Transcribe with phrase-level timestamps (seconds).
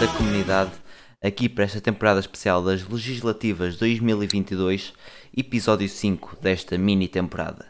[0.00, 0.70] da comunidade
[1.20, 4.92] aqui para esta temporada especial das Legislativas 2022,
[5.36, 7.66] episódio 5 desta mini temporada.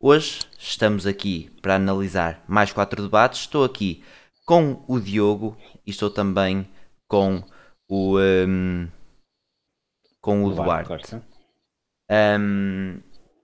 [0.00, 3.40] Hoje estamos aqui para analisar mais quatro debates.
[3.40, 4.02] Estou aqui
[4.46, 5.54] com o Diogo
[5.86, 6.66] e estou também
[7.06, 7.42] com
[7.90, 8.88] o um,
[10.22, 11.20] com o Duarte.
[12.10, 13.00] Um,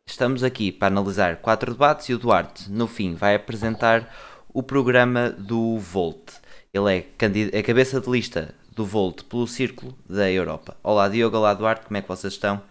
[0.07, 4.11] estamos aqui para analisar quatro debates e o Duarte, no fim, vai apresentar
[4.49, 6.41] o programa do Volt.
[6.75, 7.07] Ele
[7.53, 10.75] é a cabeça de lista do Volt pelo Círculo da Europa.
[10.83, 12.63] Olá Diogo, olá Duarte, como é que vocês estão?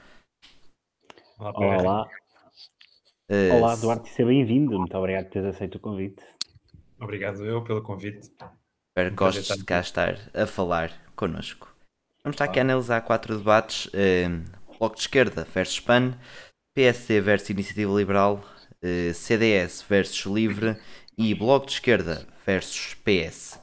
[1.37, 1.53] Olá.
[1.55, 2.09] Olá,
[3.29, 4.79] uh, olá Duarte, seja bem-vindo.
[4.79, 6.23] Muito obrigado por teres aceito o convite.
[6.99, 8.21] Obrigado eu pelo convite.
[8.89, 11.71] Espero que gostes de cá estar a falar connosco.
[12.23, 16.17] Vamos estar aqui a analisar quatro debates: uh, Bloco de Esquerda versus PAN,
[16.75, 18.43] PSC versus Iniciativa Liberal,
[18.83, 20.75] uh, CDS versus Livre
[21.15, 23.60] e Bloco de Esquerda versus PS.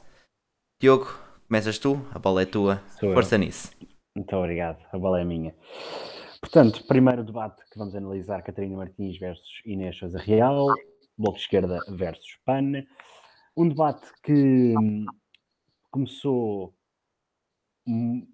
[0.81, 1.07] Diogo,
[1.45, 3.39] começas tu, a bola é tua, Sou força eu.
[3.39, 3.69] nisso.
[4.15, 5.53] Muito obrigado, a bola é minha.
[6.39, 10.67] Portanto, primeiro debate que vamos analisar, Catarina Martins versus Inês Sousa Real,
[11.17, 12.85] Bloco de Esquerda versus PAN.
[13.57, 15.05] Um debate que hum,
[15.91, 16.73] começou
[17.85, 18.25] um,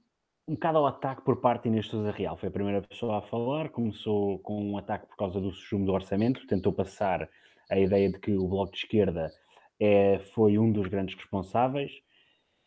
[0.47, 2.37] um bocado ao ataque por parte de Inês Sousa Real.
[2.37, 5.93] Foi a primeira pessoa a falar, começou com um ataque por causa do sumo do
[5.93, 7.27] orçamento, tentou passar
[7.71, 9.31] a ideia de que o Bloco de Esquerda
[9.79, 11.91] é, foi um dos grandes responsáveis.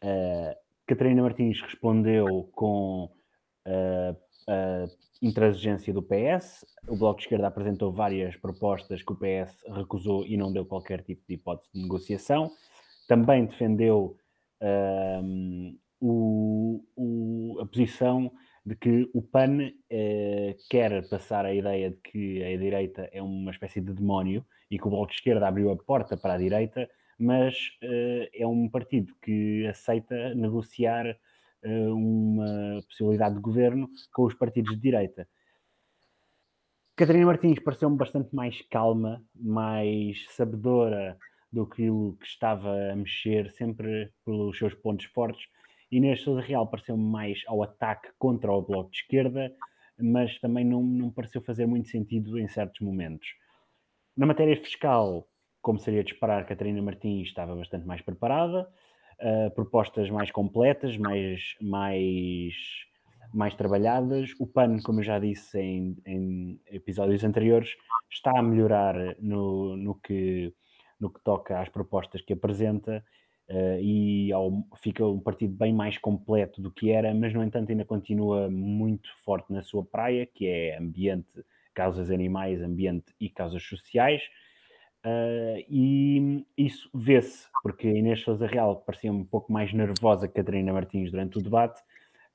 [0.02, 0.54] Uh,
[0.86, 3.10] Catarina Martins respondeu com
[3.66, 4.16] uh,
[4.48, 4.86] a
[5.20, 6.64] intransigência do PS.
[6.88, 11.02] O Bloco de Esquerda apresentou várias propostas que o PS recusou e não deu qualquer
[11.02, 12.50] tipo de hipótese de negociação.
[13.06, 14.16] Também defendeu
[14.62, 18.30] uh, o, o, a posição
[18.64, 23.50] de que o PAN eh, quer passar a ideia de que a direita é uma
[23.50, 26.88] espécie de demónio e que o Bloco de Esquerda abriu a porta para a direita,
[27.18, 31.06] mas eh, é um partido que aceita negociar
[31.62, 35.28] eh, uma possibilidade de governo com os partidos de direita.
[36.96, 41.16] Catarina Martins pareceu-me bastante mais calma, mais sabedora
[41.50, 41.88] do que
[42.22, 45.48] estava a mexer, sempre pelos seus pontos fortes,
[45.90, 49.54] Inês Sousa Real pareceu mais ao ataque contra o Bloco de Esquerda,
[49.98, 53.26] mas também não, não pareceu fazer muito sentido em certos momentos.
[54.16, 55.26] Na matéria fiscal,
[55.68, 58.66] como seria de esperar, Catarina Martins estava bastante mais preparada,
[59.20, 62.54] uh, propostas mais completas, mais, mais,
[63.34, 64.30] mais trabalhadas.
[64.40, 67.68] O PAN, como eu já disse em, em episódios anteriores,
[68.10, 70.54] está a melhorar no, no, que,
[70.98, 73.04] no que toca às propostas que apresenta
[73.50, 77.70] Uh, e ao, fica um partido bem mais completo do que era, mas no entanto
[77.70, 81.42] ainda continua muito forte na sua praia, que é ambiente,
[81.74, 84.20] causas animais, ambiente e causas sociais.
[85.04, 90.72] Uh, e isso vê-se, porque Inês Souza Real parecia um pouco mais nervosa que Catarina
[90.72, 91.80] Martins durante o debate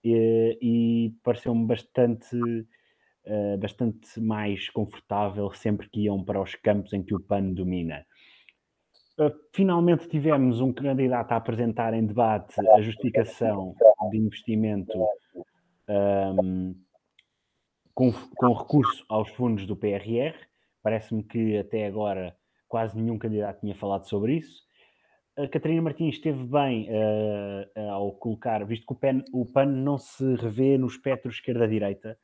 [0.03, 7.03] e, e pareceu-me bastante, uh, bastante mais confortável sempre que iam para os campos em
[7.03, 8.05] que o PAN domina.
[9.19, 13.75] Uh, finalmente tivemos um candidato a apresentar em debate a justificação
[14.09, 14.91] de investimento
[15.87, 16.75] um,
[17.93, 20.33] com, com, recurso aos fundos do PRR.
[20.81, 22.35] Parece-me que até agora
[22.73, 24.63] quase nenhum candidato tinha falado sobre isso.
[25.37, 29.99] A Catarina Martins esteve bem uh, ao colocar, visto que o PAN, o PAN não
[29.99, 32.17] se revê no espectro esquerda-direita,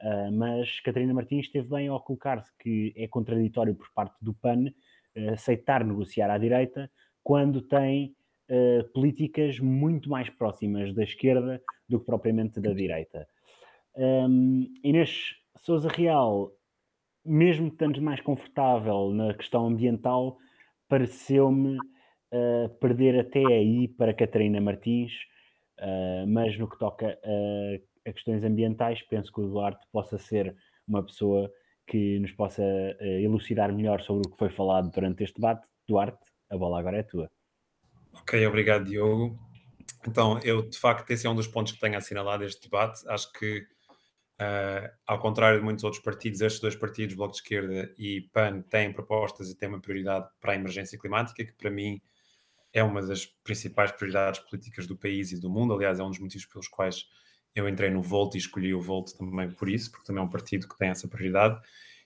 [0.00, 4.66] uh, mas Catarina Martins esteve bem ao colocar-se que é contraditório por parte do PAN
[5.32, 6.88] aceitar negociar à direita
[7.24, 8.14] quando tem
[8.48, 13.26] uh, políticas muito mais próximas da esquerda do que propriamente da direita.
[13.96, 16.52] Um, Inês Souza Real,
[17.28, 20.38] mesmo estando mais confortável na questão ambiental,
[20.88, 25.12] pareceu-me uh, perder até aí para Catarina Martins,
[25.78, 30.56] uh, mas no que toca a, a questões ambientais, penso que o Duarte possa ser
[30.86, 31.50] uma pessoa
[31.86, 35.68] que nos possa uh, elucidar melhor sobre o que foi falado durante este debate.
[35.86, 36.18] Duarte,
[36.50, 37.30] a bola agora é tua.
[38.14, 39.38] Ok, obrigado, Diogo.
[40.06, 43.06] Então, eu de facto, esse é um dos pontos que tenho assinalado este debate.
[43.08, 43.66] Acho que,
[44.40, 48.62] uh, ao contrário de muitos outros partidos, estes dois partidos, Bloco de Esquerda e PAN,
[48.62, 52.00] têm propostas e têm uma prioridade para a emergência climática, que para mim
[52.72, 55.74] é uma das principais prioridades políticas do país e do mundo.
[55.74, 57.06] Aliás, é um dos motivos pelos quais
[57.54, 60.30] eu entrei no Volt e escolhi o Volt também por isso, porque também é um
[60.30, 61.58] partido que tem essa prioridade.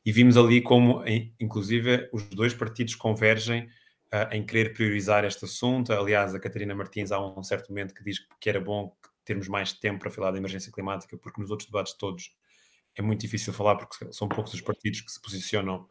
[0.05, 1.03] E vimos ali como,
[1.39, 3.65] inclusive, os dois partidos convergem
[4.13, 5.93] uh, em querer priorizar este assunto.
[5.93, 8.95] Aliás, a Catarina Martins, há um certo momento que diz que era bom
[9.25, 12.35] termos mais tempo para falar da emergência climática, porque nos outros debates todos
[12.95, 15.89] é muito difícil falar, porque são poucos os partidos que se posicionam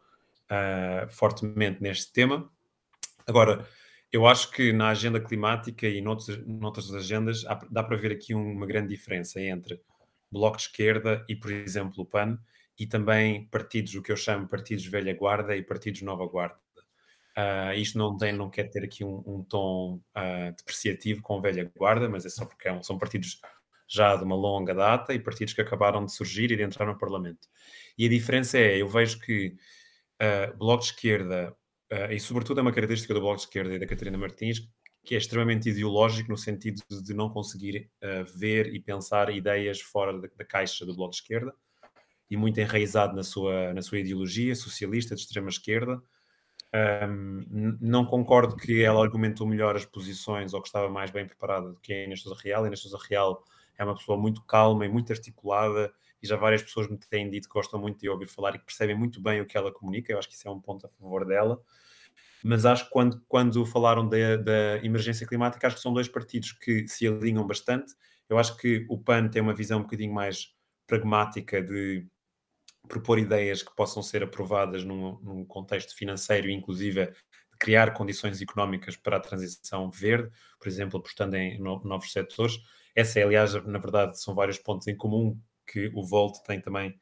[0.49, 2.49] uh, fortemente neste tema.
[3.25, 3.67] Agora,
[4.11, 8.33] eu acho que na agenda climática e noutras, noutras agendas há, dá para ver aqui
[8.33, 9.81] uma grande diferença entre
[10.31, 12.37] Bloco de Esquerda e, por exemplo, o PAN,
[12.77, 16.59] e também partidos, o que eu chamo partidos velha guarda e partidos nova guarda.
[17.37, 21.71] Uh, isto não, tem, não quer ter aqui um, um tom uh, depreciativo com velha
[21.75, 23.39] guarda, mas é só porque é são partidos
[23.87, 26.97] já de uma longa data e partidos que acabaram de surgir e de entrar no
[26.97, 27.47] Parlamento.
[27.97, 29.55] E a diferença é, eu vejo que
[30.21, 31.55] uh, Bloco de Esquerda,
[32.09, 34.61] e sobretudo é uma característica do Bloco de Esquerda e da Catarina Martins,
[35.03, 37.91] que é extremamente ideológico no sentido de não conseguir
[38.33, 41.53] ver e pensar ideias fora da, da caixa do Bloco de Esquerda
[42.29, 46.01] e muito enraizado na sua, na sua ideologia socialista de extrema esquerda,
[46.73, 51.69] um, não concordo que ela argumentou melhor as posições ou que estava mais bem preparada
[51.69, 52.63] do que a Inês Sousa Real.
[52.63, 53.43] A Inês Sousa Real
[53.77, 55.91] é uma pessoa muito calma e muito articulada
[56.21, 58.65] e já várias pessoas me têm dito que gostam muito de ouvir falar e que
[58.65, 60.13] percebem muito bem o que ela comunica.
[60.13, 61.59] Eu acho que isso é um ponto a favor dela.
[62.43, 66.53] Mas acho que quando, quando falaram da, da emergência climática, acho que são dois partidos
[66.53, 67.93] que se alinham bastante.
[68.29, 70.55] Eu acho que o PAN tem uma visão um bocadinho mais
[70.87, 72.05] pragmática de
[72.87, 77.11] propor ideias que possam ser aprovadas num, num contexto financeiro inclusive,
[77.59, 82.57] criar condições económicas para a transição verde, por exemplo, apostando em novos setores.
[82.95, 86.99] Essa, é, aliás, na verdade, são vários pontos em comum que o Volt tem também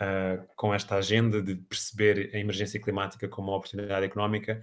[0.00, 4.62] uh, com esta agenda de perceber a emergência climática como uma oportunidade económica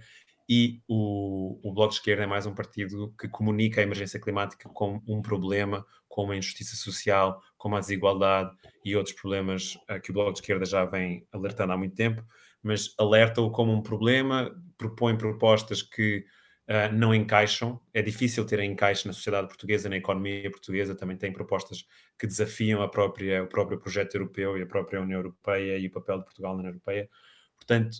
[0.52, 4.68] e o, o Bloco de Esquerda é mais um partido que comunica a emergência climática
[4.70, 8.50] como um problema, como a injustiça social, como a desigualdade
[8.84, 12.24] e outros problemas uh, que o Bloco de Esquerda já vem alertando há muito tempo,
[12.60, 16.24] mas alerta-o como um problema, propõe propostas que
[16.68, 17.80] uh, não encaixam.
[17.94, 21.86] É difícil ter encaixe na sociedade portuguesa, na economia portuguesa, também tem propostas
[22.18, 25.92] que desafiam a própria, o próprio projeto europeu e a própria União Europeia e o
[25.92, 27.08] papel de Portugal na União Europeia.
[27.54, 27.98] Portanto,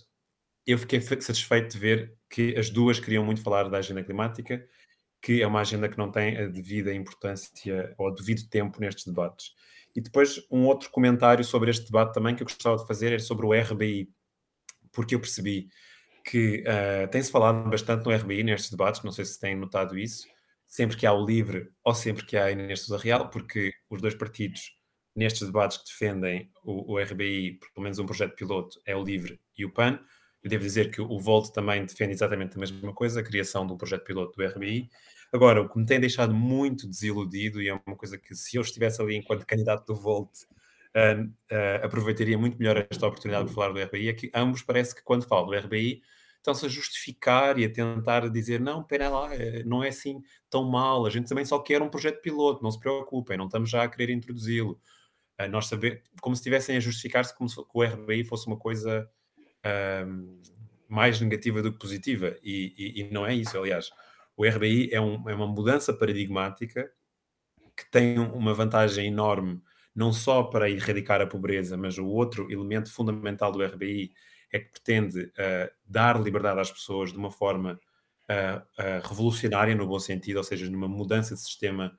[0.67, 4.65] eu fiquei satisfeito de ver que as duas queriam muito falar da agenda climática,
[5.21, 9.53] que é uma agenda que não tem a devida importância ou devido tempo nestes debates.
[9.95, 13.19] E depois, um outro comentário sobre este debate também que eu gostava de fazer é
[13.19, 14.09] sobre o RBI,
[14.91, 15.69] porque eu percebi
[16.23, 20.25] que uh, tem-se falado bastante no RBI nestes debates, não sei se têm notado isso,
[20.67, 24.01] sempre que há o LIVRE ou sempre que há a Inês Sousa Real, porque os
[24.01, 24.77] dois partidos
[25.13, 29.39] nestes debates que defendem o, o RBI, pelo menos um projeto piloto, é o LIVRE
[29.57, 29.99] e o PAN,
[30.43, 33.73] eu devo dizer que o Volt também defende exatamente a mesma coisa, a criação de
[33.73, 34.89] um projeto piloto do RBI.
[35.31, 38.61] Agora, o que me tem deixado muito desiludido, e é uma coisa que se eu
[38.61, 40.29] estivesse ali enquanto candidato do Volt,
[40.95, 44.95] uh, uh, aproveitaria muito melhor esta oportunidade de falar do RBI, é que ambos parece
[44.95, 46.01] que quando falam do RBI
[46.37, 50.63] estão-se a justificar e a tentar dizer não, pera lá, eh, não é assim tão
[50.67, 53.83] mal, a gente também só quer um projeto piloto, não se preocupem, não estamos já
[53.83, 54.79] a querer introduzi-lo.
[55.39, 59.07] Uh, nós saber, como se estivessem a justificar-se como se o RBI fosse uma coisa
[60.87, 62.35] mais negativa do que positiva.
[62.43, 63.89] E, e, e, não é isso, aliás.
[64.35, 66.91] O RBI é, um, é uma mudança paradigmática
[67.75, 69.61] que tem uma vantagem enorme,
[69.95, 74.11] não só para erradicar a pobreza, mas o outro elemento fundamental do RBI
[74.51, 77.79] é que pretende uh, dar liberdade às pessoas de uma forma
[78.29, 81.97] uh, uh, revolucionária, no bom sentido, ou seja, numa mudança de sistema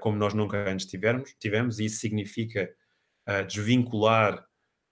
[0.00, 2.66] como nós nunca antes tivemos, tivemos, e isso significa
[3.46, 4.42] desvincular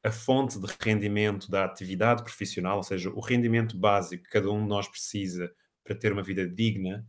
[0.04, 4.62] a fonte de rendimento da atividade profissional, ou seja, o rendimento básico que cada um
[4.62, 5.50] de nós precisa
[5.82, 7.06] para ter uma vida digna,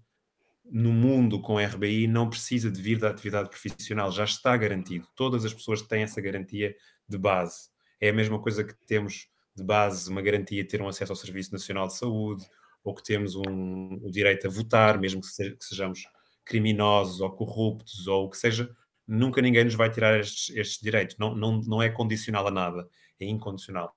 [0.64, 5.08] no mundo com RBI não precisa de vir da atividade profissional, já está garantido.
[5.14, 6.76] Todas as pessoas têm essa garantia
[7.08, 7.70] de base.
[8.00, 11.16] É a mesma coisa que temos de base uma garantia de ter um acesso ao
[11.16, 12.46] Serviço Nacional de Saúde,
[12.84, 15.28] ou que temos um, o direito a votar, mesmo que,
[15.60, 16.08] sejamos
[16.46, 18.70] criminosos ou corruptos, ou o que seja,
[19.08, 21.18] nunca ninguém nos vai tirar estes, estes direitos.
[21.18, 22.88] Não, não, não é condicional a nada,
[23.20, 23.96] é incondicional.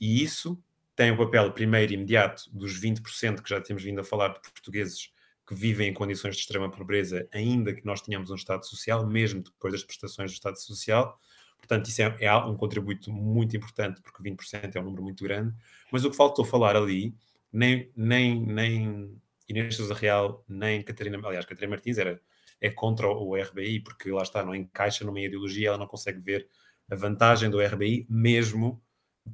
[0.00, 0.62] E isso
[0.96, 5.12] tem o papel, primeiro, imediato, dos 20% que já temos vindo a falar de portugueses
[5.46, 9.42] que vivem em condições de extrema pobreza, ainda que nós tenhamos um Estado Social, mesmo
[9.42, 11.18] depois das prestações do Estado Social.
[11.58, 15.54] Portanto, isso é, é um contributo muito importante, porque 20% é um número muito grande.
[15.90, 17.14] Mas o que faltou falar ali,
[17.52, 22.20] nem, nem, nem Inês Sousa Real, nem Catarina, aliás, Catarina Martins era
[22.64, 26.48] é contra o RBI, porque lá está, não encaixa numa ideologia, ela não consegue ver
[26.90, 28.82] a vantagem do RBI, mesmo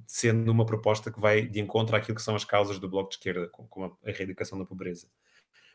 [0.04, 3.16] sendo uma proposta que vai de encontro àquilo que são as causas do Bloco de
[3.16, 5.06] Esquerda, como a erradicação da pobreza.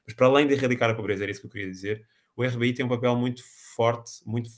[0.06, 2.74] Mas para além de erradicar a pobreza, era isso que eu queria dizer, o RBI
[2.74, 3.42] tem um papel muito
[3.74, 4.50] forte, muito,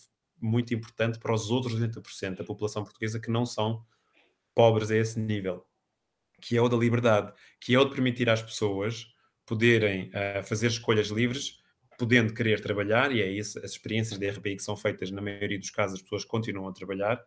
[0.42, 3.86] muito importante para os outros 80% da população portuguesa que não são
[4.56, 5.64] pobres a esse nível,
[6.42, 9.06] que é o da liberdade, que é o de permitir às pessoas
[9.46, 11.60] poderem uh, fazer escolhas livres
[11.98, 15.58] podendo querer trabalhar, e é isso, as experiências de RBI que são feitas, na maioria
[15.58, 17.20] dos casos, as pessoas continuam a trabalhar,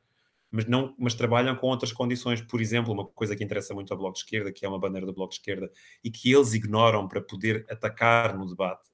[0.50, 2.40] mas, não, mas trabalham com outras condições.
[2.40, 5.06] Por exemplo, uma coisa que interessa muito ao Bloco de Esquerda, que é uma bandeira
[5.06, 5.70] do Bloco de Esquerda,
[6.02, 8.88] e que eles ignoram para poder atacar no debate,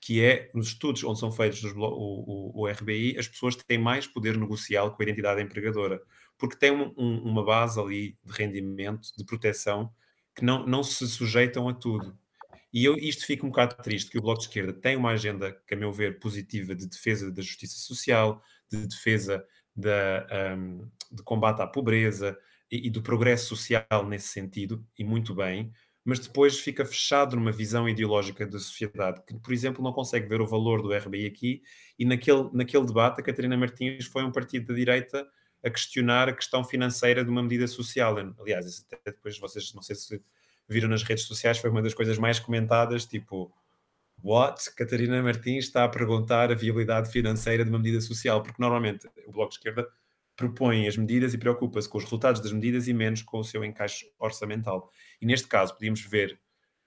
[0.00, 4.06] que é nos estudos onde são feitos o, o, o, RBI, as pessoas têm mais
[4.06, 6.00] poder negocial com a identidade empregadora,
[6.38, 9.90] porque têm um, um, uma base ali de rendimento, de proteção,
[10.34, 12.16] que não, não se sujeitam a tudo.
[12.74, 15.56] E eu, isto fica um bocado triste, que o Bloco de Esquerda tem uma agenda,
[15.64, 20.26] que a meu ver, positiva de defesa da justiça social, de defesa da,
[20.58, 22.36] um, de combate à pobreza
[22.68, 25.70] e, e, do progresso social nesse sentido, e muito bem,
[26.04, 30.40] mas depois fica fechado numa visão ideológica da sociedade, que, por exemplo, não consegue ver
[30.40, 31.62] o valor do RBI aqui,
[31.96, 35.24] e naquele, naquele debate a Catarina Martins foi um partido da direita
[35.62, 38.16] a questionar a questão financeira de uma medida social.
[38.40, 40.20] Aliás, até depois vocês, não sei se
[40.68, 43.52] viram nas redes sociais, foi uma das coisas mais comentadas, tipo,
[44.22, 44.74] what?
[44.74, 49.32] Catarina Martins está a perguntar a viabilidade financeira de uma medida social, porque normalmente o
[49.32, 49.86] Bloco de Esquerda
[50.36, 53.64] propõe as medidas e preocupa-se com os resultados das medidas e menos com o seu
[53.64, 54.90] encaixe orçamental.
[55.20, 56.38] E neste caso, podíamos ver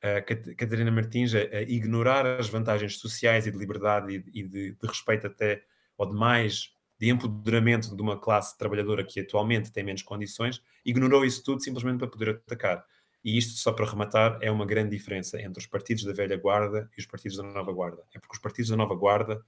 [0.02, 4.72] a Catarina Martins a, a, ignorar as vantagens sociais e de liberdade e, e de,
[4.72, 5.64] de, respeito até,
[5.98, 11.26] ou de mais, de empoderamento de uma classe trabalhadora que atualmente tem menos condições, ignorou
[11.26, 12.86] isso tudo simplesmente para poder atacar.
[13.24, 16.90] E isto, só para rematar, é uma grande diferença entre os partidos da velha guarda
[16.98, 18.04] e os partidos da nova guarda.
[18.14, 19.44] É porque os partidos da nova guarda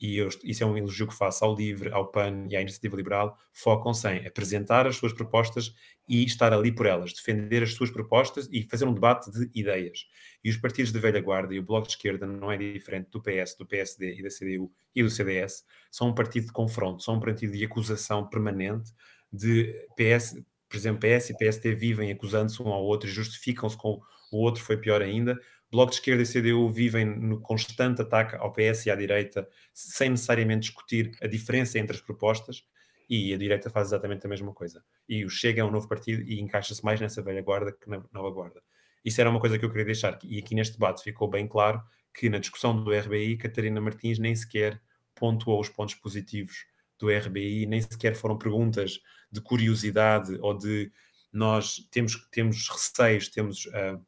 [0.00, 2.96] e eu, isso é um elogio que faço ao LIVRE, ao PAN e à Iniciativa
[2.96, 5.74] Liberal, focam-se em apresentar as suas propostas
[6.08, 10.06] e estar ali por elas, defender as suas propostas e fazer um debate de ideias.
[10.42, 13.22] E os partidos da velha guarda e o Bloco de Esquerda não é diferente do
[13.22, 17.14] PS, do PSD e da CDU e do CDS, são um partido de confronto, são
[17.14, 18.92] um partido de acusação permanente
[19.32, 20.36] de PS,
[20.74, 24.00] por exemplo, PS e PSD vivem acusando-se um ao outro e justificam-se com
[24.32, 25.40] o outro foi pior ainda,
[25.70, 30.10] Bloco de Esquerda e CDU vivem no constante ataque ao PS e à direita, sem
[30.10, 32.64] necessariamente discutir a diferença entre as propostas,
[33.08, 34.82] e a direita faz exatamente a mesma coisa.
[35.08, 38.02] E o Chega é um novo partido e encaixa-se mais nessa velha guarda que na
[38.12, 38.60] nova guarda.
[39.04, 41.80] Isso era uma coisa que eu queria deixar, e aqui neste debate ficou bem claro
[42.12, 44.82] que na discussão do RBI, Catarina Martins nem sequer
[45.14, 46.66] pontuou os pontos positivos
[46.98, 50.90] do RBI, nem sequer foram perguntas de curiosidade ou de
[51.32, 54.00] nós temos, temos receios, temos uh,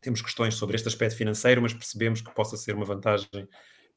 [0.00, 3.28] temos questões sobre este aspecto financeiro, mas percebemos que possa ser uma vantagem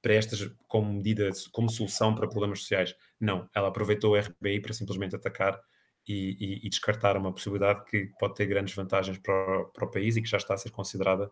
[0.01, 2.95] para estas como medida, como solução para problemas sociais.
[3.19, 5.59] Não, ela aproveitou o RBI para simplesmente atacar
[6.07, 9.91] e, e, e descartar uma possibilidade que pode ter grandes vantagens para o, para o,
[9.91, 11.29] país e que já está a ser considerada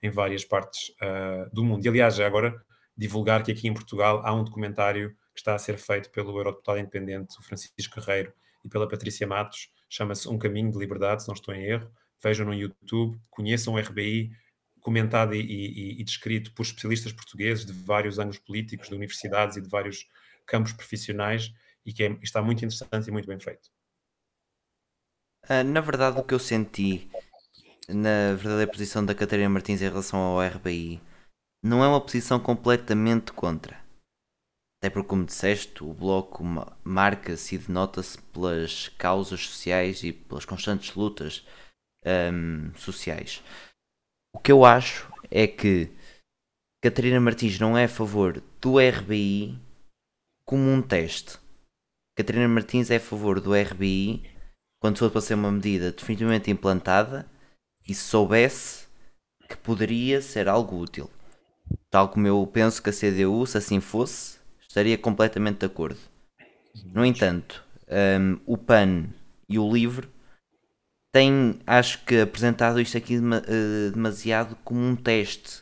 [0.00, 1.84] em várias partes uh, do mundo.
[1.84, 2.54] E aliás, agora
[2.96, 6.78] divulgar que aqui em Portugal há um documentário que está a ser feito pelo eurodeputado
[6.78, 8.32] independente Francisco Guerreiro
[8.62, 11.90] e pela Patrícia Matos, chama-se Um Caminho de Liberdade, se não estou em erro,
[12.22, 14.30] vejam no YouTube, conheçam o RBI,
[14.80, 19.62] comentado e, e, e, descrito por especialistas portugueses de vários ângulos políticos, de universidades e
[19.62, 20.06] de vários
[20.46, 21.52] campos profissionais,
[21.86, 23.70] e que é, está muito interessante e muito bem feito.
[25.48, 27.10] Uh, na verdade, o que eu senti
[27.88, 31.00] na verdadeira posição da Catarina Martins em relação ao RBI
[31.62, 33.89] não é uma posição completamente contra.
[34.80, 36.42] Até porque, como disseste, o Bloco
[36.82, 41.46] marca-se e denota-se pelas causas sociais e pelas constantes lutas
[42.32, 43.42] um, sociais.
[44.34, 45.90] O que eu acho é que
[46.82, 49.58] Catarina Martins não é a favor do RBI
[50.46, 51.38] como um teste.
[52.16, 54.24] Catarina Martins é a favor do RBI
[54.80, 57.30] quando for para ser uma medida definitivamente implantada
[57.86, 58.88] e se soubesse
[59.46, 61.10] que poderia ser algo útil.
[61.90, 64.39] Tal como eu penso que a CDU, se assim fosse,
[64.70, 65.98] estaria completamente de acordo.
[66.84, 69.08] No entanto, um, o PAN
[69.48, 70.08] e o LIVRE
[71.12, 75.60] tem, acho que, apresentado isto aqui eh, demasiado como um teste.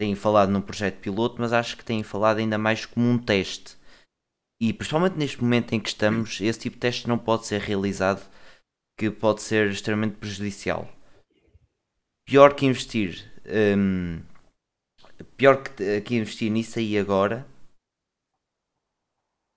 [0.00, 3.76] Têm falado num projeto piloto, mas acho que têm falado ainda mais como um teste.
[4.60, 8.24] E principalmente neste momento em que estamos, esse tipo de teste não pode ser realizado,
[8.96, 10.88] que pode ser extremamente prejudicial.
[12.24, 13.28] Pior que investir,
[13.76, 14.22] hum,
[15.36, 17.44] pior que, que investir nisso aí agora,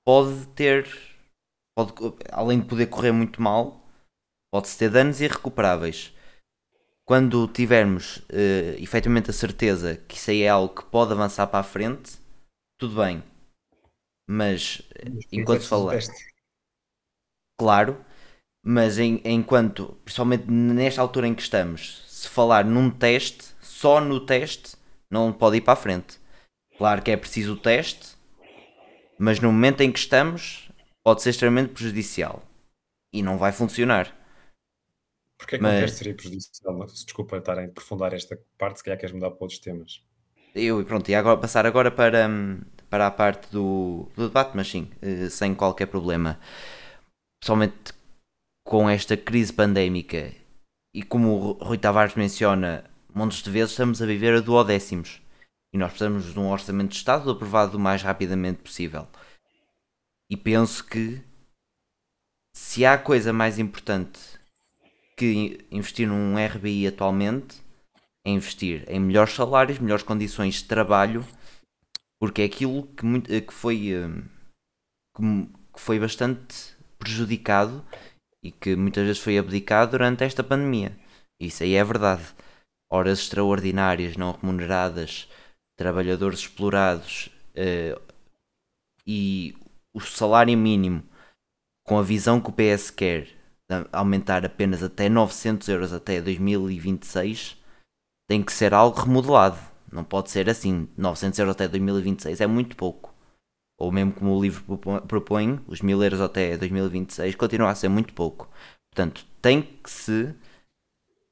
[0.05, 0.88] pode ter,
[1.75, 1.93] pode,
[2.31, 3.81] além de poder correr muito mal,
[4.53, 6.13] Pode-se ter danos irrecuperáveis.
[7.05, 11.60] Quando tivermos uh, efetivamente a certeza que isso aí é algo que pode avançar para
[11.60, 12.20] a frente,
[12.77, 13.24] tudo bem.
[14.29, 14.81] Mas
[15.31, 16.00] enquanto se falar.
[17.58, 18.05] Claro,
[18.63, 24.25] mas em, enquanto, principalmente nesta altura em que estamos, se falar num teste, só no
[24.25, 24.75] teste,
[25.10, 26.20] não pode ir para a frente.
[26.77, 28.17] Claro que é preciso o teste,
[29.21, 30.67] mas no momento em que estamos,
[31.03, 32.41] pode ser extremamente prejudicial
[33.13, 34.17] e não vai funcionar.
[35.37, 35.91] Porque é que Mas...
[35.91, 36.85] seria prejudicial?
[36.87, 40.03] Desculpa estar a aprofundar esta parte, se calhar queres mudar para outros temas.
[40.55, 44.67] Eu, pronto, e agora passar agora para, hum, para a parte do, do debate, mas
[44.67, 46.39] sim, eh, sem qualquer problema.
[47.39, 47.93] Principalmente
[48.65, 50.33] com esta crise pandémica
[50.95, 55.21] e como o Rui Tavares menciona, montes de vezes estamos a viver a duodécimos
[55.73, 59.07] e nós precisamos de um orçamento de Estado aprovado o mais rapidamente possível.
[60.29, 61.21] E penso que
[62.55, 64.19] se há coisa mais importante
[65.17, 67.61] que investir num RBI atualmente
[68.25, 71.25] é investir em melhores salários, melhores condições de trabalho,
[72.19, 77.85] porque é aquilo que, muito, que foi hum, que foi bastante prejudicado
[78.43, 80.97] e que muitas vezes foi abdicado durante esta pandemia.
[81.39, 82.23] Isso aí é verdade.
[82.91, 85.29] Horas extraordinárias, não remuneradas,
[85.81, 88.00] trabalhadores explorados uh,
[89.05, 89.55] e
[89.93, 91.03] o salário mínimo
[91.83, 93.27] com a visão que o PS quer
[93.91, 97.57] aumentar apenas até 900 euros até 2026
[98.29, 99.57] tem que ser algo remodelado.
[99.91, 100.88] Não pode ser assim.
[100.95, 103.13] 900 euros até 2026 é muito pouco.
[103.77, 104.63] Ou mesmo como o livro
[105.07, 108.47] propõe, os 1000 euros até 2026 continua a ser muito pouco.
[108.93, 110.33] Portanto, tem que se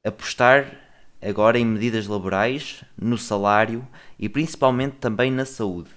[0.05, 0.89] apostar
[1.21, 3.87] agora em medidas laborais, no salário
[4.19, 5.89] e principalmente também na saúde.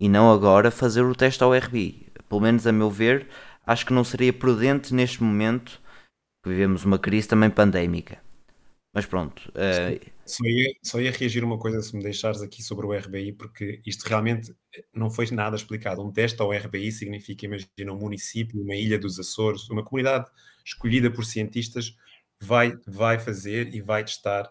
[0.00, 2.08] E não agora fazer o teste ao RBI.
[2.28, 3.28] Pelo menos a meu ver,
[3.66, 5.80] acho que não seria prudente neste momento
[6.42, 8.18] que vivemos uma crise também pandémica.
[8.94, 9.50] Mas pronto.
[9.50, 10.14] Uh...
[10.24, 13.82] Só, ia, só ia reagir uma coisa se me deixares aqui sobre o RBI, porque
[13.84, 14.54] isto realmente
[14.94, 16.02] não foi nada explicado.
[16.02, 20.30] Um teste ao RBI significa, imagina, um município, uma ilha dos Açores, uma comunidade
[20.64, 21.94] escolhida por cientistas
[22.40, 24.50] vai, vai fazer e vai testar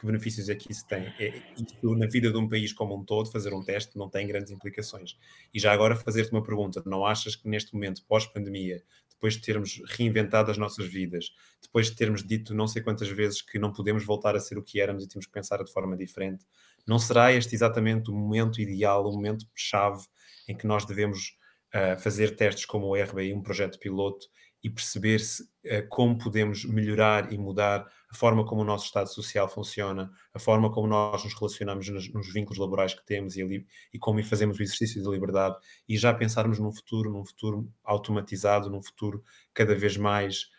[0.00, 1.12] que benefícios é que isso tem.
[1.18, 4.26] É, isso, na vida de um país como um todo, fazer um teste não tem
[4.26, 5.18] grandes implicações.
[5.52, 9.82] E já agora fazer-te uma pergunta: não achas que neste momento, pós-pandemia, depois de termos
[9.84, 11.26] reinventado as nossas vidas,
[11.62, 14.62] depois de termos dito não sei quantas vezes que não podemos voltar a ser o
[14.62, 16.46] que éramos e temos que pensar de forma diferente,
[16.86, 20.06] não será este exatamente o momento ideal, o momento chave
[20.48, 21.36] em que nós devemos
[21.74, 24.26] uh, fazer testes como o RBI, um projeto piloto,
[24.62, 29.08] e perceber se, uh, como podemos melhorar e mudar a forma como o nosso Estado
[29.08, 33.42] Social funciona, a forma como nós nos relacionamos nos, nos vínculos laborais que temos e,
[33.42, 35.56] ali, e como fazemos o exercício de liberdade
[35.88, 39.22] e já pensarmos num futuro, num futuro automatizado, num futuro
[39.54, 40.50] cada vez mais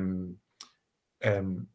[0.00, 0.34] um,
[1.26, 1.66] um,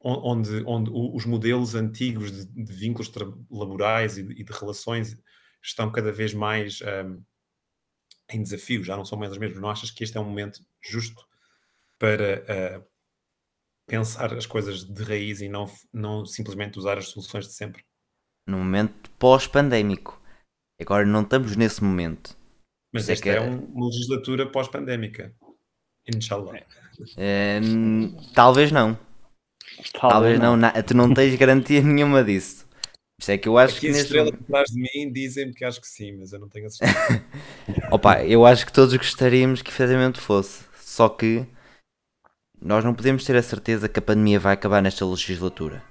[0.00, 3.12] onde, onde os modelos antigos de, de vínculos
[3.48, 5.16] laborais e de, e de, relações
[5.62, 7.22] estão cada vez mais um,
[8.28, 9.60] em desafio, já não são mais os mesmos.
[9.60, 11.24] Não achas que este é um momento justo
[11.98, 12.89] para uh,
[13.90, 17.82] pensar as coisas de raiz e não, não simplesmente usar as soluções de sempre?
[18.46, 20.20] No momento pós-pandémico.
[20.80, 22.36] Agora não estamos nesse momento.
[22.94, 25.34] Mas é esta é, é uma legislatura pós-pandémica.
[26.14, 26.60] Inshallah.
[27.16, 27.60] É,
[28.34, 28.98] talvez não.
[29.92, 30.56] Talvez, talvez não.
[30.56, 30.70] não.
[30.82, 32.66] Tu não tens garantia nenhuma disso.
[33.20, 33.92] Isto é que eu acho Aqui que.
[33.92, 36.70] As estrelas atrás de mim dizem-me que acho que sim, mas eu não tenho a
[36.70, 37.24] certeza.
[37.92, 40.64] Opa, eu acho que todos gostaríamos que efetivamente fosse.
[40.80, 41.46] Só que
[42.60, 45.82] nós não podemos ter a certeza que a pandemia vai acabar nesta legislatura.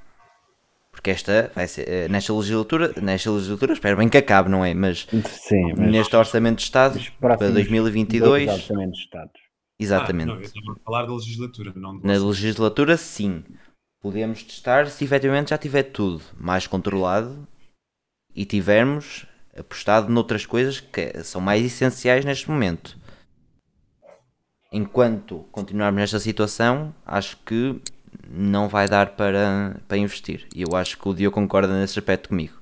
[0.91, 1.87] Porque esta vai ser.
[1.87, 4.73] Eh, nesta legislatura, nesta legislatura, espero bem que acabe, não é?
[4.73, 8.49] Mas, sim, mas neste Orçamento de Estado para 2022.
[8.49, 9.31] Orçamentos de Estado.
[9.79, 10.29] Exatamente.
[10.29, 13.43] Ah, não, eu estava a falar da legislatura, não Na legislatura, sim
[14.01, 17.47] podemos testar se efetivamente já tiver tudo mais controlado
[18.33, 19.25] e tivermos
[19.57, 22.97] apostado noutras coisas que são mais essenciais neste momento.
[24.71, 27.81] Enquanto continuarmos nesta situação, acho que
[28.29, 30.47] não vai dar para, para investir.
[30.55, 32.59] E eu acho que o Dio concorda nesse aspecto comigo.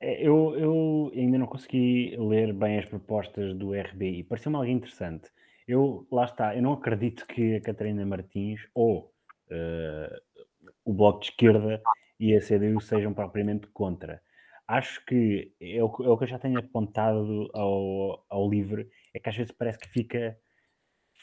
[0.00, 4.24] É, eu, eu ainda não consegui ler bem as propostas do RBI.
[4.24, 5.30] Pareceu-me algo interessante.
[5.66, 9.10] Eu, lá está, eu não acredito que a Catarina Martins ou
[9.50, 10.44] uh,
[10.84, 11.82] o Bloco de Esquerda
[12.20, 14.20] e a CDU sejam propriamente contra.
[14.66, 19.18] Acho que é o, é o que eu já tenho apontado ao, ao livro, é
[19.18, 20.38] que às vezes parece que fica,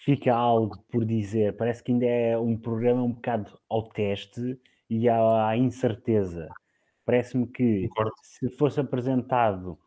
[0.03, 4.59] fica algo por dizer, parece que ainda é um programa um bocado ao teste
[4.89, 6.49] e à, à incerteza.
[7.05, 8.11] Parece-me que Concordo.
[8.23, 9.77] se fosse apresentado,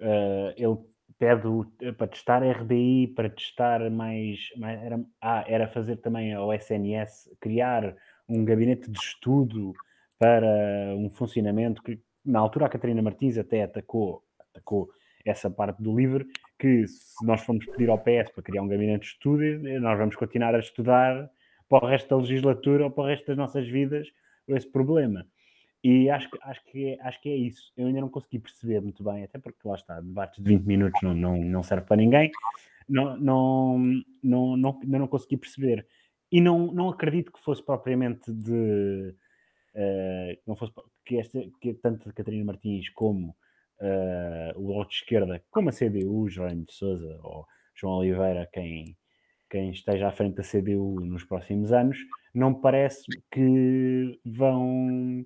[0.00, 0.78] uh, ele
[1.18, 1.64] pede o,
[1.96, 4.50] para testar RBI, para testar mais.
[4.56, 7.96] mais era, ah, era fazer também ao SNS, criar
[8.28, 9.72] um gabinete de estudo
[10.18, 14.88] para um funcionamento que, na altura, a Catarina Martins até atacou, atacou
[15.24, 16.26] essa parte do livro,
[16.58, 19.42] que se nós formos pedir ao PS para criar um gabinete de estudo,
[19.80, 21.30] nós vamos continuar a estudar
[21.68, 24.08] para o resto da legislatura ou para o resto das nossas vidas
[24.48, 25.26] esse problema.
[25.82, 27.72] E acho, acho, que é, acho que é isso.
[27.76, 31.00] Eu ainda não consegui perceber muito bem, até porque lá está, debates de 20 minutos
[31.02, 32.30] não, não, não serve para ninguém.
[32.88, 33.78] Não, não,
[34.22, 35.86] não, não, não consegui perceber
[36.30, 39.14] e não, não acredito que fosse propriamente de.
[39.74, 40.72] Uh, não fosse,
[41.04, 43.36] que, esta, que tanto Catarina Martins como
[43.80, 48.96] uh, o Bloco de Esquerda, como a CDU, Jerónimo de Souza ou João Oliveira, quem,
[49.50, 51.98] quem esteja à frente da CDU nos próximos anos,
[52.34, 55.24] não parece que vão,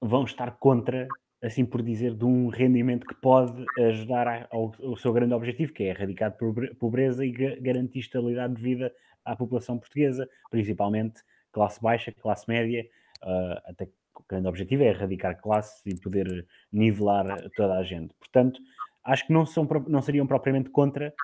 [0.00, 1.06] vão estar contra,
[1.42, 5.84] assim por dizer, de um rendimento que pode ajudar ao, ao seu grande objetivo, que
[5.84, 6.36] é erradicar
[6.78, 8.92] pobreza e garantir estabilidade de vida
[9.24, 11.20] à população portuguesa, principalmente
[11.52, 12.86] classe baixa, classe média,
[13.22, 13.88] uh, até
[14.28, 18.14] grande objetivo é erradicar classes e poder nivelar toda a gente.
[18.18, 18.60] Portanto,
[19.04, 21.14] acho que não, são, não seriam propriamente contra,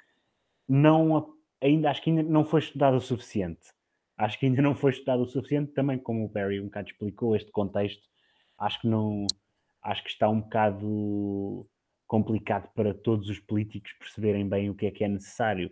[0.69, 3.73] não, ainda acho que ainda não foi estudado o suficiente.
[4.17, 7.35] Acho que ainda não foi estudado o suficiente, também como o Barry um bocado explicou
[7.35, 8.09] este contexto,
[8.59, 9.27] acho que não
[9.83, 11.69] acho que está um bocado
[12.07, 15.71] complicado para todos os políticos perceberem bem o que é que é necessário.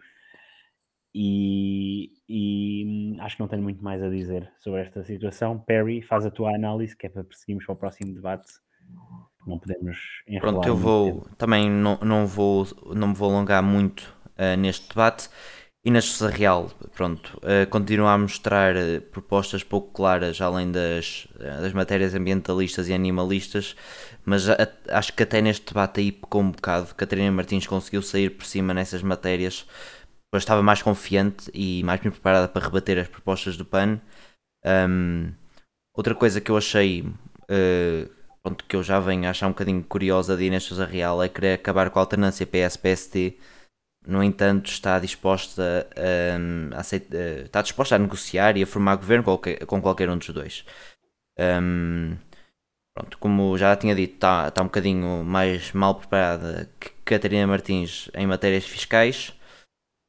[1.15, 5.59] E, e, hum, acho que não tenho muito mais a dizer sobre esta situação.
[5.59, 8.51] Perry, faz a tua análise, que é para perseguirmos para o próximo debate.
[9.47, 9.99] Não podemos
[10.41, 11.37] Pronto, eu vou tempo.
[11.37, 15.29] também não, não, vou, não me vou alongar muito uh, neste debate.
[15.85, 21.27] E na Justiça Real, pronto, uh, continua a mostrar uh, propostas pouco claras, além das,
[21.37, 23.75] das matérias ambientalistas e animalistas,
[24.25, 24.57] mas a,
[24.91, 26.95] acho que até neste debate aí pecou um bocado.
[26.95, 29.67] Catarina Martins conseguiu sair por cima nessas matérias
[30.33, 34.01] eu estava mais confiante e mais bem preparada para rebater as propostas do PAN.
[34.65, 35.33] Um,
[35.95, 38.11] outra coisa que eu achei, uh,
[38.43, 41.29] pronto, que eu já venho a achar um bocadinho curiosa de Inês Sousa Real é
[41.29, 43.39] querer acabar com a alternância PS-PST.
[44.07, 48.97] No entanto, está disposta a, a aceitar, uh, está disposta a negociar e a formar
[48.97, 50.65] governo com qualquer, com qualquer um dos dois.
[51.39, 52.17] Um,
[52.95, 58.11] pronto, como já tinha dito, está, está um bocadinho mais mal preparada que Catarina Martins
[58.15, 59.35] em matérias fiscais.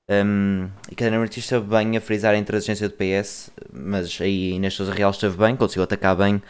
[0.10, 4.74] Um, e Catarina Martins esteve bem a frisar a intransigência do PS, mas aí Inês
[4.74, 6.42] Sousa Real esteve bem, conseguiu atacar bem,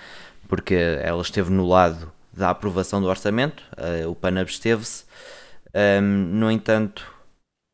[0.48, 5.06] porque ela esteve no lado da aprovação do orçamento, uh, o PAN absteve-se.
[5.76, 7.06] Um, no entanto,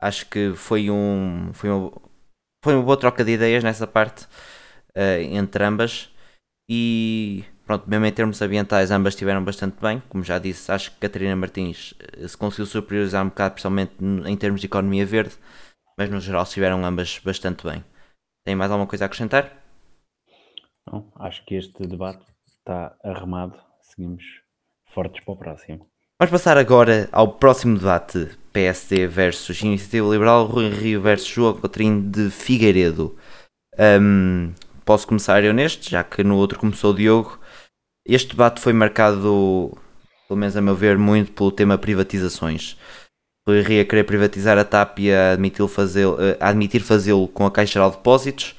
[0.02, 1.92] acho que foi um foi, um,
[2.64, 4.26] foi uma boa troca de ideias nessa parte
[4.96, 6.10] uh, entre ambas
[6.70, 10.98] e pronto, mesmo em termos ambientais ambas estiveram bastante bem, como já disse, acho que
[10.98, 15.36] Catarina Martins eh, se conseguiu superiorizar um bocado, principalmente em termos de economia verde,
[16.00, 17.84] mas no geral estiveram ambas bastante bem.
[18.46, 19.52] Tem mais alguma coisa a acrescentar?
[20.90, 23.60] Não, acho que este debate está arrumado.
[23.82, 24.24] Seguimos
[24.86, 25.86] fortes para o próximo.
[26.18, 32.02] Vamos passar agora ao próximo debate: PSD versus Iniciativa Liberal, Rui Rio versus João Coutinho
[32.02, 33.18] de Figueiredo.
[33.78, 34.54] Um,
[34.86, 37.38] posso começar eu neste, já que no outro começou o Diogo.
[38.06, 39.78] Este debate foi marcado,
[40.30, 42.79] pelo menos a meu ver, muito pelo tema privatizações.
[43.50, 47.52] Rui Rio a querer privatizar a TAP e a admitir fazê-lo admitir fazê com a
[47.52, 48.56] Caixa Geral de Depósitos,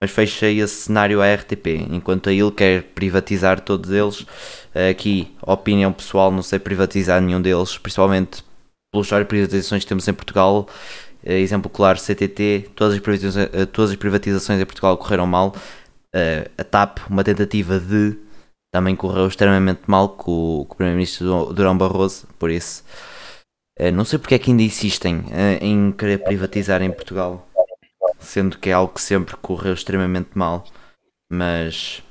[0.00, 4.26] mas fecha esse cenário à RTP, enquanto a ele quer privatizar todos eles.
[4.90, 8.42] Aqui, opinião pessoal, não sei privatizar nenhum deles, principalmente
[8.90, 10.68] pelo histórico de privatizações que temos em Portugal.
[11.24, 15.54] Exemplo claro, CTT, todas as privatizações, todas as privatizações em Portugal correram mal.
[16.58, 18.16] A TAP, uma tentativa de
[18.72, 23.11] também correu extremamente mal com, com o Primeiro-Ministro Durão Barroso, por isso eh,
[23.92, 27.48] não sei porque é que ainda insistem eh, em querer privatizar em Portugal,
[28.18, 30.64] sendo que é algo que sempre correu extremamente mal.
[31.30, 32.02] Mas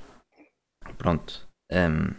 [0.98, 2.16] pronto, um, ehm,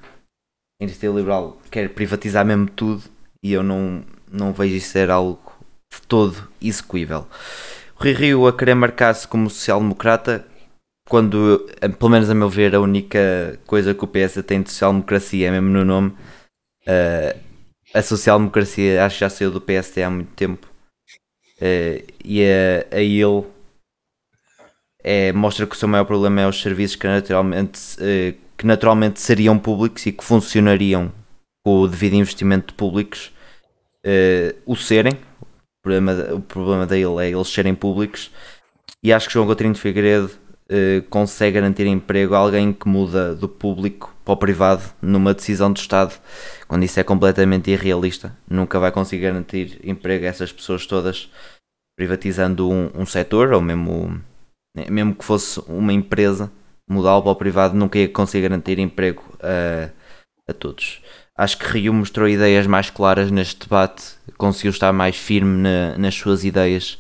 [0.81, 3.03] a iniciativa liberal quer privatizar mesmo tudo
[3.43, 5.53] e eu não, não vejo isso ser algo
[5.93, 7.27] de todo execuível.
[7.97, 10.47] Rui Rio a querer marcar-se como social-democrata,
[11.09, 14.71] quando, eh, pelo menos a meu ver, a única coisa que o PS tem de
[14.71, 16.17] social-democracia é mesmo no nome.
[16.87, 17.52] Uh,
[17.95, 20.67] a social-democracia acho que já saiu do PSD há muito tempo
[21.61, 23.45] uh, e a, a ele
[25.03, 29.21] é, mostra que o seu maior problema é os serviços que naturalmente, uh, que naturalmente
[29.21, 31.13] seriam públicos e que funcionariam
[31.65, 33.33] com o devido investimento de públicos
[34.07, 35.15] uh, o serem.
[35.15, 38.31] O problema, o problema dele é eles serem públicos.
[39.03, 40.31] E acho que João Coutinho de Figueiredo
[40.71, 45.73] uh, consegue garantir emprego a alguém que muda do público para o privado numa decisão
[45.73, 46.15] do Estado,
[46.69, 48.37] quando isso é completamente irrealista.
[48.49, 51.31] Nunca vai conseguir garantir emprego a essas pessoas todas
[51.97, 54.21] privatizando um, um setor, ou mesmo,
[54.89, 56.51] mesmo que fosse uma empresa,
[56.89, 59.91] mudá-lo para o privado, nunca ia conseguir garantir emprego a,
[60.49, 61.01] a todos.
[61.37, 66.15] Acho que Rio mostrou ideias mais claras neste debate, conseguiu estar mais firme na, nas
[66.15, 66.99] suas ideias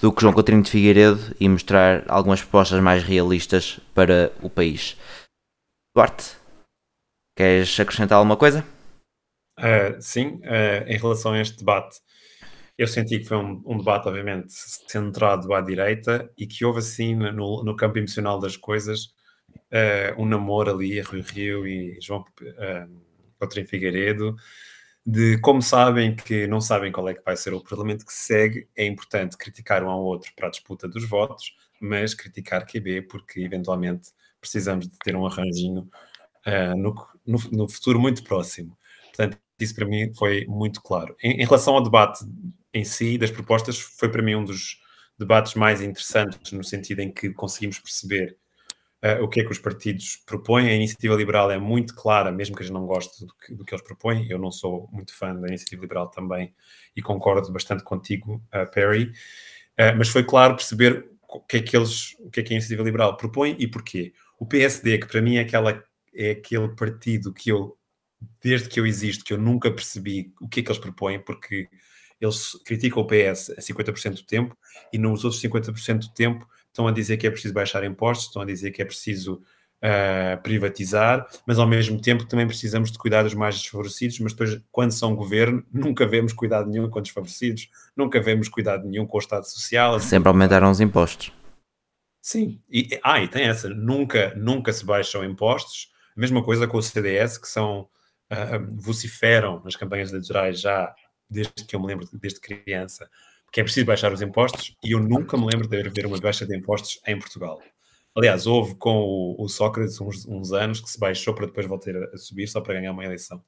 [0.00, 4.96] do que João Coutinho de Figueiredo e mostrar algumas propostas mais realistas para o país.
[5.94, 6.38] Duarte,
[7.38, 8.64] Queres acrescentar alguma coisa?
[9.56, 12.00] Uh, sim, uh, em relação a este debate,
[12.76, 14.52] eu senti que foi um, um, debate, obviamente,
[14.88, 19.04] centrado à direita e que houve, assim, no, no campo emocional das coisas,
[19.72, 23.00] uh, um namoro ali, Rui Rio e João uh,
[23.38, 24.34] Coutinho Figueiredo,
[25.04, 28.68] de como sabem que não sabem qual é que vai ser o Parlamento que segue,
[28.76, 33.40] é importante criticar um ao outro para a disputa dos votos, mas criticar QB porque
[33.40, 35.88] eventualmente precisamos de ter um arranjinho
[36.46, 36.94] uh, no,
[37.26, 38.76] no, no, futuro muito próximo.
[39.06, 41.16] Portanto, isso para mim foi muito claro.
[41.22, 42.24] Em, em, relação ao debate
[42.72, 44.80] em si, das propostas, foi para mim um dos
[45.18, 48.36] debates mais interessantes, no sentido em que conseguimos perceber
[49.04, 50.68] uh, o que é que os partidos propõem.
[50.68, 53.64] A iniciativa liberal é muito clara, mesmo que a gente não goste do que, do
[53.64, 54.26] que eles propõem.
[54.30, 56.54] Eu não sou muito fã da iniciativa liberal também
[56.96, 59.12] e concordo bastante contigo, uh, Perry.
[59.78, 62.56] Uh, mas foi claro perceber o que é que eles, o que é que a
[62.56, 64.12] iniciativa liberal propõe e porquê.
[64.38, 65.82] O PSD, que para mim é, aquela,
[66.14, 67.76] é aquele partido que eu,
[68.42, 71.68] desde que eu existo, que eu nunca percebi o que é que eles propõem, porque
[72.20, 74.56] eles criticam o PS a 50% do tempo
[74.92, 78.42] e nos outros 50% do tempo estão a dizer que é preciso baixar impostos, estão
[78.42, 79.42] a dizer que é preciso
[79.82, 84.60] uh, privatizar, mas ao mesmo tempo também precisamos de cuidar dos mais desfavorecidos, mas depois,
[84.70, 89.16] quando são governo, nunca vemos cuidado nenhum com os desfavorecidos, nunca vemos cuidado nenhum com
[89.16, 89.98] o Estado Social.
[89.98, 91.32] Sempre aumentaram os impostos.
[92.22, 96.76] Sim, e, ah, e tem essa, nunca, nunca se baixam impostos, a mesma coisa com
[96.76, 97.88] o CDS, que são,
[98.30, 100.94] uh, vociferam nas campanhas eleitorais já
[101.30, 103.08] desde que eu me lembro, desde criança,
[103.52, 106.46] que é preciso baixar os impostos e eu nunca me lembro de haver uma baixa
[106.46, 107.60] de impostos em Portugal.
[108.16, 111.96] Aliás, houve com o, o Sócrates uns, uns, anos que se baixou para depois voltar
[111.96, 113.42] a, a subir só para ganhar uma eleição.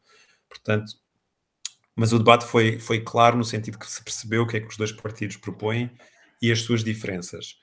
[0.49, 0.93] Portanto,
[1.95, 4.69] mas o debate foi, foi claro no sentido que se percebeu o que é que
[4.69, 5.91] os dois partidos propõem
[6.41, 7.57] e as suas diferenças.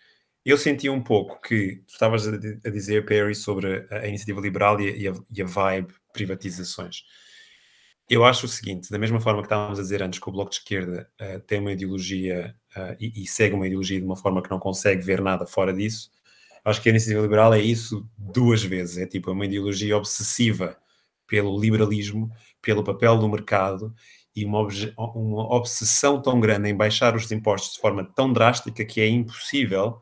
[0.46, 4.40] Eu senti um pouco que tu estavas a, a dizer, Perry, sobre a, a iniciativa
[4.40, 7.04] liberal e, e, e a vibe privatizações.
[8.10, 10.50] Eu acho o seguinte, da mesma forma que estávamos a dizer antes que o Bloco
[10.50, 14.42] de Esquerda uh, tem uma ideologia uh, e, e, segue uma ideologia de uma forma
[14.42, 16.10] que não consegue ver nada fora disso,
[16.64, 18.98] acho que a iniciativa liberal é isso duas vezes.
[18.98, 20.78] É tipo é uma ideologia obsessiva
[21.28, 23.94] pelo liberalismo, pelo papel do mercado
[24.36, 24.68] e uma,
[24.98, 30.02] uma obsessão tão grande em baixar os impostos de forma tão drástica que é impossível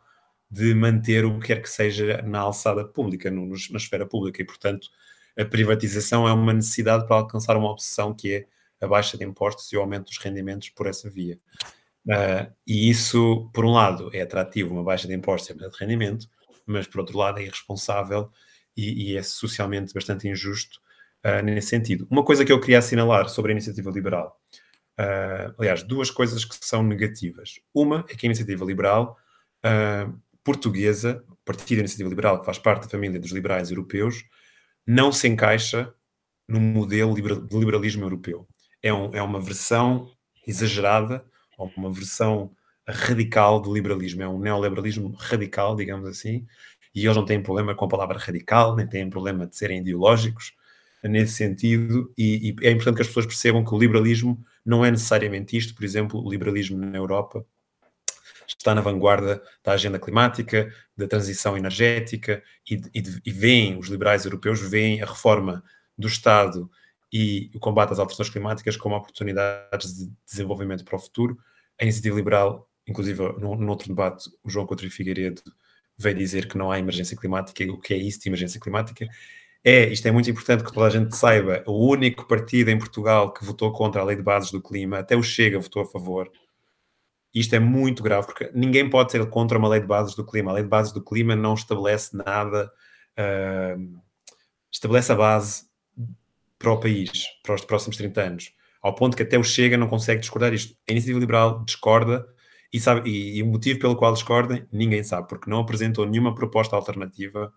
[0.50, 4.42] de manter o que quer que seja na alçada pública, no, na esfera pública.
[4.42, 4.90] E, portanto,
[5.38, 8.46] a privatização é uma necessidade para alcançar uma obsessão que é
[8.82, 11.40] a baixa de impostos e o aumento dos rendimentos por essa via.
[12.08, 15.80] Uh, e isso, por um lado, é atrativo, uma baixa de impostos e aumento de
[15.80, 16.28] rendimento,
[16.66, 18.30] mas por outro lado é irresponsável
[18.78, 20.80] e, e é socialmente bastante injusto
[21.26, 22.08] uh, nesse sentido.
[22.10, 24.40] Uma coisa que eu queria assinalar sobre a iniciativa liberal,
[25.00, 27.60] uh, aliás, duas coisas que são negativas.
[27.74, 29.18] Uma é que a iniciativa liberal
[30.44, 34.24] portuguesa, o Partido da Iniciativa Liberal, que faz parte da família dos liberais europeus,
[34.86, 35.94] não se encaixa
[36.48, 38.48] no modelo de liberalismo europeu.
[38.82, 40.12] É, um, é uma versão
[40.46, 41.26] exagerada,
[41.58, 42.52] ou uma versão
[42.88, 44.22] radical do liberalismo.
[44.22, 46.46] É um neoliberalismo radical, digamos assim,
[46.94, 50.54] e eles não têm problema com a palavra radical, nem têm problema de serem ideológicos
[51.04, 54.90] nesse sentido, e, e é importante que as pessoas percebam que o liberalismo não é
[54.90, 55.76] necessariamente isto.
[55.76, 57.46] Por exemplo, o liberalismo na Europa
[58.48, 64.26] está na vanguarda da agenda climática, da transição energética e, e, e veem, os liberais
[64.26, 65.64] europeus veem a reforma
[65.98, 66.70] do Estado
[67.12, 71.38] e o combate às alterações climáticas como oportunidades de desenvolvimento para o futuro.
[71.80, 75.42] A iniciativa liberal, inclusive no, outro debate, o João Coutinho Figueiredo
[75.98, 79.08] veio dizer que não há emergência climática e o que é isso de emergência climática.
[79.64, 83.34] É, isto é muito importante que toda a gente saiba, o único partido em Portugal
[83.34, 86.32] que votou contra a lei de bases do clima, até o Chega votou a favor,
[87.36, 90.52] isto é muito grave, porque ninguém pode ser contra uma lei de bases do clima.
[90.52, 92.72] A lei de bases do clima não estabelece nada,
[93.20, 94.02] uh,
[94.72, 95.66] estabelece a base
[96.58, 99.90] para o país, para os próximos 30 anos, ao ponto que até o Chega não
[99.90, 100.78] consegue discordar isto.
[100.88, 102.26] A Iniciativa Liberal discorda
[102.72, 106.34] e, sabe, e, e o motivo pelo qual discordem, ninguém sabe, porque não apresentou nenhuma
[106.34, 107.52] proposta alternativa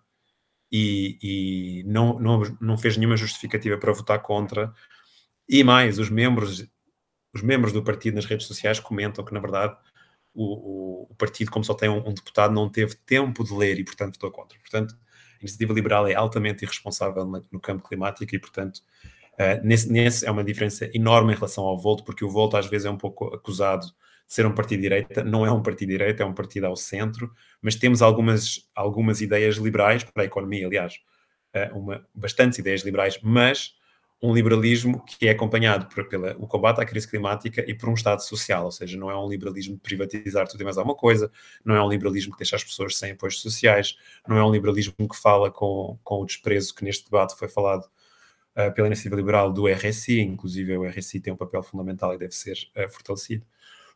[0.69, 4.73] e, e não, não, não fez nenhuma justificativa para votar contra.
[5.47, 6.67] E mais, os membros
[7.33, 9.75] os membros do partido nas redes sociais comentam que, na verdade,
[10.33, 13.79] o, o, o partido, como só tem um, um, deputado, não teve tempo de ler
[13.79, 14.57] e, portanto, votou contra.
[14.59, 14.95] Portanto,
[15.35, 18.77] a iniciativa liberal é altamente irresponsável no, campo climático e, portanto,
[19.33, 22.67] uh, nesse, nesse, é uma diferença enorme em relação ao Volto, porque o Volto às
[22.67, 26.23] vezes é um pouco acusado de ser um partido direita, não é um partido direita,
[26.23, 30.99] é um partido ao centro, mas temos algumas, algumas ideias liberais para a economia, aliás,
[31.55, 33.78] uh, uma, bastantes ideias liberais, mas
[34.21, 37.93] um liberalismo que é acompanhado por pela, o combate à crise climática e por um
[37.93, 41.31] Estado social, ou seja, não é um liberalismo de privatizar tudo e mais alguma coisa,
[41.63, 44.93] não é um liberalismo que deixa as pessoas sem apoios sociais, não é um liberalismo
[45.07, 47.85] que fala com, com o desprezo que neste debate foi falado
[48.57, 52.35] uh, pela iniciativa liberal do RSI, inclusive o RSI tem um papel fundamental e deve
[52.35, 53.45] ser uh, fortalecido.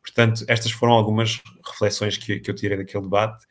[0.02, 3.46] Portanto, estas foram algumas reflexões que, que eu tirei daquele debate.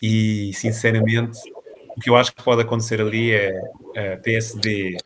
[0.00, 1.38] E, sinceramente,
[1.94, 3.52] o que eu acho que pode acontecer ali é
[4.14, 4.96] a PSD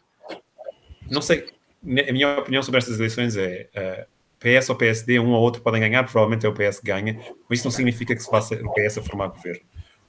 [1.10, 1.46] não sei,
[1.82, 5.80] a minha opinião sobre estas eleições é uh, PS ou PSD, um ou outro podem
[5.80, 8.72] ganhar, provavelmente é o PS que ganha, mas isso não significa que se faça o
[8.72, 9.62] PS a formar governo.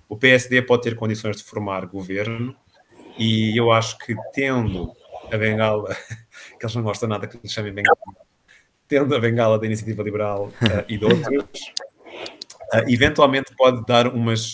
[0.10, 2.56] O PSD pode ter condições de formar governo
[3.18, 4.92] e eu acho que tendo
[5.32, 5.96] a bengala,
[6.60, 7.98] que eles não gostam nada que lhe chamem bengala,
[8.88, 11.74] tendo a bengala da iniciativa liberal uh, e de outros,
[12.74, 14.52] uh, eventualmente pode dar umas,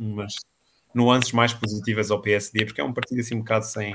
[0.00, 0.36] umas
[0.94, 3.94] nuances mais positivas ao PSD, porque é um partido assim um bocado sem,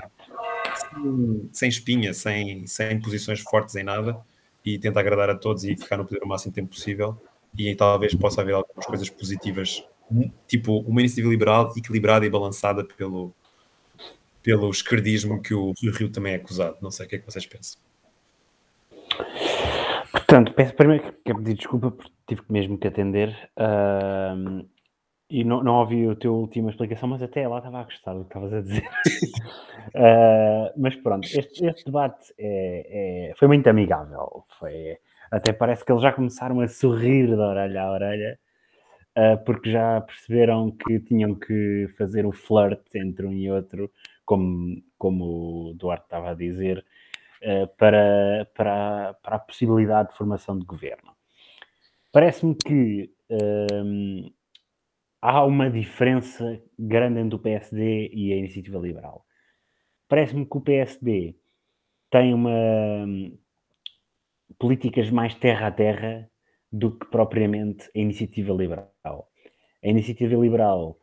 [1.51, 4.19] sem, espinha, sem, sem posições fortes em nada
[4.65, 7.19] e tenta agradar a todos e ficar no poder o máximo tempo possível.
[7.57, 9.83] E talvez possa haver algumas coisas positivas,
[10.47, 13.33] tipo uma iniciativa liberal equilibrada e balançada pelo,
[14.43, 16.77] pelo esquerdismo que o Rio, Rio também é acusado.
[16.81, 17.79] Não sei o que é que vocês pensam.
[20.11, 23.49] Portanto, peço primeiro que pedir desculpa porque tive mesmo que atender.
[23.57, 24.67] Uh,
[25.29, 28.21] e não, não ouvi a tua última explicação, mas até lá estava a gostar do
[28.21, 28.87] que estavas a dizer.
[29.95, 34.45] uh, mas pronto, este, este debate é, é, foi muito amigável.
[34.57, 34.97] Foi,
[35.29, 38.39] até parece que eles já começaram a sorrir de orelha a orelha,
[39.17, 43.91] uh, porque já perceberam que tinham que fazer o flirt entre um e outro,
[44.25, 46.85] como, como o Duarte estava a dizer,
[47.43, 51.11] uh, para, para, para a possibilidade de formação de governo.
[52.13, 53.11] Parece-me que
[55.21, 59.25] há uma diferença grande entre o PSD e a Iniciativa Liberal.
[60.07, 61.35] Parece-me que o PSD
[62.09, 62.49] tem uma
[63.05, 63.37] hum,
[64.57, 66.29] políticas mais terra a terra
[66.71, 68.91] do que propriamente a Iniciativa Liberal.
[69.83, 70.97] A Iniciativa Liberal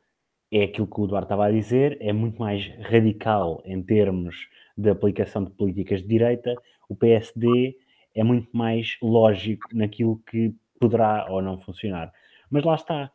[0.50, 4.90] é aquilo que o Eduardo estava a dizer, é muito mais radical em termos de
[4.90, 6.54] aplicação de políticas de direita.
[6.88, 7.76] O PSD
[8.14, 12.12] é muito mais lógico naquilo que poderá ou não funcionar.
[12.50, 13.10] Mas lá está,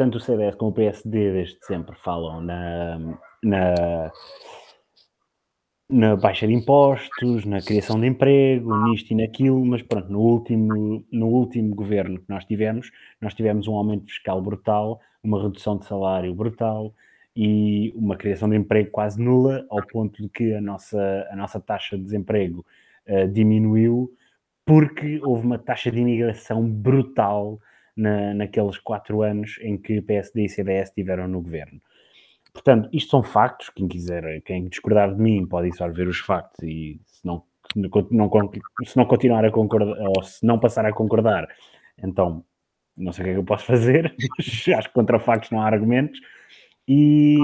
[0.00, 2.98] tanto o CDS como o PSD desde sempre falam na,
[3.44, 4.10] na,
[5.90, 11.04] na baixa de impostos, na criação de emprego, nisto e naquilo, mas pronto, no último,
[11.12, 15.84] no último governo que nós tivemos, nós tivemos um aumento fiscal brutal, uma redução de
[15.84, 16.94] salário brutal
[17.36, 21.60] e uma criação de emprego quase nula, ao ponto de que a nossa, a nossa
[21.60, 22.64] taxa de desemprego
[23.06, 24.10] uh, diminuiu
[24.64, 27.60] porque houve uma taxa de imigração brutal
[27.96, 31.80] na, naqueles quatro anos em que PSD e CDS estiveram no governo.
[32.52, 33.70] Portanto, isto são factos.
[33.70, 37.42] Quem quiser, quem discordar de mim, pode só ver os factos e se não,
[37.74, 37.90] não,
[38.84, 41.48] se não continuar a concordar ou se não passar a concordar,
[42.02, 42.44] então
[42.96, 45.66] não sei o que é que eu posso fazer, acho que contra factos não há
[45.66, 46.20] argumentos.
[46.88, 47.36] E,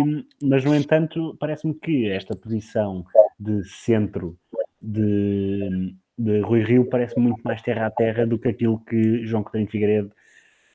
[0.43, 3.05] mas, no entanto, parece-me que esta posição
[3.39, 4.37] de centro
[4.83, 9.45] de, de Rui Rio parece muito mais terra a terra do que aquilo que João
[9.45, 10.13] Coutinho Figueiredo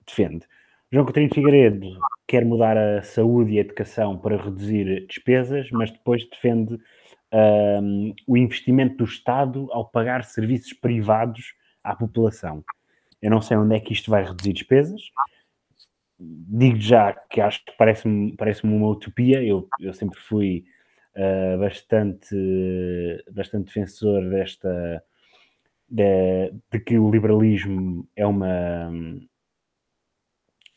[0.06, 0.46] defende.
[0.92, 1.88] João Coutinho Figueiredo
[2.28, 6.78] quer mudar a saúde e a educação para reduzir despesas, mas depois defende
[7.34, 12.64] um, o investimento do Estado ao pagar serviços privados à população.
[13.22, 15.02] Eu não sei onde é que isto vai reduzir despesas.
[16.20, 19.42] Digo já que acho que parece-me parece uma utopia.
[19.44, 20.66] Eu, eu sempre fui
[21.16, 22.36] uh, bastante,
[23.32, 25.04] bastante defensor desta
[25.90, 28.92] de, de que o liberalismo é uma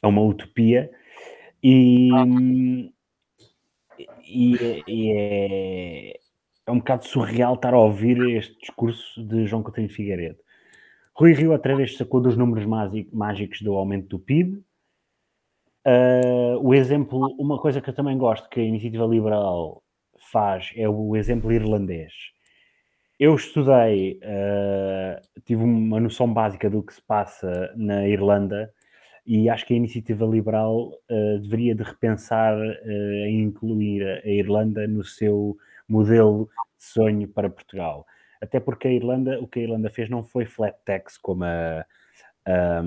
[0.05, 0.90] é uma utopia
[1.62, 2.11] e,
[4.23, 6.21] e, e é,
[6.67, 10.38] é, um bocado surreal estar a ouvir este discurso de João Coutinho Figueiredo.
[11.14, 12.67] Rui Rio outra vez sacou dos números
[13.12, 14.62] mágicos do aumento do PIB.
[15.87, 19.83] Uh, o exemplo, uma coisa que eu também gosto que a Iniciativa Liberal
[20.33, 22.12] faz é o exemplo irlandês.
[23.19, 28.71] Eu estudei, uh, tive uma noção básica do que se passa na Irlanda
[29.26, 34.87] e acho que a iniciativa liberal uh, deveria de repensar uh, em incluir a Irlanda
[34.87, 35.56] no seu
[35.88, 38.06] modelo de sonho para Portugal.
[38.40, 41.87] Até porque a Irlanda, o que a Irlanda fez não foi flat tax como a,
[42.46, 42.82] a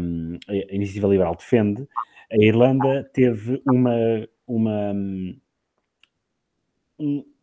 [0.71, 1.87] iniciativa liberal defende.
[2.31, 4.93] A Irlanda teve uma, uma,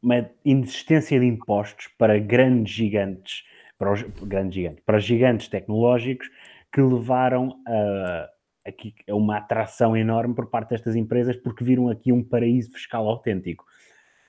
[0.00, 3.44] uma inexistência de impostos para grandes gigantes,
[3.76, 6.30] para os grandes gigantes, para gigantes tecnológicos
[6.72, 8.28] que levaram a
[8.66, 13.08] aqui é uma atração enorme por parte destas empresas porque viram aqui um paraíso fiscal
[13.08, 13.64] autêntico.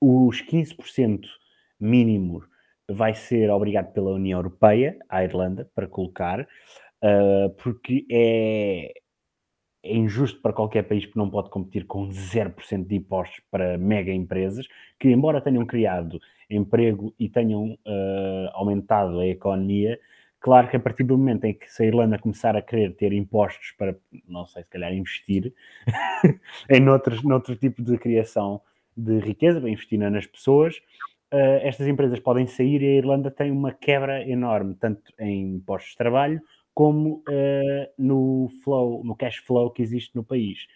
[0.00, 1.26] Os 15%
[1.80, 2.42] mínimo
[2.88, 8.92] vai ser obrigado pela União Europeia, à Irlanda, para colocar, uh, porque é,
[9.82, 14.12] é, injusto para qualquer país que não pode competir com 0% de impostos para mega
[14.12, 14.66] empresas,
[15.00, 19.98] que embora tenham criado emprego e tenham uh, aumentado a economia,
[20.46, 23.12] Claro que a partir do momento em que se a Irlanda começar a querer ter
[23.12, 23.96] impostos para,
[24.28, 25.52] não sei, se calhar investir
[26.70, 28.60] em noutros, noutro tipo de criação
[28.96, 30.76] de riqueza, investir nas pessoas,
[31.34, 35.90] uh, estas empresas podem sair e a Irlanda tem uma quebra enorme, tanto em postos
[35.90, 36.40] de trabalho
[36.72, 40.68] como uh, no flow, no cash flow que existe no país.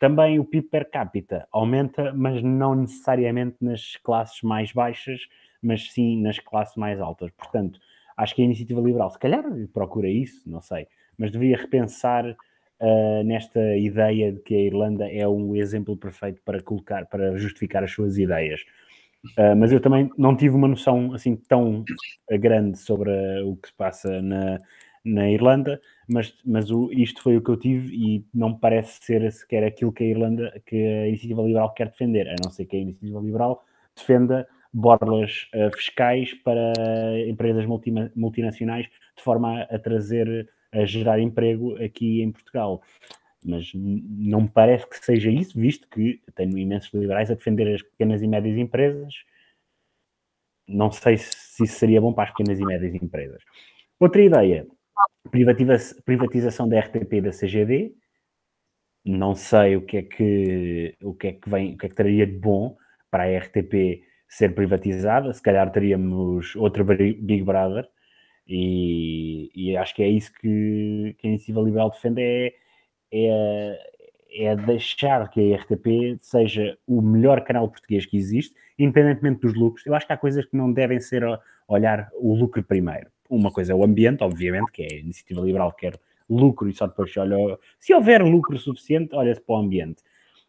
[0.00, 5.28] Também o PIB per capita aumenta, mas não necessariamente nas classes mais baixas,
[5.60, 7.30] mas sim nas classes mais altas.
[7.32, 7.78] Portanto,
[8.16, 10.86] acho que a iniciativa liberal, se calhar procura isso, não sei,
[11.18, 16.62] mas devia repensar uh, nesta ideia de que a Irlanda é um exemplo perfeito para
[16.62, 18.60] colocar, para justificar as suas ideias.
[19.38, 21.84] Uh, mas eu também não tive uma noção assim tão
[22.30, 23.10] grande sobre
[23.42, 24.58] o que se passa na,
[25.04, 29.30] na Irlanda, mas, mas o, isto foi o que eu tive e não parece ser
[29.32, 32.76] sequer aquilo que a Irlanda, que a Iniciativa Liberal quer defender, a não ser que
[32.76, 36.72] a Iniciativa Liberal defenda borlas uh, fiscais para
[37.28, 42.82] empresas multi, multinacionais de forma a, a, trazer, a gerar emprego aqui em Portugal.
[43.44, 47.82] Mas não me parece que seja isso, visto que tenho imensos liberais a defender as
[47.82, 49.14] pequenas e médias empresas.
[50.66, 53.42] Não sei se isso seria bom para as pequenas e médias empresas.
[54.00, 54.66] Outra ideia,
[56.04, 57.94] privatização da RTP e da CGD.
[59.04, 61.94] Não sei o que é que o que é que vem, o que é que
[61.94, 62.74] traria de bom
[63.10, 64.02] para a RTP
[64.36, 65.32] ser privatizada.
[65.32, 67.88] Se calhar teríamos outro Big Brother
[68.46, 72.54] e, e acho que é isso que, que a Iniciativa Liberal defende é,
[73.12, 73.78] é,
[74.38, 79.86] é deixar que a RTP seja o melhor canal português que existe, independentemente dos lucros.
[79.86, 81.22] Eu acho que há coisas que não devem ser
[81.68, 85.72] olhar o lucro primeiro uma coisa é o ambiente, obviamente, que é a iniciativa liberal
[85.72, 87.58] que quer lucro e só depois se olha.
[87.78, 90.02] Se houver lucro suficiente, olha-se para o ambiente.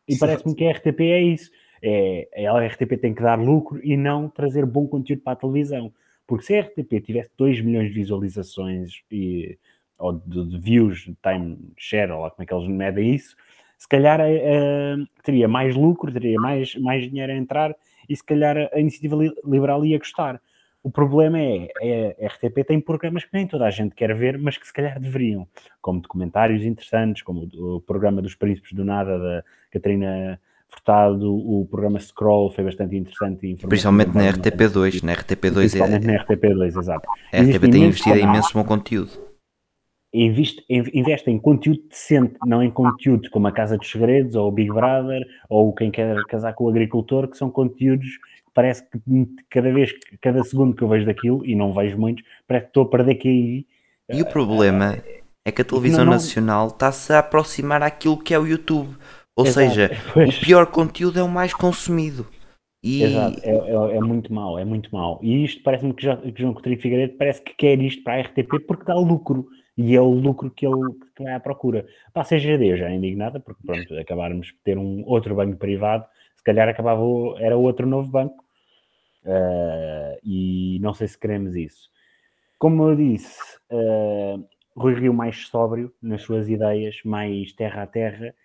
[0.08, 1.52] E parece-me que a RTP é isso.
[1.88, 5.94] É, a RTP tem que dar lucro e não trazer bom conteúdo para a televisão.
[6.26, 9.58] Porque se a RTP tivesse 2 milhões de visualizações e,
[10.00, 13.36] ou de, de views, time share, ou lá como é que eles medem isso,
[13.78, 17.76] se calhar uh, teria mais lucro, teria mais, mais dinheiro a entrar
[18.10, 20.42] e se calhar a iniciativa liberal ia gostar.
[20.82, 24.38] O problema é, é a RTP tem programas que nem toda a gente quer ver,
[24.38, 25.48] mas que se calhar deveriam,
[25.82, 30.40] como documentários interessantes, como o, programa dos Príncipes do Nada da Catarina
[30.70, 33.56] Furtado, o programa Scroll foi bastante interessante.
[33.68, 37.10] Principalmente na RTP2, na RTP2 Principalmente é, na RTP2, exato.
[37.32, 39.12] A RTP tem investido em imenso bom conteúdo.
[40.14, 44.52] Investe, investe em conteúdo decente, não em conteúdo como a Casa dos Segredos, ou o
[44.52, 48.08] Big Brother, ou quem quer casar com o agricultor, que são conteúdos
[48.56, 49.00] parece que
[49.50, 49.92] cada vez,
[50.22, 53.16] cada segundo que eu vejo daquilo, e não vejo muitos, parece que estou a perder
[53.16, 53.68] QI.
[54.10, 54.98] E o problema
[55.44, 56.14] é que a televisão não, não...
[56.14, 58.96] nacional está-se a aproximar àquilo que é o YouTube.
[59.36, 60.38] Ou Exato, seja, pois.
[60.42, 62.28] o pior conteúdo é o mais consumido.
[62.82, 63.04] E...
[63.04, 65.20] Exato, é, é, é, muito mau, é muito mau.
[65.22, 68.66] E isto parece-me que, que João Coutinho Figueiredo parece que quer isto para a RTP
[68.68, 69.48] porque dá lucro.
[69.78, 71.86] E é o lucro que ele que vai à procura.
[72.14, 76.06] Para a CGD já é indignada, porque pronto, acabarmos de ter um outro banco privado,
[76.38, 77.04] se calhar acabava,
[77.40, 78.46] era outro novo banco,
[79.26, 81.90] Uh, e não sei se queremos isso.
[82.60, 83.40] Como eu disse,
[83.72, 88.36] uh, Rui Rio mais sóbrio nas suas ideias, mais terra a terra,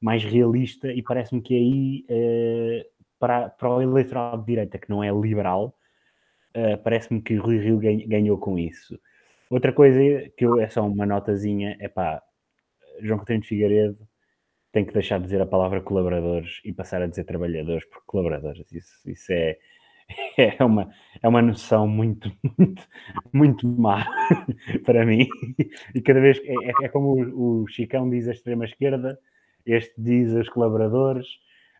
[0.00, 2.84] mais realista, e parece-me que aí, uh,
[3.18, 5.76] para, para o eleitorado de direita, que não é liberal,
[6.84, 8.96] parece-me que Rui Rio ganhou com isso.
[9.50, 9.98] Outra coisa
[10.36, 12.22] que eu, é só uma notazinha, é pá,
[13.00, 13.98] João Coutinho de Figueiredo
[14.70, 18.70] tem que deixar de dizer a palavra colaboradores e passar a dizer trabalhadores, porque colaboradores,
[18.72, 19.58] isso, isso é
[20.36, 20.90] é uma,
[21.22, 22.88] é uma noção muito, muito,
[23.32, 24.06] muito má
[24.84, 25.28] para mim.
[25.94, 29.18] E cada vez é, é, é como o, o, Chicão diz a extrema-esquerda,
[29.66, 31.26] este diz os colaboradores,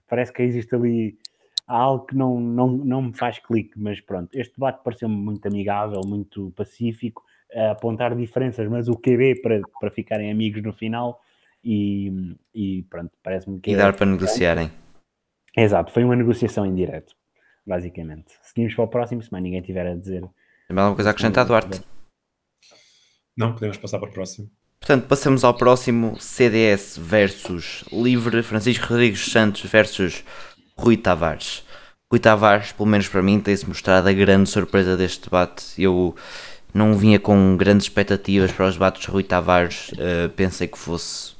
[0.08, 1.18] parece que existe ali
[1.66, 6.00] algo que não, não, não me faz clique, mas pronto, este debate pareceu-me muito amigável,
[6.06, 7.22] muito pacífico,
[7.54, 11.20] a apontar diferenças, mas o QB para, para ficarem amigos no final
[11.62, 13.70] e, e pronto, parece-me que.
[13.70, 14.70] E dar é, para negociarem.
[15.56, 17.14] Exato, foi uma negociação em direto
[17.66, 18.34] basicamente.
[18.42, 20.20] Seguimos para o próximo, se mais ninguém tiver a dizer.
[20.20, 21.82] Tem mais alguma coisa a acrescentar, Duarte?
[23.36, 24.50] Não, podemos passar para o próximo.
[24.84, 30.22] Portanto, passamos ao próximo CDS versus Livre, Francisco Rodrigues Santos versus
[30.76, 31.64] Rui Tavares.
[32.12, 35.64] Rui Tavares, pelo menos para mim, tem-se mostrado a grande surpresa deste debate.
[35.78, 36.14] Eu
[36.74, 41.32] não vinha com grandes expectativas para os debates de Rui Tavares, uh, pensei que fosse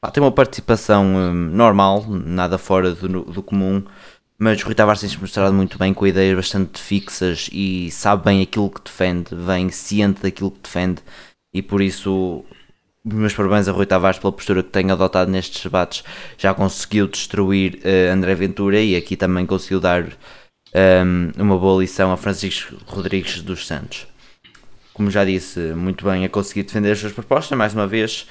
[0.00, 3.82] pá, ter uma participação uh, normal, nada fora do, do comum
[4.40, 8.70] mas Rui Tavares tem-se mostrado muito bem, com ideias bastante fixas e sabe bem aquilo
[8.70, 11.02] que defende, vem ciente daquilo que defende
[11.52, 12.44] e por isso
[13.14, 16.04] meus parabéns a Rui Tavares pela postura que tem adotado nestes debates.
[16.36, 20.08] Já conseguiu destruir uh, André Ventura e aqui também conseguiu dar um,
[20.74, 24.06] ehm, uma boa lição a Francisco Rodrigues dos Santos.
[24.92, 28.26] Como já disse, muito bem a conseguir defender as suas propostas mais uma vez.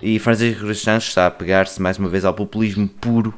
[0.00, 3.34] E Francisco Rodrigues dos Santos está a pegar-se mais uma vez ao populismo puro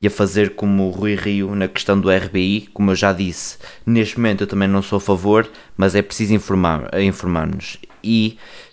[0.00, 3.58] e a fazer como o Rui Rio na questão do RBI, como eu já disse,
[3.84, 7.78] neste momento eu também não sou a favor, mas é preciso informar, informar-nos.
[8.02, 8.67] E eh,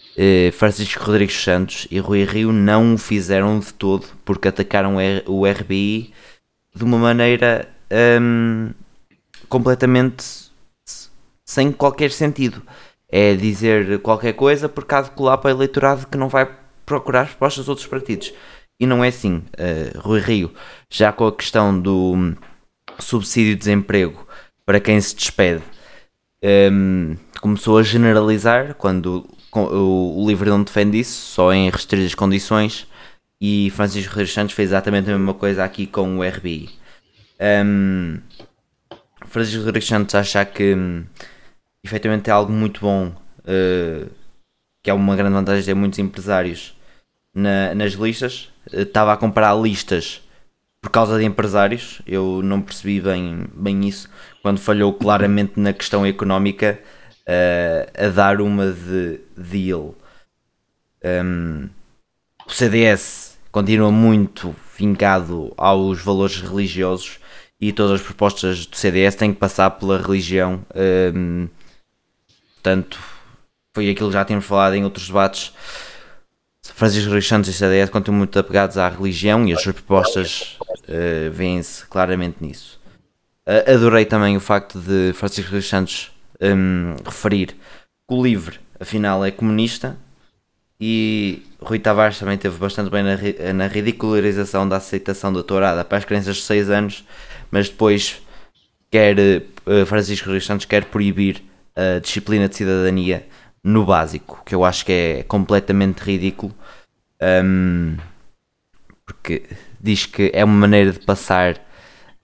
[0.53, 4.95] Francisco Rodrigues Santos e Rui Rio não o fizeram de todo, porque atacaram
[5.25, 6.13] o RBI
[6.73, 7.67] de uma maneira
[8.21, 8.71] hum,
[9.47, 10.51] completamente
[11.45, 12.61] sem qualquer sentido.
[13.07, 16.49] É dizer qualquer coisa por causa de colar para o eleitorado que não vai
[16.85, 18.33] procurar respostas dos outros partidos.
[18.79, 19.43] E não é assim.
[19.57, 20.53] Uh, Rui Rio,
[20.89, 22.33] já com a questão do
[22.99, 24.27] subsídio de desemprego
[24.65, 25.63] para quem se despede,
[26.71, 29.25] um, começou a generalizar quando
[29.63, 32.87] o, livro não defende isso, só em restritas condições.
[33.39, 36.69] E Francisco Rodrigues Santos fez exatamente a mesma coisa aqui com o RBI.
[37.65, 38.19] Um,
[39.25, 41.05] Francisco Rodrigues Santos acha que um,
[41.83, 44.09] efetivamente é algo muito bom, uh,
[44.81, 46.75] que é uma grande vantagem de muitos empresários
[47.33, 48.49] na, nas listas.
[48.71, 50.21] Estava a comparar listas
[50.81, 54.07] por causa de empresários, eu não percebi bem, bem isso,
[54.43, 56.79] quando falhou claramente na questão económica
[57.27, 59.95] uh, a dar uma de deal.
[61.03, 61.69] Um,
[62.47, 67.19] o CDS continua muito vincado aos valores religiosos
[67.59, 70.65] e todas as propostas do CDS têm que passar pela religião.
[71.15, 71.47] Um,
[72.55, 72.99] portanto,
[73.73, 75.53] foi aquilo que já tínhamos falado em outros debates.
[76.63, 80.57] Francisco Rodrigues Santos e CDS continuam muito apegados à religião e as suas propostas
[80.89, 82.79] uh, vêem-se claramente nisso.
[83.47, 86.11] Uh, adorei também o facto de Francisco Rodrigues Santos
[86.41, 89.97] um, referir que o LIVRE, afinal, é comunista
[90.79, 95.97] e Rui Tavares também teve bastante bem na, na ridicularização da aceitação da tourada para
[95.97, 97.05] as crianças de 6 anos,
[97.49, 98.21] mas depois
[98.91, 101.41] quer uh, Francisco Rodrigues Santos quer proibir
[101.75, 103.27] a disciplina de cidadania
[103.63, 106.53] no básico, que eu acho que é completamente ridículo,
[107.43, 107.97] um,
[109.05, 109.43] porque
[109.81, 111.64] diz que é uma maneira de passar.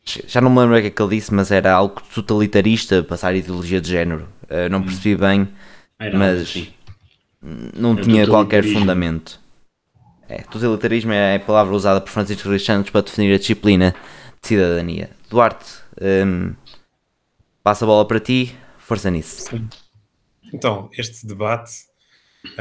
[0.03, 3.35] Já não me lembro o que é que ele disse, mas era algo totalitarista, passar
[3.35, 4.27] ideologia de género.
[4.43, 4.83] Uh, não hum.
[4.83, 5.47] percebi bem,
[5.99, 6.67] era mas assim.
[7.41, 9.39] não é tinha qualquer fundamento.
[10.27, 13.93] É, totalitarismo é a palavra usada por Francisco Rodrigues Santos para definir a disciplina
[14.41, 15.09] de cidadania.
[15.29, 15.65] Duarte,
[16.01, 16.53] um,
[17.61, 19.41] passa a bola para ti, força nisso.
[19.49, 19.67] Sim.
[20.53, 21.90] Então, este debate, eh,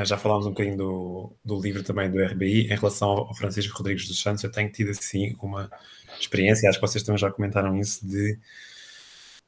[0.04, 4.06] já falámos um bocadinho do, do livro também do RBI, em relação ao Francisco Rodrigues
[4.06, 5.70] dos Santos, eu tenho tido assim uma
[6.18, 8.38] experiência, acho que vocês também já comentaram isso, de,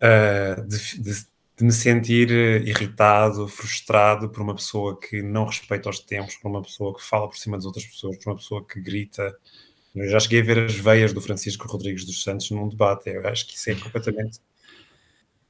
[0.01, 1.27] uh, de, de,
[1.57, 2.31] de, me sentir
[2.67, 7.29] irritado, frustrado por uma pessoa que não respeita os tempos, por uma pessoa que fala
[7.29, 9.37] por cima das outras pessoas, por uma pessoa que grita.
[9.95, 13.27] Eu já cheguei a ver as veias do Francisco Rodrigues dos Santos num debate, eu
[13.29, 14.41] acho que isso é completamente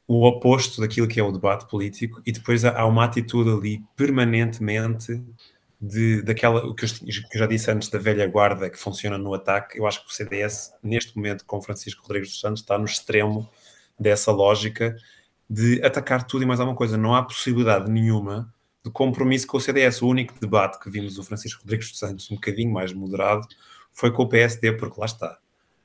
[0.06, 5.22] o oposto daquilo que é o debate político e depois há uma atitude ali permanentemente
[5.80, 6.88] de, daquela, o que eu,
[7.34, 10.72] já disse antes da velha guarda que funciona no ataque, eu acho que o CDS,
[10.80, 13.50] neste momento, com Francisco Rodrigues dos Santos, está no extremo
[13.98, 14.96] dessa lógica
[15.50, 16.96] de atacar tudo e mais alguma coisa.
[16.96, 18.52] Não há possibilidade nenhuma
[18.84, 20.02] de compromisso com o CDS.
[20.02, 23.46] O único debate que vimos do Francisco Rodrigues dos Santos, um bocadinho mais moderado,
[23.92, 25.38] foi com o PSD, porque lá está.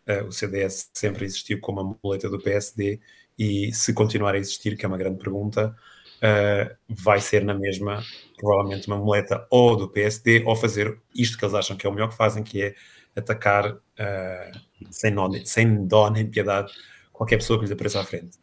[0.08, 3.00] Uh, o CDS sempre existiu como a muleta do PSD
[3.38, 5.76] e se continuar a existir, que é uma grande pergunta,
[6.18, 8.04] uh, vai ser na mesma,
[8.38, 11.94] provavelmente, uma muleta ou do PSD, ou fazer isto que eles acham que é o
[11.94, 12.76] melhor que fazem, que é
[13.16, 14.60] atacar uh,
[14.90, 16.72] sem, nó, sem dó nem piedade
[17.12, 18.38] qualquer pessoa que lhes apareça à frente.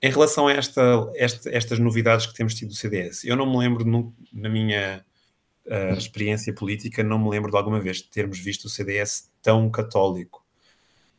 [0.00, 3.58] Em relação a esta, esta, estas novidades que temos tido do CDS, eu não me
[3.58, 5.04] lembro, no, na minha
[5.66, 10.37] uh, experiência política, não me lembro de alguma vez termos visto o CDS tão católico.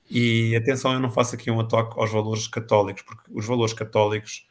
[0.09, 4.47] E atenção, eu não faço aqui um ataque aos valores católicos, porque os valores católicos,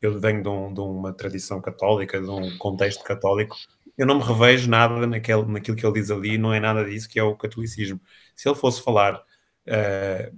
[0.00, 3.56] eu venho de, um, de, uma tradição católica, de um contexto católico,
[3.96, 7.08] eu não me revejo nada naquele, naquilo que ele diz ali, não é nada disso
[7.08, 8.00] que é o catolicismo.
[8.34, 10.36] Se ele fosse falar uh,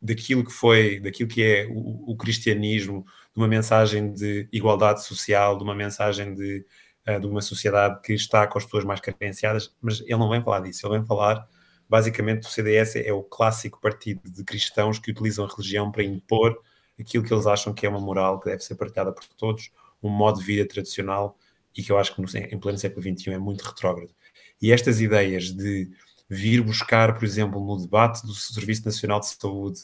[0.00, 5.56] daquilo que foi, daquilo que é o, o, cristianismo, de uma mensagem de igualdade social,
[5.56, 6.66] de uma mensagem de,
[7.08, 10.42] uh, de uma sociedade que está com as pessoas mais carenciadas, mas ele não vem
[10.42, 11.48] falar disso, ele vem falar
[11.90, 16.56] basicamente o CDS é o clássico partido de cristãos que utilizam a religião para impor
[17.00, 19.70] aquilo que eles acham que é uma moral que deve ser partilhada por todos,
[20.02, 21.36] um modo de vida tradicional
[21.76, 24.12] e que eu acho que no, em pleno século XXI é muito retrógrado.
[24.60, 25.90] E estas ideias de
[26.28, 29.80] vir buscar, por exemplo, no debate do Serviço Nacional de Saúde,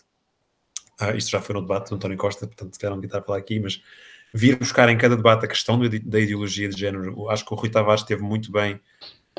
[1.01, 3.23] ah, isto já foi no debate do António Costa, portanto, se calhar não estar a
[3.23, 3.83] falar aqui, mas
[4.33, 7.71] vir buscar em cada debate a questão da ideologia de género, acho que o Rui
[7.71, 8.81] Tavares esteve muito bem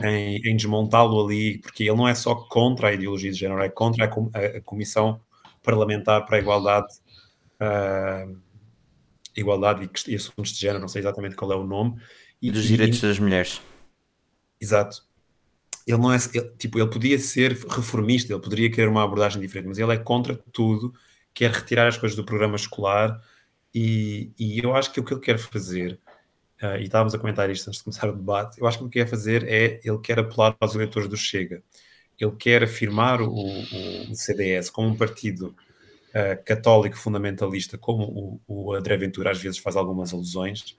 [0.03, 3.69] em, em desmontá-lo ali, porque ele não é só contra a ideologia de género, é
[3.69, 5.19] contra a, Comissão
[5.63, 6.87] Parlamentar para a Igualdade,
[7.61, 8.37] uh,
[9.35, 11.99] igualdade e, e, Assuntos de Género, não sei exatamente qual é o nome.
[12.41, 13.61] E dos direitos das mulheres.
[14.61, 15.03] Exato.
[15.85, 19.67] ele não é, ele, tipo, ele podia ser reformista, ele poderia querer uma abordagem diferente,
[19.67, 20.93] mas ele é contra tudo,
[21.33, 23.19] quer retirar as coisas do programa escolar
[23.73, 25.99] e, e eu acho que o que ele quer fazer,
[26.61, 28.89] uh, e estávamos a comentar isto antes de começar o debate, eu acho que o
[28.89, 31.61] que quer fazer é, ele quer apelar aos eleitores do Chega,
[32.19, 35.55] ele quer afirmar o, o, o CDS como um partido
[36.09, 40.75] uh, católico fundamentalista, como o, o, André Ventura às vezes faz algumas alusões,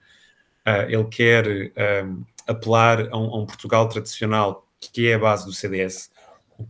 [0.67, 1.45] uh, ele quer
[2.05, 6.09] um, apelar a um, a um Portugal tradicional que é a base do CDS.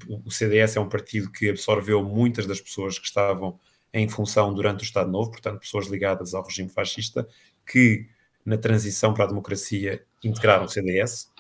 [0.08, 3.60] O, CDS é um partido que absorveu muitas das pessoas que estavam
[3.94, 7.28] em função durante o Estado Novo, portanto, pessoas ligadas ao regime fascista,
[7.66, 8.08] que
[8.46, 11.32] na transição para a democracia integraram o CDS,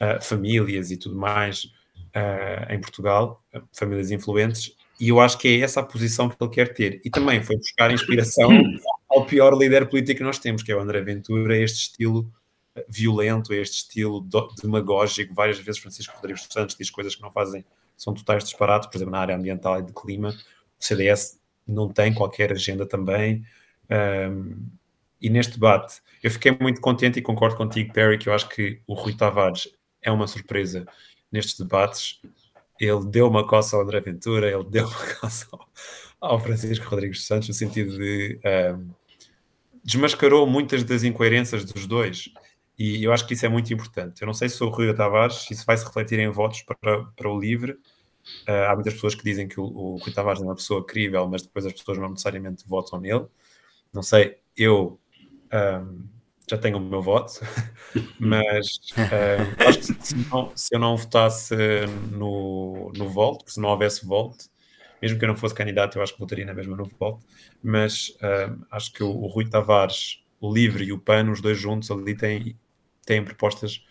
[0.00, 5.60] uh, famílias e tudo mais uh, em Portugal, famílias influentes, e eu acho que é
[5.60, 7.00] essa a posição que ele quer ter.
[7.04, 8.48] E também foi buscar inspiração
[9.08, 12.32] ao pior líder político que nós temos, que é o André Ventura, este estilo
[12.88, 14.26] violento, este estilo
[14.62, 15.34] demagógico.
[15.34, 17.64] Várias vezes Francisco Rodrigues Santos diz coisas que não fazem,
[17.96, 20.30] são totais disparates, por exemplo, na área ambiental e de clima.
[20.30, 23.44] O CDS não tem qualquer agenda também.
[23.90, 24.66] Um,
[25.26, 28.80] e neste debate, eu fiquei muito contente e concordo contigo, Perry, que eu acho que
[28.86, 29.68] o Rui Tavares
[30.00, 30.86] é uma surpresa
[31.32, 32.20] nestes debates.
[32.78, 35.48] Ele deu uma coça ao André Ventura, ele deu uma coça
[36.20, 38.38] ao, Francisco Rodrigues Santos, no sentido de
[38.78, 38.88] um,
[39.82, 42.30] desmascarou muitas das incoerências dos dois.
[42.78, 44.22] E eu acho que isso é muito importante.
[44.22, 47.28] Eu não sei se o Rui Tavares, isso vai se refletir em votos para, para
[47.28, 47.76] o LIVRE,
[48.48, 51.28] Uh, há muitas pessoas que dizem que o, o Rui Tavares é uma pessoa crível,
[51.28, 53.24] mas depois as pessoas não necessariamente votam nele.
[53.92, 54.98] Não sei, eu
[55.56, 56.06] um,
[56.48, 57.40] já tenho o meu voto,
[58.20, 61.54] mas um, acho que se, não, se, eu não votasse
[62.12, 64.44] no, no Volt, se não houvesse Volt,
[65.02, 67.20] mesmo que eu não fosse candidato, eu acho que votaria na mesma no Volt,
[67.62, 68.16] mas
[68.70, 72.16] acho que o, o Rui Tavares, o Livre e o PAN, os dois juntos ali
[72.16, 72.56] têm,
[73.04, 73.84] têm propostas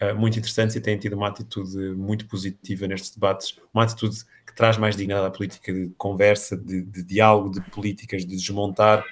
[0.00, 4.54] uh, muito interessantes e têm tido uma atitude muito positiva nestes debates, uma atitude que
[4.54, 9.04] traz mais dignidade à política de conversa, de, de diálogo, de políticas, de desmontar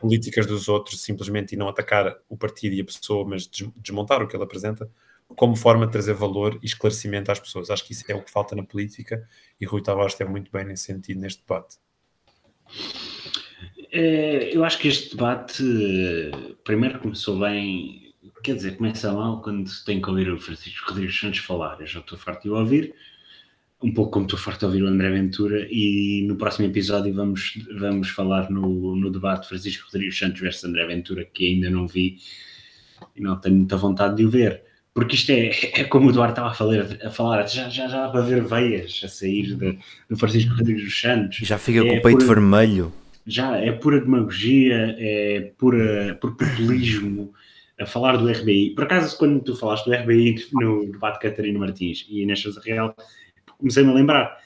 [0.00, 4.28] políticas dos outros simplesmente e não atacar o partido e a pessoa, mas desmontar o
[4.28, 4.90] que ele apresenta
[5.36, 7.70] como forma de trazer valor e esclarecimento às pessoas.
[7.70, 9.28] Acho que isso é o que falta na política
[9.60, 11.76] e Rui Tavares esteve muito bem nesse sentido neste debate.
[13.92, 15.62] É, eu acho que este debate
[16.64, 18.08] primeiro começou bem
[18.42, 21.80] quer dizer, começa mal quando tem que ouvir o Francisco Rodrigues Santos falar.
[21.80, 22.94] Eu já estou farto de o ouvir,
[23.82, 27.58] um pouco como estou farto de ouvir o André Ventura, e no próximo episódio vamos,
[27.78, 32.18] vamos falar no, no debate Francisco Rodrigues Santos versus André Ventura, que ainda não vi
[33.14, 34.62] e não tenho muita vontade de o ver.
[34.92, 35.50] Porque isto é,
[35.80, 38.42] é como o Eduardo estava a falar, a falar já, já, já dá para ver
[38.42, 39.78] veias a sair de,
[40.10, 41.38] do Francisco Rodrigues Santos.
[41.38, 42.92] Já fica é com o peito pura, vermelho.
[43.24, 47.32] Já é pura demagogia, é pura, por populismo
[47.80, 48.70] a falar do RBI.
[48.70, 52.92] Por acaso, quando tu falaste do RBI no debate Catarina Martins e Inês Sousa Real,
[53.58, 54.38] comecei-me a lembrar.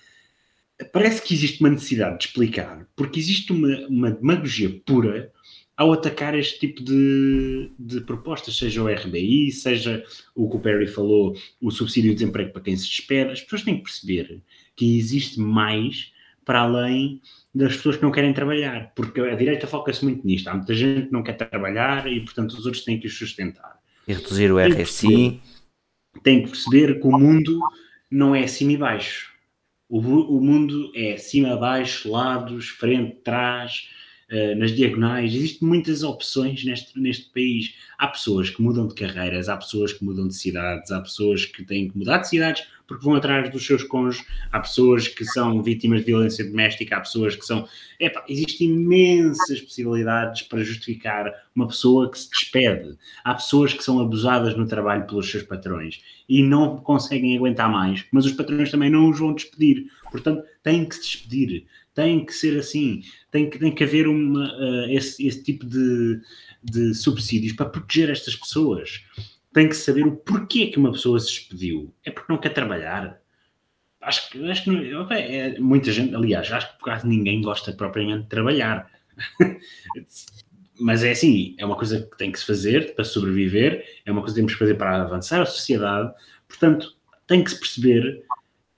[0.93, 5.31] Parece que existe uma necessidade de explicar, porque existe uma, uma demagogia pura
[5.77, 10.05] ao atacar este tipo de, de propostas, seja o RBI, seja
[10.35, 13.33] o que o Perry falou, o subsídio de desemprego para quem se despede.
[13.33, 14.43] As pessoas têm que perceber
[14.77, 16.13] que existe mais
[16.45, 17.21] para além
[17.55, 20.49] das pessoas que não querem trabalhar, porque a direita foca-se muito nisto.
[20.49, 23.81] Há muita gente que não quer trabalhar e, portanto, os outros têm que os sustentar.
[24.07, 25.41] E reduzir o RSI.
[26.23, 27.61] Tem que perceber que o mundo
[28.13, 29.33] não é cima e baixo.
[29.89, 33.89] O, o mundo é cima, baixo, lados, frente, trás,
[34.33, 35.35] uh, nas diagonais.
[35.35, 37.75] Existem muitas opções neste, neste país.
[37.99, 41.63] Há pessoas que mudam de carreiras, há pessoas que mudam de cidades, há pessoas que
[41.65, 45.63] têm que mudar de cidades porque vão atrás dos seus cônjuges, há pessoas que são
[45.63, 47.67] vítimas de violência doméstica, há pessoas que são.
[47.99, 52.97] Epa, existem imensas possibilidades para justificar uma pessoa que se despede.
[53.25, 58.05] Há pessoas que são abusadas no trabalho pelos seus patrões e não conseguem aguentar mais,
[58.13, 59.87] mas os patrões também não os vão despedir.
[60.11, 61.65] Portanto, têm que se despedir,
[61.95, 66.21] tem que ser assim, tem que, tem que haver uma, uh, esse, esse tipo de,
[66.63, 69.03] de subsídios para proteger estas pessoas
[69.53, 71.95] tem que saber o porquê que uma pessoa se despediu.
[72.05, 73.21] É porque não quer trabalhar.
[74.01, 77.73] Acho que, acho que não, é, muita gente, aliás, acho que por causa ninguém gosta
[77.73, 78.91] propriamente de trabalhar.
[80.81, 84.21] Mas é assim, é uma coisa que tem que se fazer para sobreviver, é uma
[84.21, 86.13] coisa que temos que fazer para avançar a sociedade.
[86.49, 88.25] Portanto, tem que se perceber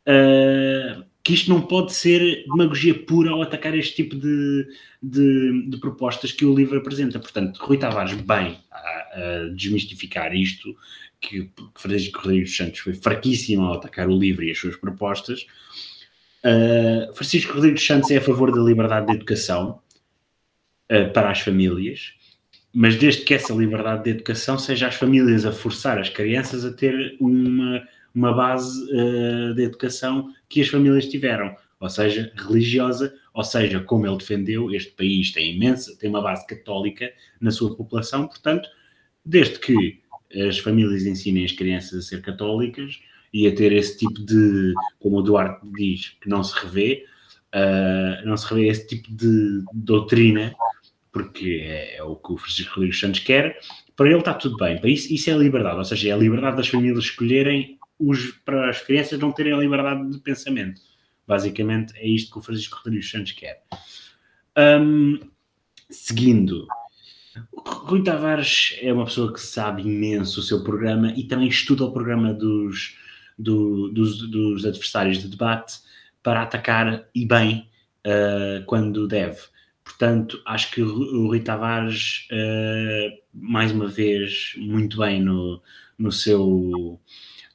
[0.07, 4.69] uh, que isto não pode ser demagogia pura ao atacar este tipo de,
[5.03, 7.19] de, de propostas que o livro apresenta.
[7.19, 10.77] Portanto, Rui Tavares, bem, a, desmistificar isto,
[11.19, 15.47] que Frederico Rodrigues Santos foi fraquíssimo ao atacar o livro e as suas propostas.
[16.45, 19.81] Uh, Francisco Rodrigues Santos é a favor da liberdade de educação
[20.93, 22.13] uh, para as famílias,
[22.71, 26.73] mas desde que essa liberdade de educação seja as famílias a forçar as crianças a
[26.73, 27.83] ter uma,
[28.15, 34.07] uma base uh, de educação que as famílias tiveram, ou seja, religiosa, ou seja, como
[34.07, 38.69] ele defendeu, este país tem imensa, tem uma base católica na sua população, portanto,
[39.25, 40.01] desde que
[40.49, 43.01] as famílias ensinem as crianças a ser católicas
[43.33, 47.05] e a ter esse tipo de, como o Duarte diz, que não se revê,
[47.53, 50.55] uh, não se revê esse tipo de doutrina,
[51.11, 53.59] porque é, é o que o Francisco Rodrigues Santos quer,
[53.97, 54.79] para ele está tudo bem.
[54.79, 58.71] Para isso, isso é liberdade, ou seja, é a liberdade das famílias escolherem os, para
[58.71, 60.81] as crianças não terem a liberdade de pensamento.
[61.27, 63.63] Basicamente é isto que o Francisco Rodrigues Santos quer.
[64.57, 65.19] Um,
[65.91, 66.67] seguindo,
[67.67, 71.93] Rui Tavares é uma pessoa que sabe imenso o seu programa e também estuda o
[71.93, 72.97] programa dos,
[73.39, 75.79] do, dos, dos, adversários de debate
[76.23, 77.69] para atacar e bem
[78.07, 79.41] uh, quando deve.
[79.83, 85.61] Portanto, acho que o Rui Tavares, uh, mais uma vez, muito bem no,
[85.99, 87.01] no seu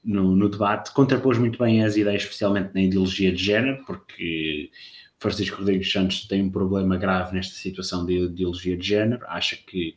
[0.04, 4.72] no, no, debate, contrapôs muito bem as ideias, especialmente na ideologia de género, porque
[5.20, 9.96] Francisco Rodrigues Santos tem um problema grave nesta situação de ideologia de género, acha que,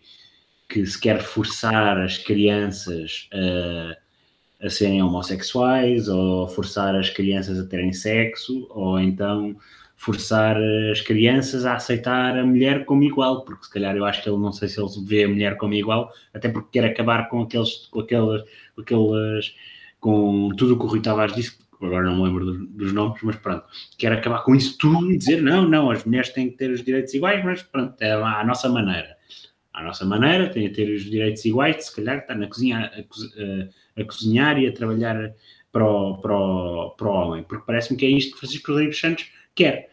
[0.69, 7.67] que se quer forçar as crianças a, a serem homossexuais, ou forçar as crianças a
[7.67, 9.57] terem sexo, ou então
[10.03, 10.57] forçar
[10.91, 14.37] as crianças a aceitar a mulher como igual, porque se calhar eu acho que ele
[14.37, 17.87] não sei se ele vê a mulher como igual, até porque quer acabar com aqueles,
[17.87, 18.43] com aquelas,
[18.75, 19.55] com aquelas,
[20.03, 23.23] com tudo o que o Rui Tavares disse, agora não me lembro dos, dos nomes,
[23.23, 23.65] mas pronto,
[23.97, 26.83] quer acabar com isso tudo e dizer não, não, as mulheres têm que ter os
[26.83, 29.17] direitos iguais, mas pronto, é à nossa maneira.
[29.73, 32.99] À nossa maneira, tem a ter os direitos iguais, se calhar está na cozinha a,
[32.99, 35.33] a, a cozinhar e a trabalhar
[35.71, 38.99] para o, para o, para o homem, porque parece-me que é isto que Francisco Rodrigues
[38.99, 39.89] Santos quer.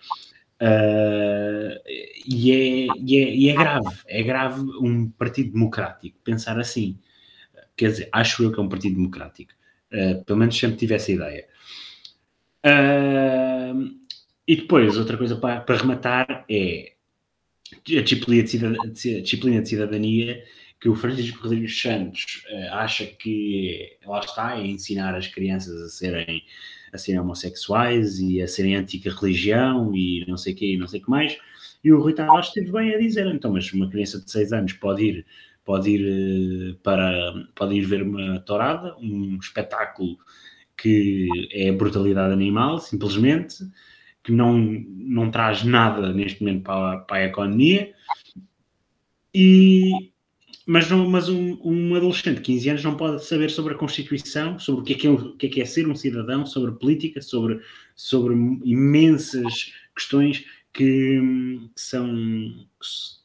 [0.59, 1.79] Uh,
[2.25, 6.99] e, é, e, é, e, é, grave, é grave um partido democrático pensar assim.
[7.77, 9.53] Quer dizer, acho eu que é um partido democrático.
[9.91, 11.47] Uh, pelo menos sempre tive essa ideia.
[12.65, 13.97] Uh,
[14.47, 16.93] e depois, outra coisa para, para rematar é
[17.97, 20.43] a disciplina de, cidadania, a disciplina de cidadania
[20.81, 26.41] que o Francisco Rodrigues Santos acha que, lá está, é ensinar as crianças a serem
[26.91, 30.99] a serem homossexuais e a serem anti-religião e não sei o quê e não sei
[30.99, 31.37] o que mais.
[31.83, 34.73] E o Rui Tavares esteve bem a dizer, então, mas uma criança de 6 anos
[34.73, 35.25] pode ir,
[35.69, 40.17] pode ir eh, para pode ir ver uma tourada, um espetáculo
[40.75, 43.57] que é brutalidade animal, simplesmente,
[44.23, 47.93] que não, não traz nada neste momento para, para a economia.
[49.31, 50.11] E,
[50.65, 54.57] mas, não, mas um, um, adolescente de 15 anos não pode saber sobre a Constituição,
[54.57, 56.71] sobre o que é, que é, o que é, que é ser um cidadão, sobre
[56.71, 57.61] política, sobre,
[57.95, 58.33] sobre
[58.65, 60.43] imensas questões
[60.73, 61.21] que,
[61.75, 62.07] que são,
[62.79, 63.18] que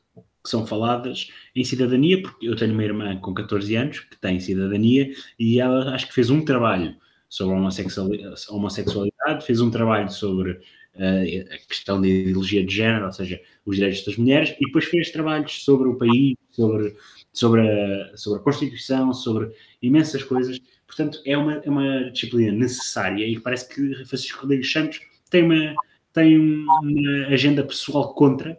[0.47, 5.13] são faladas em cidadania, porque eu tenho uma irmã com 14 anos que tem cidadania
[5.39, 6.97] e ela acho que fez um trabalho
[7.29, 13.13] sobre a homossexualidade fez um trabalho sobre uh, a questão da ideologia de género, ou
[13.13, 16.95] seja, os direitos das mulheres, e depois fez trabalhos sobre o país, sobre
[17.35, 19.51] sobre a, sobre a Constituição, sobre
[19.83, 20.61] imensas coisas.
[20.87, 25.75] Portanto, é uma, é uma disciplina necessária e parece que Francisco Rodrigues Santos tem uma,
[26.13, 28.57] tem uma agenda pessoal contra,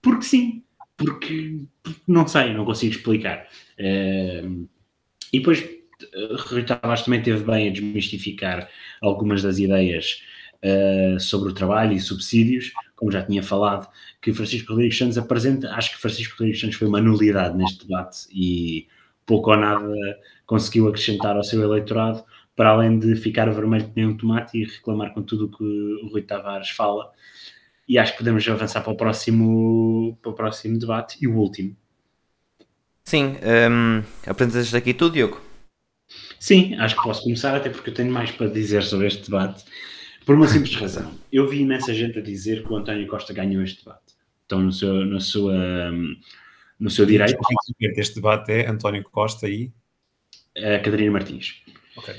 [0.00, 0.63] porque sim,
[0.96, 1.60] porque,
[2.06, 3.48] não sei, não consigo explicar.
[3.78, 4.68] Uh,
[5.32, 5.64] e depois,
[6.48, 8.68] Rui Tavares também teve bem a desmistificar
[9.02, 10.22] algumas das ideias
[10.64, 13.88] uh, sobre o trabalho e subsídios, como já tinha falado,
[14.20, 15.70] que Francisco Rodrigues Santos apresenta.
[15.72, 18.86] Acho que Francisco Rodrigues Santos foi uma nulidade neste debate e
[19.26, 19.92] pouco ou nada
[20.46, 22.22] conseguiu acrescentar ao seu eleitorado,
[22.54, 25.64] para além de ficar vermelho que nem um tomate e reclamar com tudo o que
[25.64, 27.10] o Rui Tavares fala.
[27.88, 31.76] E acho que podemos avançar para o próximo, para o próximo debate e o último.
[33.04, 33.36] Sim,
[33.70, 35.40] um, apresentas aqui tudo, Diogo?
[36.40, 39.64] Sim, acho que posso começar, até porque eu tenho mais para dizer sobre este debate.
[40.24, 41.12] Por uma simples razão.
[41.30, 44.14] Eu vi imensa gente a dizer que o António Costa ganhou este debate.
[44.42, 46.16] Estão no seu, no seu, um,
[46.80, 47.38] no seu direito.
[47.80, 49.70] Este debate é António Costa e.
[50.56, 51.62] A Catarina Martins.
[51.96, 52.14] Ok.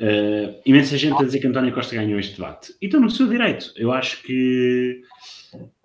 [0.00, 2.74] Uh, imensa gente a dizer que António Costa ganhou este debate.
[2.80, 3.72] E no seu direito.
[3.76, 5.02] Eu acho que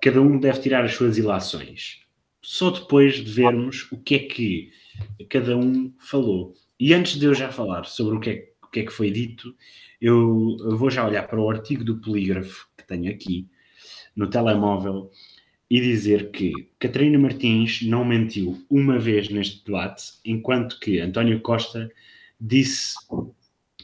[0.01, 2.01] cada um deve tirar as suas ilações.
[2.41, 4.71] Só depois de vermos o que é que
[5.29, 6.53] cada um falou.
[6.79, 9.09] E antes de eu já falar sobre o que é, o que, é que foi
[9.09, 9.55] dito,
[9.99, 13.47] eu vou já olhar para o artigo do polígrafo que tenho aqui
[14.15, 15.09] no telemóvel
[15.69, 21.89] e dizer que Catarina Martins não mentiu uma vez neste debate, enquanto que António Costa
[22.39, 22.95] disse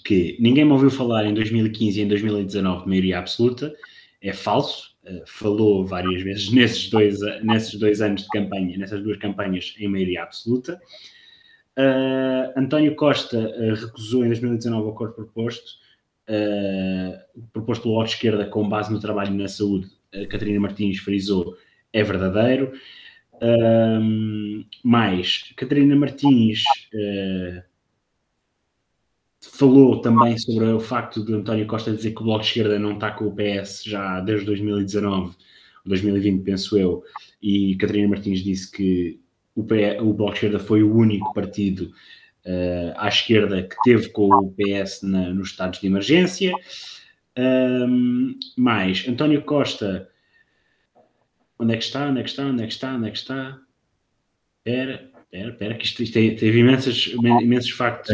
[0.04, 3.74] que ninguém me ouviu falar em 2015 e em 2019 de maioria absoluta,
[4.22, 9.18] é falso, uh, falou várias vezes nesses dois, nesses dois anos de campanha, nessas duas
[9.18, 10.80] campanhas em maioria absoluta,
[11.80, 15.80] Uh, António Costa uh, recusou em 2019 o acordo proposto,
[17.54, 19.90] proposto pelo Bloco Esquerda com base no trabalho na saúde.
[20.30, 21.56] Catarina Martins frisou
[21.92, 22.74] é verdadeiro.
[24.84, 26.64] mais, Catarina Martins
[29.60, 32.94] falou também sobre o facto de António Costa dizer que o Bloco de Esquerda não
[32.94, 35.36] está com o PS já desde 2019,
[35.86, 37.04] 2020, penso eu,
[37.42, 39.20] e Catarina Martins disse que
[39.54, 41.92] o, PS, o Bloco de Esquerda foi o único partido
[42.46, 46.54] uh, à esquerda que teve com o PS na, nos estados de emergência.
[47.38, 50.10] Um, mais, António Costa,
[51.60, 52.08] onde é que está?
[52.08, 52.46] Onde é que está?
[52.46, 52.96] Onde é que está?
[52.96, 53.60] Onde é que está?
[54.58, 58.12] Espera, espera, espera, que isto, isto teve imensos, imensos factos.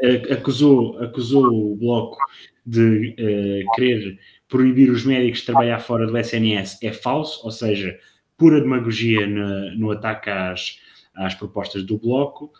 [0.00, 2.16] É, acusou, acusou o Bloco
[2.64, 4.18] de uh, querer
[4.48, 6.78] proibir os médicos de trabalhar fora do SNS.
[6.82, 7.98] É falso, ou seja,
[8.36, 10.78] pura demagogia no, no ataque às,
[11.14, 12.52] às propostas do Bloco.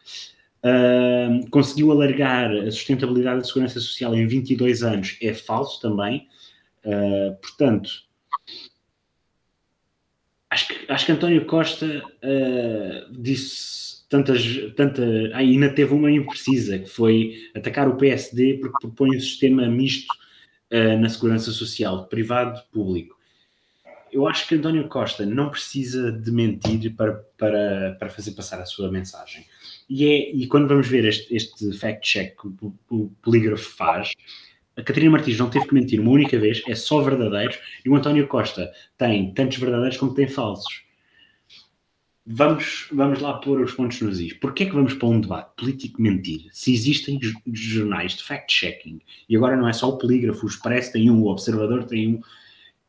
[0.64, 6.26] Uh, conseguiu alargar a sustentabilidade da segurança social em 22 anos, é falso também.
[6.84, 7.90] Uh, portanto,
[10.50, 14.44] acho que, acho que António Costa uh, disse tantas,
[14.76, 15.02] tanta,
[15.34, 20.12] ainda teve uma imprecisa, que foi atacar o PSD porque propõe um sistema misto
[21.00, 23.20] na segurança social, privado-público
[24.12, 28.66] eu acho que António Costa não precisa de mentir para, para, para fazer passar a
[28.66, 29.46] sua mensagem.
[29.88, 34.12] E, é, e quando vamos ver este, este fact-check que o, o polígrafo faz,
[34.76, 37.94] a Catarina Martins não teve que mentir uma única vez, é só verdadeiros, e o
[37.94, 40.84] António Costa tem tantos verdadeiros como tem falsos.
[42.26, 44.32] Vamos, vamos lá pôr os pontos nos is.
[44.34, 46.48] Porquê é que vamos para um debate político mentir?
[46.52, 47.18] Se existem
[47.52, 51.26] jornais de fact-checking, e agora não é só o polígrafo, o Expresso tem um, o
[51.28, 52.20] Observador tem um,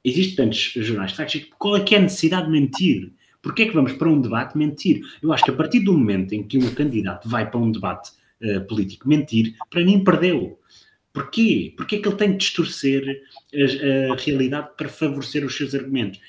[0.04, 3.12] existem tantos jornais de fact qual é que é a necessidade de mentir?
[3.42, 5.02] Porquê é que vamos para um debate mentir?
[5.22, 8.12] Eu acho que a partir do momento em que um candidato vai para um debate
[8.44, 10.60] uh, político mentir, para mim perdeu.
[11.14, 11.74] Porquê?
[11.76, 13.03] Porquê é que ele tem de distorcer
[13.53, 16.20] a, a, realidade para favorecer os seus argumentos?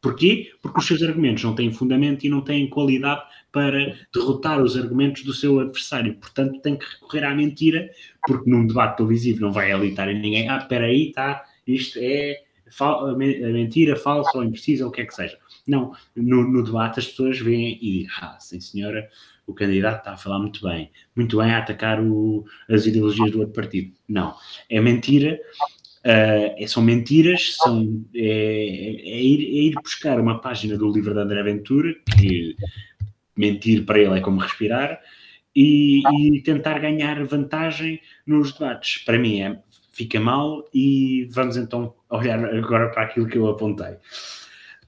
[0.00, 0.52] Porquê?
[0.60, 5.22] Porque os seus argumentos não têm fundamento e não têm qualidade para derrotar os argumentos
[5.22, 6.14] do seu adversário.
[6.16, 7.90] Portanto, tem que recorrer à mentira,
[8.26, 10.48] porque num debate televisivo não vai alitar em ninguém.
[10.48, 12.42] Ah, espera aí, está, isto é
[13.52, 15.38] mentira, falsa ou imprecisa, ou o que é que seja.
[15.66, 19.08] Não, no, no, debate as pessoas veem e dizem, ah, sim senhora,
[19.46, 23.40] o candidato está a falar muito bem, muito bem a atacar o, as ideologias do
[23.40, 23.92] outro partido.
[24.08, 24.34] Não,
[24.70, 25.40] é mentira,
[26.04, 31.20] uh, são mentiras, são, é, é, ir, é, ir, buscar uma página do livro de
[31.20, 32.56] André Ventura, que
[33.36, 35.00] mentir para ele é como respirar,
[35.54, 36.02] e,
[36.36, 38.98] e tentar ganhar vantagem nos debates.
[39.04, 39.58] Para mim é
[39.96, 43.96] fica mal e vamos então olhar agora para aquilo que eu apontei.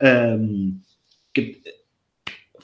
[0.03, 0.80] Um,
[1.34, 1.61] que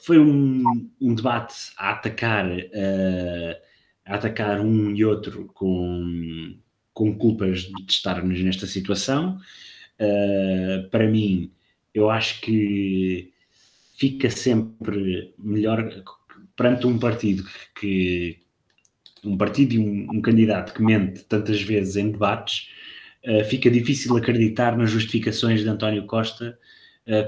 [0.04, 3.56] foi um, um, debate a atacar, uh,
[4.04, 6.56] a atacar um e outro com,
[6.92, 9.38] com culpas de estarmos nesta situação.
[9.98, 11.50] Uh, para mim,
[11.94, 13.32] eu acho que
[13.96, 15.88] fica sempre melhor
[16.54, 17.44] perante um partido
[17.80, 18.38] que,
[19.24, 22.68] um partido e um, um candidato que mente tantas vezes em debates,
[23.24, 26.58] uh, fica difícil acreditar nas justificações de António Costa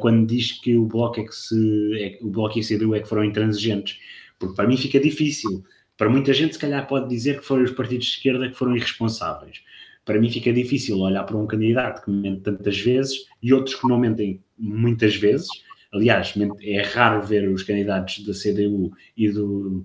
[0.01, 3.01] quando diz que o Bloco é que se é, o Bloco e a CDU é
[3.01, 3.99] que foram intransigentes,
[4.39, 5.65] porque para mim fica difícil.
[5.97, 8.77] Para muita gente, se calhar, pode dizer que foram os partidos de esquerda que foram
[8.77, 9.63] irresponsáveis.
[10.05, 13.89] Para mim fica difícil olhar para um candidato que mente tantas vezes e outros que
[13.89, 15.49] não mentem muitas vezes.
[15.93, 19.85] Aliás, é raro ver os candidatos da CDU e do,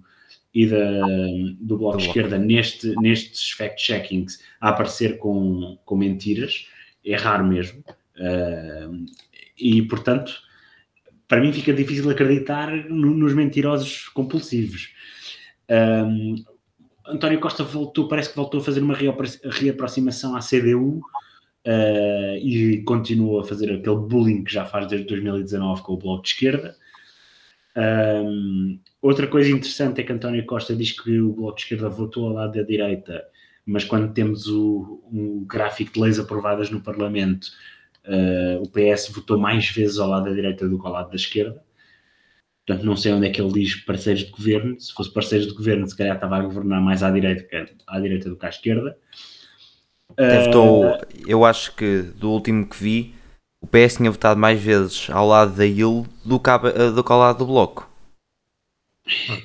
[0.53, 1.07] e da,
[1.59, 6.67] do Bloco de Esquerda neste, nestes fact-checkings a aparecer com, com mentiras,
[7.05, 7.83] é raro mesmo.
[8.17, 9.05] Uh,
[9.61, 10.33] e, portanto,
[11.27, 14.89] para mim fica difícil acreditar no, nos mentirosos compulsivos.
[15.69, 16.35] Um,
[17.07, 21.01] António Costa voltou, parece que voltou a fazer uma reaproximação à CDU
[21.65, 26.23] uh, e continua a fazer aquele bullying que já faz desde 2019 com o Bloco
[26.23, 26.75] de Esquerda.
[27.75, 32.27] Um, outra coisa interessante é que António Costa diz que o Bloco de Esquerda votou
[32.27, 33.23] ao lado da direita,
[33.65, 37.47] mas quando temos o, um gráfico de leis aprovadas no Parlamento,
[38.05, 41.15] uh, o PS votou mais vezes ao lado da direita do que ao lado da
[41.15, 41.63] esquerda.
[42.65, 44.79] Portanto, não sei onde é que ele diz parceiros de governo.
[44.79, 48.29] Se fosse parceiros de governo, se calhar estava a governar mais à direita, à direita
[48.29, 48.97] do que à esquerda.
[50.11, 53.15] Uh, votou, eu acho que do último que vi,
[53.61, 56.49] o PS tinha votado mais vezes ao lado da IL do que,
[56.93, 57.89] do que ao lado do Bloco.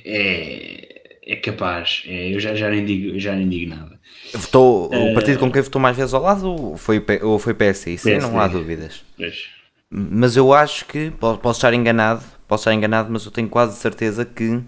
[0.04, 0.85] É,
[1.26, 3.98] é capaz, é, eu já, já, nem digo, já nem digo nada.
[4.32, 7.90] Votou, uh, o partido com quem votou mais vezes ao lado foi, ou foi PS,
[7.90, 9.04] isso PSD, não há dúvidas.
[9.16, 9.48] Pois.
[9.90, 14.24] Mas eu acho que, posso estar enganado, posso estar enganado, mas eu tenho quase certeza
[14.24, 14.62] que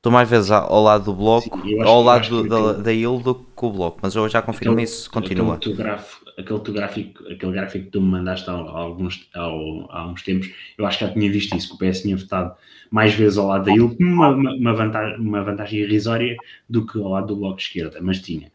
[0.00, 3.34] Estou mais vezes ao lado do bloco, Sim, ao lado do- da, da IL do
[3.34, 5.56] que o bloco, mas eu já confirmo Aquele- isso, continua.
[5.56, 10.22] Aquele grafo, aquele, gráfico, aquele gráfico que tu me mandaste há alguns, há, há uns
[10.22, 10.48] tempos,
[10.78, 12.54] eu acho que já tinha visto isso, que o PS tinha votado
[12.90, 16.36] mais vezes ao lado da IL, uma, uma, vantagem, uma vantagem irrisória
[16.68, 18.50] do que ao lado do Bloco de Esquerda, mas tinha.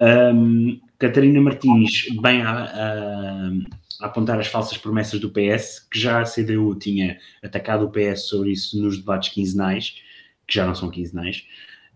[0.00, 3.52] Ahm, Catarina Martins, bem a, a-
[4.00, 8.22] a apontar as falsas promessas do PS, que já a CDU tinha atacado o PS
[8.28, 9.94] sobre isso nos debates quinzenais,
[10.46, 11.44] que já não são quinzenais,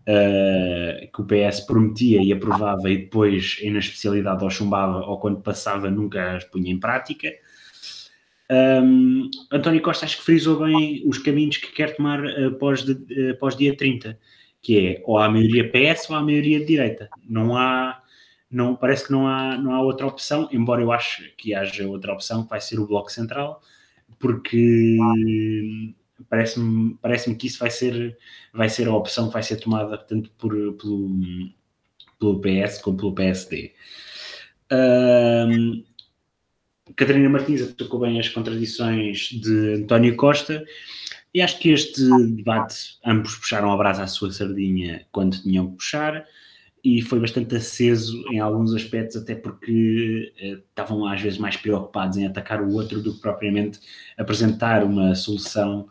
[0.07, 5.41] uh, que o PS prometia e aprovava e depois, na especialidade, ou chumbava, ou quando
[5.41, 7.29] passava, nunca as punha em prática.
[8.49, 13.55] Um, António Costa acho que frisou bem os caminhos que quer tomar após, de, após
[13.57, 14.17] dia 30,
[14.61, 17.09] que é ou há maioria PS ou há maioria de direita.
[17.27, 18.01] Não há,
[18.49, 22.13] não, parece que não há, não há outra opção, embora eu ache que haja outra
[22.13, 23.61] opção, que vai ser o Bloco Central,
[24.19, 24.97] porque
[26.29, 28.17] parece-me parece que isso vai ser,
[28.53, 31.09] vai ser a opção que vai ser tomada tanto por, pelo,
[32.19, 33.73] pelo PS como pelo PSD.
[34.71, 35.83] Um,
[36.95, 40.63] Catarina Martins atacou bem as contradições de António Costa
[41.33, 42.01] e acho que este
[42.35, 46.25] debate ambos puxaram a brasa à sua sardinha quando tinham que puxar
[46.83, 52.17] e foi bastante aceso em alguns aspectos, até porque eh, estavam às vezes mais preocupados
[52.17, 53.79] em atacar o outro do que propriamente
[54.17, 55.89] apresentar uma solução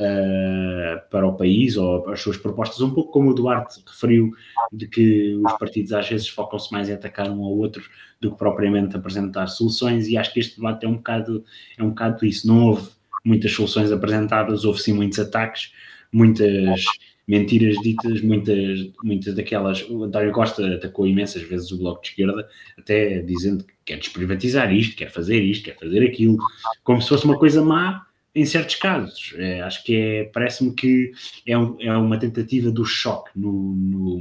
[0.00, 4.32] uh, para o país ou as suas propostas, um pouco como o Duarte referiu,
[4.72, 7.82] de que os partidos às vezes focam-se mais em atacar um ao outro
[8.20, 11.44] do que propriamente apresentar soluções, e acho que este debate é um bocado,
[11.76, 12.46] é um bocado isso.
[12.46, 12.88] Não houve
[13.24, 15.72] muitas soluções apresentadas, houve sim muitos ataques,
[16.12, 16.84] muitas
[17.26, 19.82] mentiras ditas, muitas, muitas daquelas.
[19.88, 24.72] O António Costa atacou imensas vezes o Bloco de Esquerda, até dizendo que quer desprivatizar
[24.74, 26.38] isto, quer fazer isto, quer fazer aquilo,
[26.82, 29.34] como se fosse uma coisa má em certos casos.
[29.36, 31.12] É, acho que é, parece-me que
[31.46, 34.20] é, um, é, uma tentativa do choque no, no,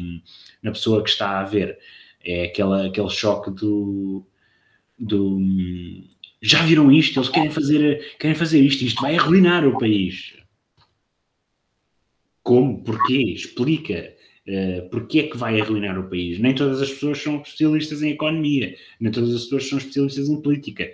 [0.62, 1.78] na pessoa que está a ver.
[2.24, 4.26] É aquela, aquele choque do,
[4.98, 5.40] do
[6.42, 10.36] já viram isto, eles querem fazer, querem fazer isto, isto vai arruinar o país.
[12.44, 12.84] Como?
[12.84, 13.34] Porquê?
[13.34, 14.16] Explica.
[14.48, 16.40] Uh, porque é que vai arruinar o país?
[16.40, 20.42] Nem todas as pessoas são especialistas em economia, nem todas as pessoas são especialistas em
[20.42, 20.90] política.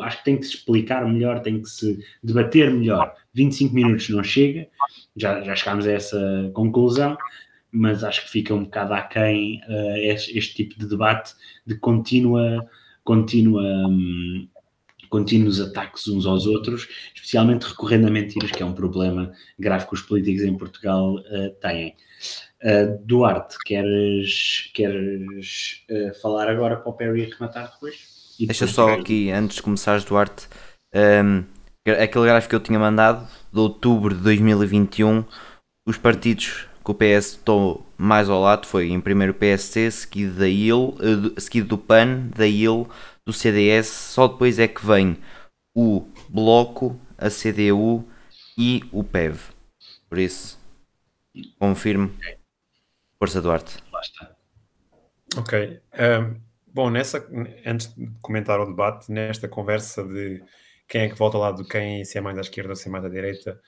[0.00, 3.14] Acho que tem que se explicar melhor, tem que se debater melhor.
[3.34, 4.68] 25 minutos não chega,
[5.16, 7.16] já, já chegámos a essa conclusão,
[7.70, 11.34] mas acho que fica um bocado aquém uh, este, este, tipo de debate
[11.66, 12.64] de contínua,
[13.02, 14.48] contínua um,
[15.10, 19.94] contínuos ataques uns aos outros, especialmente recorrendo a mentiras, que é um problema grave que
[19.94, 21.94] os políticos em Portugal uh, têm.
[22.62, 28.13] Uh, Duarte, queres, queres uh, falar agora para o Perry rematar depois?
[28.38, 30.48] E Deixa só aqui, antes de começares, Duarte,
[30.94, 31.44] um,
[31.86, 35.24] aquele gráfico que eu tinha mandado, de outubro de 2021,
[35.86, 40.38] os partidos que o PS estou mais ao lado foi em primeiro o PSC, seguido
[40.38, 40.94] da IL,
[41.38, 42.88] seguido do PAN, da IL,
[43.24, 45.16] do CDS, só depois é que vem
[45.74, 48.06] o Bloco, a CDU
[48.58, 49.38] e o PEV.
[50.08, 50.58] Por isso,
[51.58, 52.12] confirmo.
[53.18, 53.78] Força Duarte.
[55.36, 55.80] Ok.
[55.94, 56.43] Um,
[56.74, 57.24] bom, nessa,
[57.64, 60.42] antes de comentar o debate, nesta conversa de
[60.88, 62.90] quem é que volta lado de quem, se é mais à esquerda ou se é
[62.90, 63.60] mais à direita,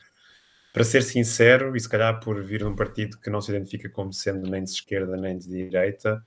[0.72, 3.88] para ser sincero, e se calhar por vir de um partido que não se identifica
[3.88, 6.22] como sendo nem de esquerda nem de direita,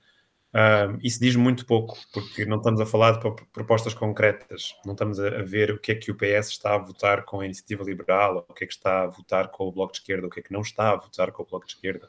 [0.52, 3.20] um, isso diz muito pouco, porque não estamos a falar de
[3.52, 7.24] propostas concretas, não estamos a, ver o que é que o PS está a votar
[7.24, 9.98] com a iniciativa liberal, o que é que está a votar com o Bloco de
[9.98, 12.08] Esquerda, o que é que não está a votar com o Bloco de Esquerda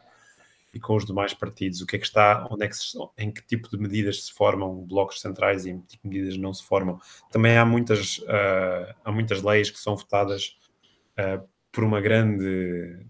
[0.73, 3.31] e com os demais partidos, o que é que está, onde é que se, em
[3.31, 6.53] que tipo de medidas se formam blocos centrais e em que tipo de medidas não
[6.53, 6.99] se formam.
[7.29, 10.57] Também há muitas, uh, há muitas leis que são votadas
[11.19, 13.05] uh, por uma grande,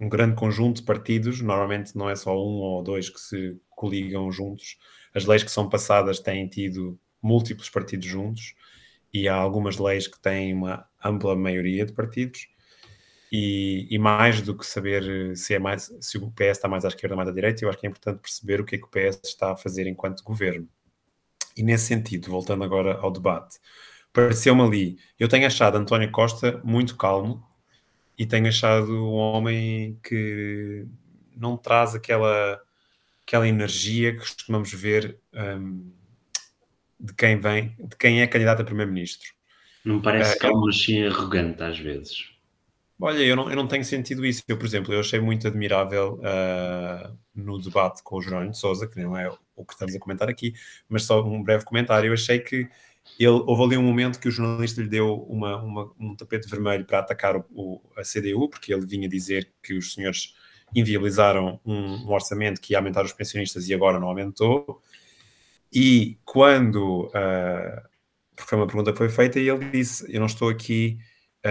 [0.00, 4.30] um grande conjunto de partidos, normalmente não é só um ou dois que se coligam
[4.32, 4.76] juntos.
[5.14, 8.54] As leis que são passadas têm tido múltiplos partidos juntos
[9.12, 12.48] e há algumas leis que têm uma ampla maioria de partidos.
[13.36, 16.88] E, e, mais do que saber se, é mais, se o PS está mais à
[16.88, 18.84] esquerda ou mais à direita, eu acho que é importante perceber o que é que
[18.84, 20.68] o PS está a fazer enquanto governo.
[21.56, 23.58] E nesse sentido, voltando agora ao debate,
[24.12, 27.44] pareceu-me ali, eu tenho achado António Costa muito calmo
[28.16, 30.86] e tenho achado um homem que
[31.36, 32.62] não traz aquela,
[33.26, 35.90] aquela energia que costumamos ver um,
[37.00, 39.28] de quem vem, de quem é candidato a primeiro-ministro.
[39.84, 42.32] Não parece uh, calmo, mas sim arrogante às vezes.
[43.00, 44.42] Olha, eu não, eu não tenho sentido isso.
[44.46, 48.86] Eu, por exemplo, eu achei muito admirável uh, no debate com o Jerónimo de Souza,
[48.86, 50.54] que não é o que estamos a comentar aqui,
[50.88, 52.08] mas só um breve comentário.
[52.08, 52.68] Eu achei que
[53.18, 56.84] ele, houve ali um momento que o jornalista lhe deu uma, uma, um tapete vermelho
[56.84, 60.34] para atacar o, o, a CDU, porque ele vinha dizer que os senhores
[60.74, 64.80] inviabilizaram um, um, orçamento que ia aumentar os pensionistas e agora não aumentou.
[65.72, 67.88] E quando, uh,
[68.34, 70.98] porque foi uma pergunta que foi feita, e ele disse: Eu não estou aqui,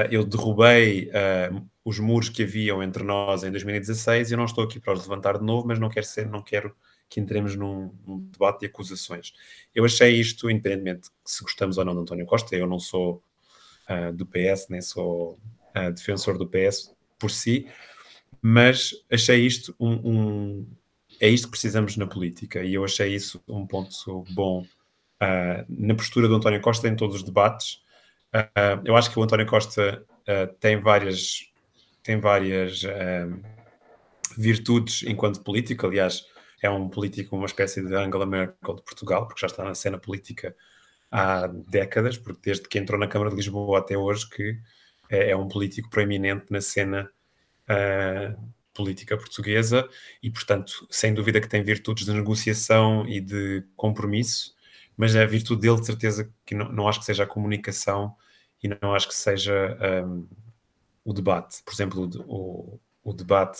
[0.10, 4.64] eu derrubei uh, os muros que haviam entre nós em 2016 e eu não estou
[4.64, 6.76] aqui para os levantar de novo, mas não quero ser, não quero
[7.08, 9.34] que entremos num, num, debate de acusações.
[9.76, 13.22] Eu achei isto, independentemente se gostamos ou não de António Costa, eu não sou
[13.88, 15.38] uh, do PS, nem sou
[15.76, 17.68] uh, defensor do PS por si,
[18.41, 20.68] mas achei isto um, um,
[21.20, 24.66] É isto que precisamos na política e eu achei isso um ponto bom
[25.70, 27.83] na postura do António Costa em todos os debates.
[28.86, 30.04] Eu acho que o António Costa
[30.60, 31.52] tem várias
[32.02, 32.82] tem várias
[34.38, 36.26] virtudes enquanto político, aliás,
[36.62, 39.98] é um político, uma espécie de Angela Merkel de Portugal, porque já está na cena
[39.98, 40.56] política
[41.12, 44.58] há décadas, porque desde que entrou na Câmara de Lisboa até hoje que
[45.10, 47.10] é, é um político proeminente na cena
[47.70, 49.88] uh, política portuguesa.
[50.24, 54.56] E, portanto, sem dúvida que tem virtudes de negociação e de compromisso,
[54.98, 58.16] mas a virtude dele, de certeza, que não, não acho que seja a comunicação
[58.64, 60.26] e não acho que seja um,
[61.03, 61.61] o debate.
[61.64, 63.59] Por exemplo, o, o debate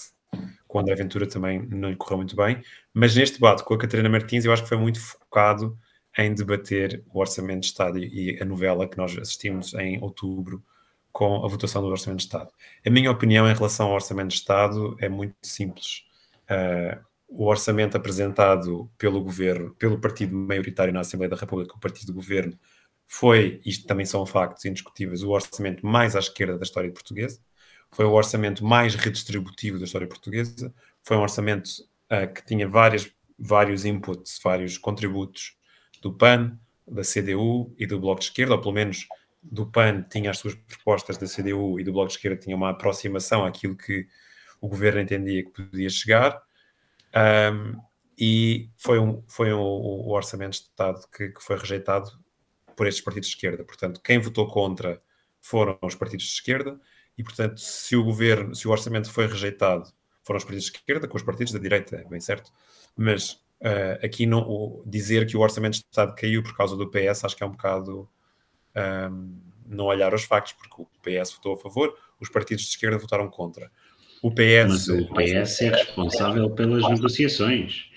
[0.68, 3.78] com o André Ventura também não lhe correu muito bem, mas neste debate com a
[3.78, 5.78] Catarina Martins eu acho que foi muito focado
[6.18, 10.64] em debater o Orçamento de Estado e a novela que nós assistimos em outubro
[11.12, 12.50] com a votação do Orçamento de Estado.
[12.86, 16.06] A minha opinião em relação ao Orçamento de Estado é muito simples.
[16.50, 22.08] Uh, o orçamento apresentado pelo governo, pelo partido maioritário na Assembleia da República, o partido
[22.08, 22.58] do governo,
[23.16, 27.40] foi, isto também são factos indiscutíveis, o orçamento mais à esquerda da história portuguesa
[27.92, 31.68] foi o orçamento mais redistributivo da história portuguesa, foi um orçamento
[32.12, 35.56] uh, que tinha várias, vários inputs, vários contributos
[36.02, 36.58] do PAN,
[36.88, 39.08] da CDU e do Bloco de Esquerda, ou pelo menos
[39.44, 42.72] do PAN tinha as suas propostas da CDU e do Bloco de Esquerda tinha uma
[42.72, 44.08] aproximação àquilo que
[44.60, 46.42] o governo entendia que podia chegar.
[47.16, 47.80] Um,
[48.18, 52.23] e foi, um, foi um, o orçamento de Estado que, que, foi rejeitado
[52.76, 53.64] por estes partidos de esquerda.
[53.64, 55.02] Portanto, quem votou contra
[55.42, 56.80] foram os partidos de esquerda
[57.18, 59.92] e, portanto, se o governo, se o orçamento foi rejeitado,
[60.24, 62.52] foram os partidos de esquerda, com os partidos da direita, é bem certo,
[62.96, 66.90] mas uh, aqui não, o, dizer que o orçamento de Estado caiu por causa do
[66.90, 68.10] PS, acho que é um bocado
[68.76, 72.72] um, ehm, não olhar os factos, porque o PS votou a favor, os partidos de
[72.72, 73.70] esquerda votaram contra.
[74.22, 74.88] O PS.
[74.88, 77.90] Mas o PS é responsável pelas negociações.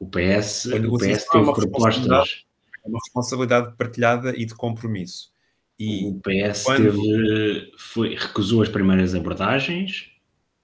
[0.00, 2.47] O PS, o PS teve propostas.
[2.88, 5.30] É uma responsabilidade partilhada e de compromisso.
[5.78, 6.82] E o PS quando...
[6.82, 10.10] teve, foi, recusou as primeiras abordagens,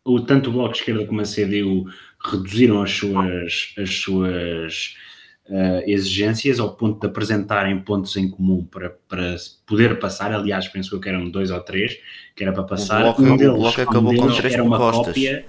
[0.04, 1.86] o, tanto o Bloco de Esquerda como a CDU
[2.22, 4.96] reduziram as suas, as suas
[5.48, 10.32] uh, exigências ao ponto de apresentarem pontos em comum para, para poder passar.
[10.32, 11.98] Aliás, penso que eram dois ou três
[12.34, 13.00] que era para passar.
[13.00, 15.06] O Bloco, um deles, o bloco acabou um deles com três era uma propostas.
[15.06, 15.46] cópia.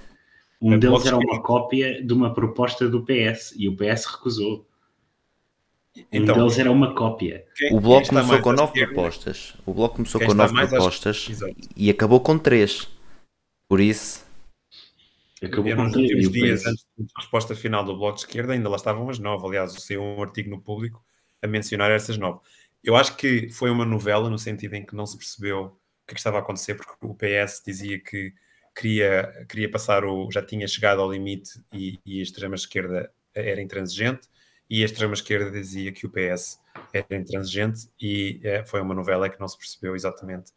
[0.60, 4.66] Um deles era uma cópia de uma proposta do PS e o PS recusou.
[6.12, 7.46] Então, um deles era uma cópia.
[7.54, 9.54] Quem, o Bloco começou com nove propostas.
[9.64, 11.28] O Bloco começou com nove propostas
[11.74, 12.88] e acabou com três.
[13.68, 14.24] Por isso.
[15.42, 16.12] Acabou com três.
[16.12, 19.46] Nos dias antes da resposta final do Bloco de Esquerda, ainda lá estavam as nove.
[19.46, 21.02] Aliás, saiu um artigo no público
[21.42, 22.40] a mencionar essas nove.
[22.84, 25.70] Eu acho que foi uma novela no sentido em que não se percebeu o
[26.06, 28.32] que, é que estava a acontecer, porque o PS dizia que
[28.74, 30.30] queria, queria passar o.
[30.30, 34.28] já tinha chegado ao limite e, e a extrema-esquerda era intransigente
[34.68, 36.60] e a extrema-esquerda dizia que o PS
[36.92, 40.52] era intransigente e é, foi uma novela que não se percebeu exatamente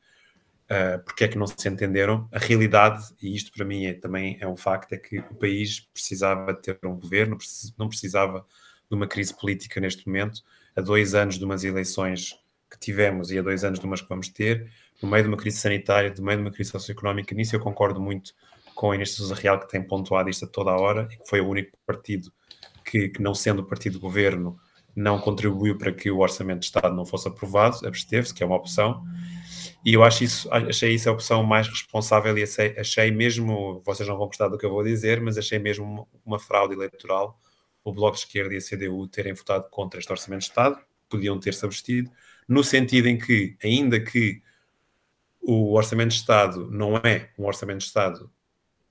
[0.70, 2.28] uh, porque é que não se entenderam.
[2.32, 5.81] A realidade, e isto para mim é, também é um facto, é que o país
[5.94, 7.38] precisava ter um governo,
[7.77, 8.45] não precisava
[8.90, 10.44] de uma crise política neste momento,
[10.76, 14.10] a dois anos de umas eleições que tivemos e a dois anos de umas que
[14.10, 14.72] vamos ter,
[15.02, 17.99] no meio de uma crise sanitária, no meio de uma crise socioeconómica, nisso eu concordo
[17.99, 18.34] muito
[18.76, 21.27] com a Inês Sousa Real, que tem pontuado isto a toda a hora, e que
[21.27, 22.31] foi o único partido
[22.90, 24.57] que, que, não sendo o partido de governo,
[24.95, 28.56] não contribuiu para que o orçamento de Estado não fosse aprovado, absteve-se, que é uma
[28.56, 29.03] opção.
[29.86, 34.07] E eu acho isso, achei isso a opção mais responsável e achei, achei mesmo, vocês
[34.07, 37.40] não vão gostar do que eu vou dizer, mas achei mesmo uma fraude eleitoral
[37.84, 40.80] o Bloco de Esquerda e a CDU terem votado contra este Orçamento de Estado,
[41.10, 42.11] podiam ter-se abstido,
[42.48, 44.41] no sentido em que, ainda que
[45.41, 48.30] o Orçamento de Estado não é um Orçamento de Estado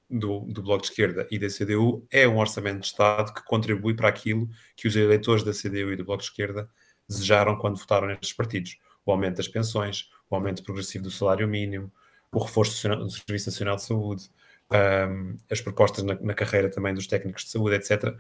[0.09, 3.95] do, do Bloco de Esquerda e da CDU é um orçamento de Estado que contribui
[3.95, 6.69] para aquilo que os eleitores da CDU e do Bloco de Esquerda
[7.09, 8.79] desejaram quando votaram nestes partidos.
[9.05, 11.93] O aumento das pensões, o aumento progressivo do salário mínimo,
[12.33, 14.31] o reforço do Serviço Nacional de Saúde,
[14.71, 18.15] um, as propostas na, na, carreira também dos técnicos de saúde, etc.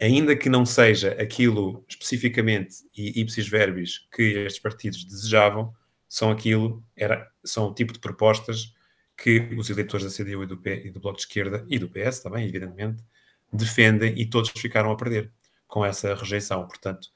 [0.00, 5.74] Ainda que não seja aquilo especificamente e ipsis verbis que estes partidos desejavam,
[6.08, 8.74] são aquilo, era, são o tipo de propostas
[9.16, 11.88] que os eleitores da CDU e do, P, e do Bloco de Esquerda e do
[11.88, 13.02] PS também, evidentemente,
[13.52, 15.32] defendem e todos ficaram a perder
[15.66, 16.66] com essa rejeição.
[16.66, 17.08] Portanto,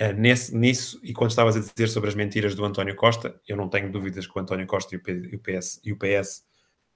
[0.00, 3.56] uh, nesse, nisso, e quando estavas a dizer sobre as mentiras do António Costa, eu
[3.56, 5.96] não tenho dúvidas que o António Costa e o, P, e o PS, e o
[5.96, 6.44] PS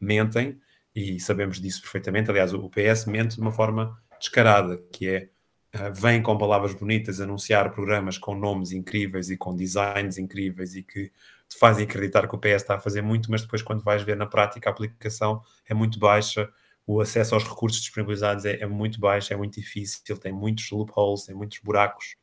[0.00, 0.60] mentem,
[0.94, 2.30] e sabemos disso perfeitamente.
[2.30, 5.28] Aliás, o PS mente de uma forma descarada, que é
[5.74, 10.82] uh, vem com palavras bonitas anunciar programas com nomes incríveis e com designs incríveis e
[10.82, 11.10] que
[11.48, 14.16] te fazem acreditar que o PS está a fazer muito, mas depois quando vais ver
[14.16, 16.48] na prática a aplicação é muito baixa,
[16.86, 21.24] o acesso aos recursos disponibilizados é, é muito baixo, é muito difícil, tem muitos loopholes,
[21.24, 22.16] tem muitos buracos.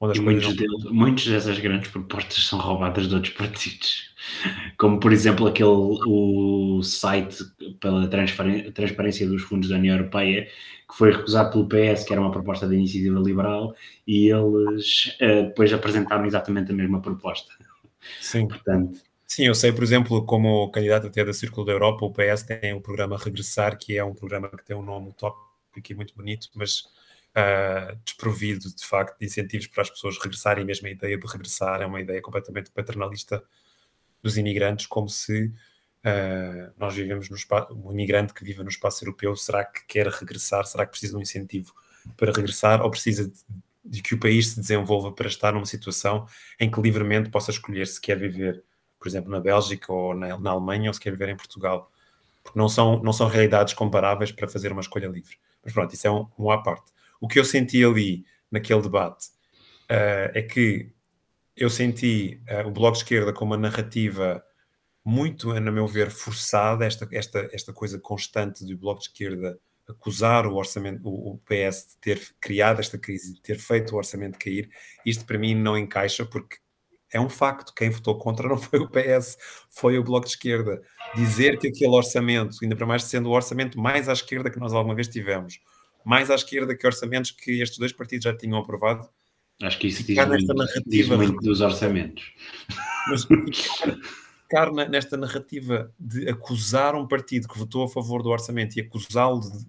[0.00, 4.10] Onde muitos, deles, muitas dessas grandes propostas são roubadas de outros partidos,
[4.76, 7.36] como por exemplo aquele o site
[7.80, 10.48] pela transparência dos fundos da União Europeia
[10.88, 13.74] que foi recusado pelo PS, que era uma proposta da iniciativa liberal,
[14.06, 17.52] e eles uh, depois apresentaram exatamente a mesma proposta.
[18.20, 18.48] Sim.
[18.48, 22.44] Portanto, Sim, eu sei, por exemplo, como candidato até da Círculo da Europa, o PS
[22.44, 26.14] tem o programa Regressar, que é um programa que tem um nome utópico e muito
[26.16, 26.80] bonito, mas
[27.36, 30.64] uh, desprovido, de facto, de incentivos para as pessoas regressarem.
[30.64, 33.44] Mesmo a ideia de regressar é uma ideia completamente paternalista
[34.22, 39.04] dos imigrantes, como se uh, nós vivemos no espaço, um imigrante que vive no espaço
[39.04, 40.64] europeu, será que quer regressar?
[40.64, 41.74] Será que precisa de um incentivo
[42.16, 42.80] para regressar?
[42.80, 43.38] Ou precisa de,
[43.88, 46.26] de que o país se desenvolva para estar numa situação
[46.60, 48.64] em que livremente possa escolher se quer viver
[48.98, 51.90] por exemplo, na Bélgica ou na, na Alemanha ou se quer viver em Portugal.
[52.42, 55.36] Porque não são, não são realidades comparáveis para fazer uma escolha livre.
[55.62, 56.92] Mas pronto, isso é um, um à parte.
[57.20, 59.28] O que eu senti ali, naquele debate,
[59.90, 60.90] uh, é que
[61.56, 64.42] eu senti uh, o Bloco de Esquerda com uma narrativa
[65.04, 69.58] muito, a meu ver, forçada, esta, esta, esta coisa constante do Bloco de Esquerda
[69.88, 74.38] acusar o orçamento, o, PS de ter criado esta crise, de ter feito o orçamento
[74.38, 74.68] cair,
[75.04, 76.56] isto para mim não encaixa porque
[77.12, 77.72] é um facto.
[77.74, 79.36] Quem votou contra não foi o PS,
[79.70, 80.82] foi o Bloco de Esquerda.
[81.14, 84.72] Dizer que aquele orçamento, ainda para mais sendo o orçamento mais à esquerda que nós
[84.72, 85.60] alguma vez tivemos,
[86.04, 89.08] mais à esquerda que orçamentos que estes dois partidos já tinham aprovado.
[89.62, 92.32] Acho que isso diz muito, diz muito, dos orçamentos.
[93.08, 93.26] Mas
[94.48, 99.40] ficar nesta narrativa de acusar um partido que votou a favor do orçamento e acusá-lo
[99.40, 99.66] de,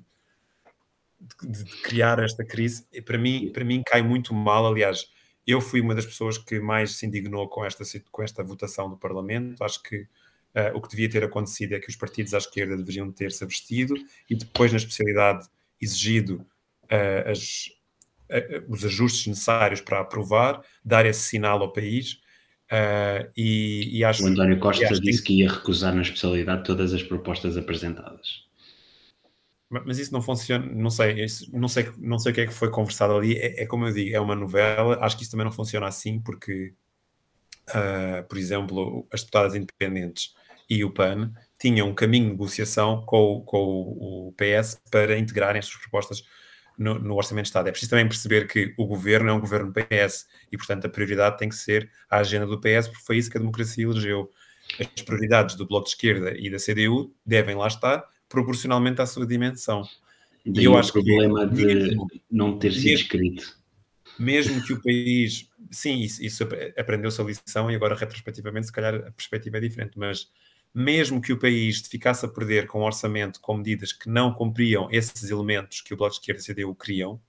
[1.19, 4.65] de, de, criar esta crise, para mim, para mim cai muito mal.
[4.67, 5.07] Aliás,
[5.45, 8.97] eu fui uma das pessoas que mais se indignou com esta, com esta votação do
[8.97, 9.63] Parlamento.
[9.63, 13.11] Acho que uh, o que devia ter acontecido é que os partidos à esquerda deveriam
[13.11, 13.95] ter-se abstido
[14.29, 15.47] e depois, na especialidade,
[15.81, 16.45] exigido
[16.83, 17.71] uh, as,
[18.29, 22.21] uh, os ajustes necessários para aprovar, dar esse sinal ao país.
[23.35, 25.27] E, e, acho, o António Costa disse que...
[25.27, 28.47] que ia recusar na especialidade todas as propostas apresentadas.
[29.69, 32.53] Mas isso não funciona, não sei, isso, não sei, não sei o que é que
[32.53, 33.37] foi conversado ali.
[33.37, 34.97] É, é, como eu digo, é uma novela.
[35.01, 36.73] Acho que isso também não funciona assim, porque,
[37.69, 40.33] uh, por exemplo, as deputadas independentes
[40.69, 45.75] e o PAN tinham um caminho de negociação com, com o, PS para integrarem estas
[45.75, 46.23] propostas
[46.77, 47.67] no, no, Orçamento de Estado.
[47.67, 51.37] É preciso também perceber que o governo é um governo PS e, portanto, a prioridade
[51.37, 54.31] tem que ser a agenda do PS, porque foi isso que a democracia elegeu.
[54.79, 59.25] As prioridades do Bloco de Esquerda e da CDU devem lá estar, proporcionalmente à sua
[59.25, 59.83] dimensão.
[60.45, 63.59] E eu acho o problema que, de mesmo, não ter sido mesmo, escrito.
[64.17, 66.47] Mesmo que o país, sim, isso, isso
[66.77, 70.29] aprendeu-se a lição e agora retrospectivamente se calhar a perspectiva é diferente, mas
[70.73, 74.87] mesmo que o país ficasse a perder com um orçamento com medidas que não cumpriam
[74.91, 77.19] esses elementos que o Bloco de Esquerda e a CDU criam,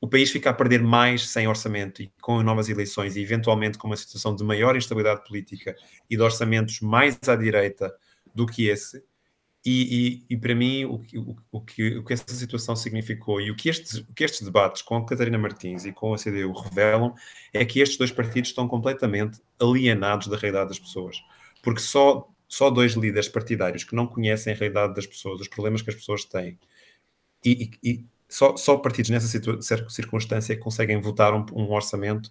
[0.00, 3.86] o país fica a perder mais sem orçamento e com novas eleições e eventualmente com
[3.86, 5.74] uma situação de maior instabilidade política
[6.08, 7.94] e de orçamentos mais à direita
[8.34, 9.02] do que esse,
[9.68, 13.50] e, e, e, para mim, o, o, o, que, o que essa situação significou e
[13.50, 16.52] o que, estes, o que estes debates com a Catarina Martins e com a CDU
[16.52, 17.12] revelam
[17.52, 21.16] é que estes dois partidos estão completamente alienados da realidade das pessoas.
[21.62, 25.82] Porque só, só dois líderes partidários que não conhecem a realidade das pessoas, os problemas
[25.82, 26.56] que as pessoas têm,
[27.44, 29.26] e, e só, só partidos nessa
[29.88, 32.30] circunstância é conseguem votar um, um orçamento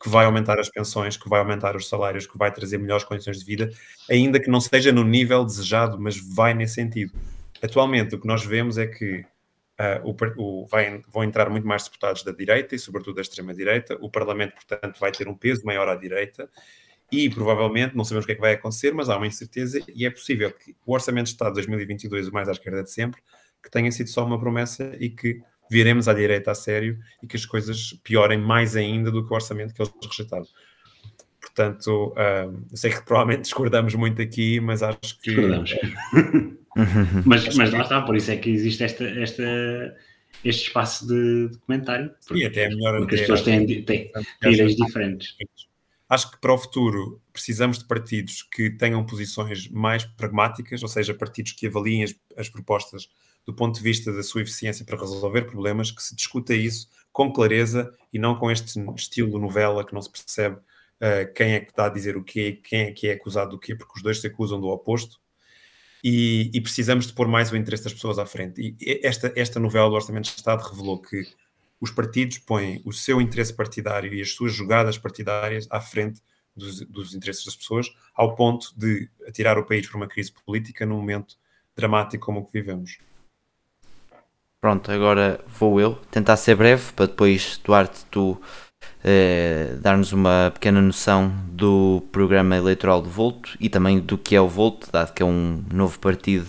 [0.00, 3.38] que vai aumentar as pensões, que vai aumentar os salários, que vai trazer melhores condições
[3.38, 3.70] de vida,
[4.10, 7.12] ainda que não seja no nível desejado, mas vai nesse sentido.
[7.62, 9.24] Atualmente, o que nós vemos é que
[9.80, 13.96] uh, o, o, vai, vão entrar muito mais deputados da direita e, sobretudo, da extrema-direita.
[14.00, 16.48] O Parlamento, portanto, vai ter um peso maior à direita
[17.10, 20.04] e, provavelmente, não sabemos o que é que vai acontecer, mas há uma incerteza e
[20.04, 23.22] é possível que o Orçamento de Estado de 2022, o mais à esquerda de sempre,
[23.62, 25.40] que tenha sido só uma promessa e que
[25.70, 29.34] viremos à direita a sério e que as coisas piorem mais ainda do que o
[29.34, 30.46] orçamento que eles rejeitaram.
[31.40, 35.30] Portanto, uh, sei que provavelmente discordamos muito aqui, mas acho que.
[35.30, 35.74] Discordamos.
[37.24, 39.96] mas, mas lá está, por isso é que existe esta, esta,
[40.44, 42.10] este espaço de, de comentário.
[42.26, 42.98] Porque, e até é melhor.
[42.98, 43.84] Porque as pessoas têm, têm,
[44.40, 45.36] têm ideias diferentes.
[46.08, 51.14] Acho que para o futuro precisamos de partidos que tenham posições mais pragmáticas, ou seja,
[51.14, 53.08] partidos que avaliem as, as propostas
[53.46, 57.32] do ponto de vista da sua eficiência para resolver problemas, que se discuta isso com
[57.32, 61.70] clareza e não com este estilo novela que não se percebe uh, quem é que
[61.70, 64.20] está a dizer o quê, quem é que é acusado do quê, porque os dois
[64.20, 65.20] se acusam do oposto.
[66.04, 68.60] E, e, precisamos de pôr mais o interesse das pessoas à frente.
[68.60, 71.26] E esta, esta novela do Orçamento de Estado revelou que
[71.80, 76.20] os partidos põem o seu interesse partidário e as suas jogadas partidárias à frente
[76.54, 80.86] dos, dos interesses das pessoas, ao ponto de atirar o país para uma crise política
[80.86, 81.36] num momento
[81.74, 82.98] dramático como o que vivemos.
[84.60, 88.40] Pronto, agora vou eu tentar ser breve para depois, Duarte, tu
[89.04, 94.40] eh, dar-nos uma pequena noção do programa eleitoral do Volto e também do que é
[94.40, 96.48] o Volto, dado que é um novo partido,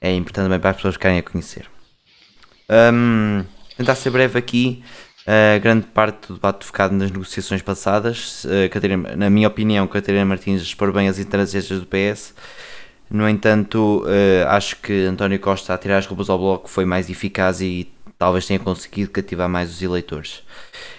[0.00, 1.68] é importante também para as pessoas ficarem a conhecer.
[2.70, 3.44] Um,
[3.76, 4.84] tentar ser breve aqui,
[5.26, 8.46] a grande parte do debate focado nas negociações passadas.
[8.70, 12.34] Catarina, na minha opinião, Catarina Martins expor bem as intransigências do PS.
[13.10, 14.04] No entanto,
[14.48, 18.46] acho que António Costa a tirar as roupas ao bloco foi mais eficaz e talvez
[18.46, 20.42] tenha conseguido cativar mais os eleitores.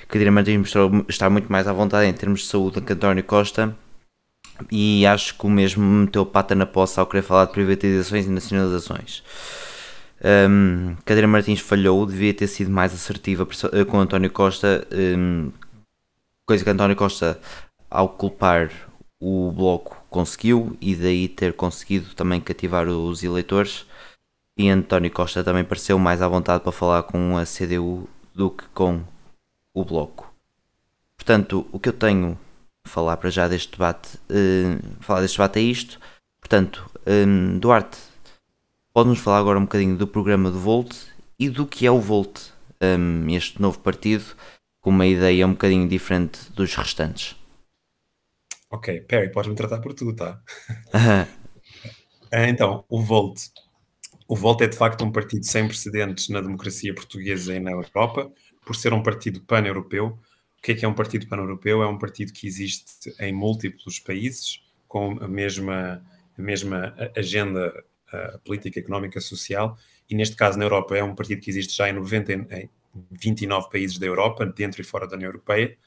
[0.08, 3.76] Catarina Martins mostrou estar muito mais à vontade em termos de saúde que António Costa
[4.72, 8.30] e acho que o mesmo meteu pata na poça ao querer falar de privatizações e
[8.30, 9.24] nacionalizações.
[10.22, 15.50] Um, Cadeira Martins falhou, devia ter sido mais assertiva eh, com António Costa, um,
[16.46, 17.40] coisa que António Costa,
[17.90, 18.70] ao culpar
[19.22, 23.86] o Bloco, conseguiu e daí ter conseguido também cativar os eleitores.
[24.58, 28.66] E António Costa também pareceu mais à vontade para falar com a CDU do que
[28.70, 29.02] com
[29.74, 30.34] o Bloco.
[31.18, 32.38] Portanto, o que eu tenho
[32.86, 36.00] a falar para já deste debate, uh, falar deste debate é isto.
[36.42, 37.98] Portanto, um, Duarte,
[39.00, 40.94] Pode-nos falar agora um bocadinho do programa do Volt
[41.40, 42.50] e do que é o Volt,
[42.82, 44.26] um, este novo partido,
[44.82, 47.36] com uma ideia um bocadinho diferente dos restantes.
[48.70, 50.42] Ok, Perry, podes-me tratar por tudo, tá?
[52.32, 53.48] então, o Volt.
[54.28, 58.32] O Volt é de facto um partido sem precedentes na democracia portuguesa e na Europa,
[58.64, 60.20] por ser um partido pan-europeu.
[60.58, 61.82] O que é que é um partido pan-europeu?
[61.82, 66.04] É um partido que existe em múltiplos países, com a mesma,
[66.38, 67.74] a mesma agenda
[68.12, 69.78] a política económica social,
[70.10, 72.70] e neste caso na Europa é um partido que existe já em, 90, em
[73.12, 75.78] 29 países da Europa, dentro e fora da União Europeia.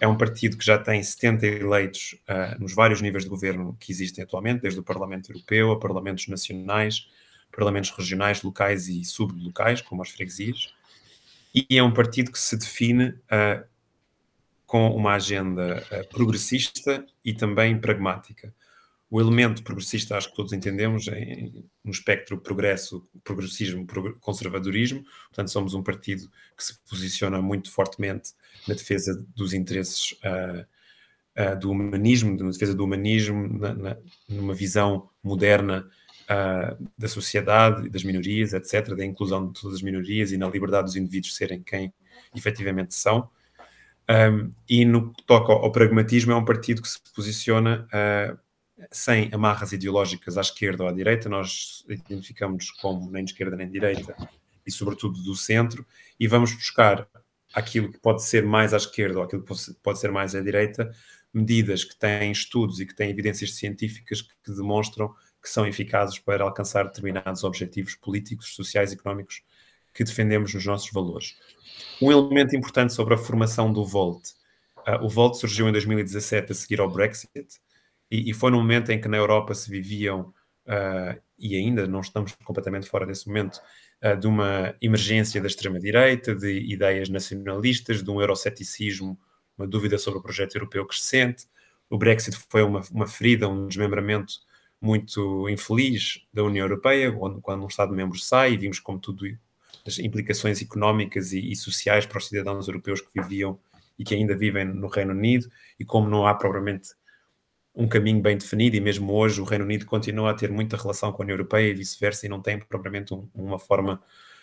[0.00, 3.92] É um partido que já tem 70 eleitos uh, nos vários níveis de governo que
[3.92, 7.08] existem atualmente, desde o Parlamento Europeu a parlamentos nacionais,
[7.54, 10.74] parlamentos regionais, locais e sublocais, como as freguesias.
[11.54, 13.64] E é um partido que se define uh,
[14.66, 18.52] com uma agenda uh, progressista e também pragmática
[19.14, 21.48] o elemento progressista, acho que todos entendemos, é,
[21.84, 23.86] no espectro progresso, progressismo,
[24.18, 28.32] conservadorismo, portanto, somos um partido que se posiciona muito fortemente
[28.66, 30.64] na defesa dos interesses uh,
[31.40, 33.96] uh, do humanismo, na defesa do humanismo, na, na,
[34.28, 35.88] numa visão moderna
[36.24, 40.86] uh, da sociedade, das minorias, etc., da inclusão de todas as minorias e na liberdade
[40.86, 41.92] dos indivíduos serem quem
[42.34, 43.28] efetivamente são.
[44.08, 47.88] Um, e no que toca ao, ao, pragmatismo, é um partido que se posiciona
[48.90, 53.66] sem amarras ideológicas à esquerda ou à direita, nós identificamos como nem de esquerda nem
[53.66, 54.14] de direita
[54.66, 55.86] e, sobretudo, do centro,
[56.18, 57.06] e vamos buscar
[57.54, 60.90] aquilo que pode ser mais à esquerda ou aquilo que pode ser mais à direita,
[61.32, 66.42] medidas que têm estudos e que têm evidências científicas que demonstram que são eficazes para
[66.42, 69.42] alcançar determinados objetivos políticos, sociais e económicos
[69.92, 71.36] que defendemos nos nossos valores.
[72.00, 74.30] Um elemento importante sobre a formação do Volt.
[74.78, 77.60] Uh, o Volt surgiu em 2017 a seguir ao Brexit,
[78.10, 80.32] e, foi no momento em que na Europa se viviam,
[80.66, 83.60] uh, e ainda não estamos completamente fora desse momento,
[84.04, 89.18] uh, de uma emergência da extrema-direita, de ideias nacionalistas, de um euroceticismo,
[89.56, 91.46] uma dúvida sobre o projeto europeu crescente.
[91.88, 94.34] O Brexit foi uma, uma ferida, um desmembramento
[94.80, 97.10] muito infeliz da União Europeia,
[97.40, 99.24] quando um Estado-membro sai, e vimos como tudo
[99.86, 103.58] as implicações económicas e, e, sociais para os cidadãos europeus que viviam
[103.98, 105.48] e que ainda vivem no Reino Unido,
[105.78, 106.90] e como não há propriamente
[107.74, 111.12] um caminho bem definido e mesmo hoje o Reino Unido continua a ter muita relação
[111.12, 114.00] com a União Europeia e vice-versa e não tem propriamente um, uma forma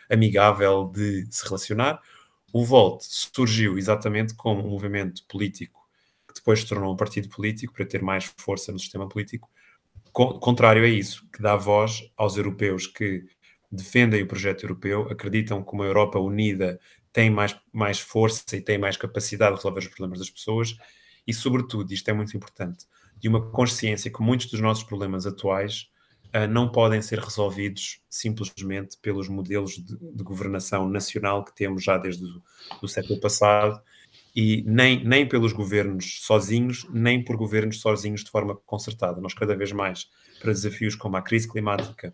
[0.10, 2.02] amigável de se relacionar.
[2.52, 5.82] O Volt surgiu exatamente como um movimento político
[6.28, 9.50] que depois se tornou um partido político para ter mais força no sistema político,
[10.12, 13.26] contrário a isso, que dá voz aos europeus que
[13.72, 16.80] defendem o projeto europeu, acreditam que uma Europa unida
[17.14, 20.76] tem mais, mais força e tem mais capacidade de resolver os problemas das pessoas
[21.26, 22.86] e, sobretudo, isto é muito importante,
[23.22, 25.88] de uma consciência que muitos dos nossos problemas atuais
[26.36, 31.98] uh, não podem ser resolvidos simplesmente pelos modelos de, de, governação nacional que temos já
[31.98, 32.26] desde
[32.82, 33.80] o século passado
[34.36, 39.22] e nem, nem pelos governos sozinhos, nem por governos sozinhos de forma concertada.
[39.22, 40.10] Nós, cada vez mais,
[40.42, 42.14] para desafios como a crise climática,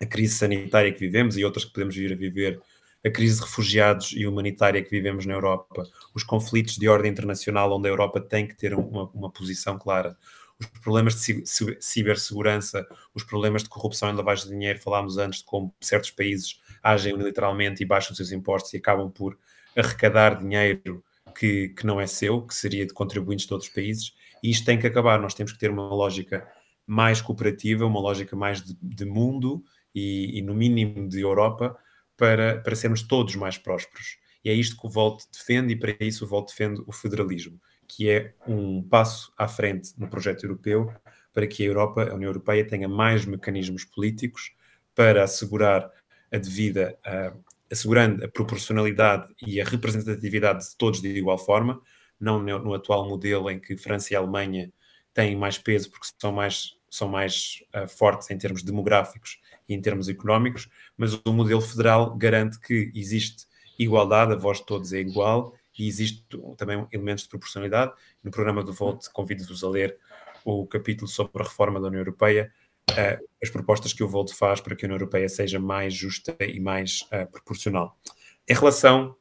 [0.00, 2.60] a crise sanitária que vivemos e outras que podemos vir a viver,
[3.04, 7.72] a crise de refugiados e humanitária que vivemos na Europa, os conflitos de ordem internacional,
[7.72, 10.16] onde a Europa tem que ter uma, uma posição clara,
[10.58, 11.44] os problemas de
[11.80, 16.60] cibersegurança, os problemas de corrupção e lavagem de dinheiro, falámos antes de como certos países
[16.82, 19.36] agem unilateralmente e baixam os seus impostos e acabam por
[19.76, 21.02] arrecadar dinheiro
[21.36, 24.78] que, que não é seu, que seria de contribuintes de outros países, e isto tem
[24.78, 25.20] que acabar.
[25.20, 26.46] Nós temos que ter uma lógica
[26.86, 29.64] mais cooperativa, uma lógica mais de, de mundo
[29.94, 31.76] e, e, no mínimo, de Europa,
[32.16, 34.18] para, para sermos todos mais prósperos.
[34.44, 37.60] E é isto que o Volt defende, e para isso o Volt defende o federalismo,
[37.88, 40.92] que é um passo à frente no projeto europeu
[41.32, 44.52] para que a Europa, a União Europeia, tenha mais mecanismos políticos
[44.94, 45.90] para assegurar
[46.30, 51.80] a devida uh, assegurando a proporcionalidade e a representatividade de todos de igual forma,
[52.20, 54.72] não no, no atual modelo em que França e Alemanha
[55.12, 59.80] têm mais peso porque são mais, são mais uh, fortes em termos demográficos e em
[59.80, 63.46] termos económicos, mas o modelo federal garante que existe
[63.78, 66.24] igualdade, a voz de todos é igual e existe
[66.56, 67.92] também elementos de proporcionalidade.
[68.22, 69.98] No programa do Volte convido-vos a ler
[70.44, 72.52] o capítulo sobre a reforma da União Europeia,
[72.90, 76.36] uh, as propostas que o Volt faz para que a União Europeia seja mais justa
[76.40, 77.98] e mais uh, proporcional.
[78.46, 79.16] Em relação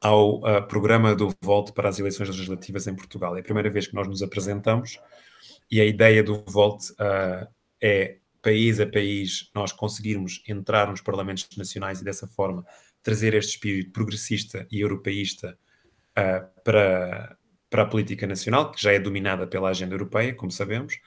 [0.00, 3.86] ao uh, programa do Volt para as eleições legislativas em Portugal, é a primeira vez
[3.86, 4.98] que nós nos apresentamos
[5.70, 6.90] e a ideia do Volt
[7.80, 12.64] é, país a país, nós conseguirmos entrar nos parlamentos nacionais e dessa forma
[13.02, 15.58] trazer este espírito progressista e europeísta
[16.64, 17.36] para,
[17.68, 20.98] para a política nacional, que já é dominada pela agenda europeia, como sabemos,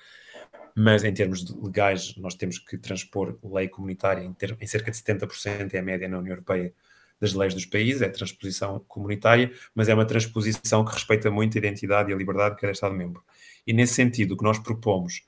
[0.75, 4.97] mas em termos legais nós temos que transpor lei comunitária em, ter, em cerca de
[4.97, 6.73] 70% é a média na União Europeia
[7.19, 11.59] das leis dos países, é transposição comunitária, mas é uma transposição que respeita muito a
[11.59, 13.23] identidade e a liberdade de cada Estado-membro.
[13.65, 15.21] E nesse sentido, o que nós propomos,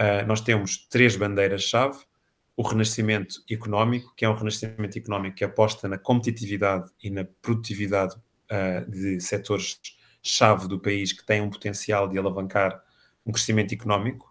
[0.00, 1.98] uh, nós temos três bandeiras-chave,
[2.56, 8.16] o renascimento económico, que é um renascimento económico que aposta na competitividade e na produtividade
[8.16, 12.82] uh, de setores-chave do país que têm um potencial de alavancar
[13.24, 14.28] um crescimento económico,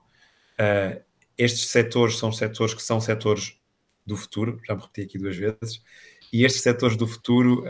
[0.58, 1.00] Uh,
[1.38, 3.60] estes setores são setores que são setores
[4.04, 5.84] do futuro, já me repeti aqui duas vezes,
[6.34, 7.64] e estes setores do futuro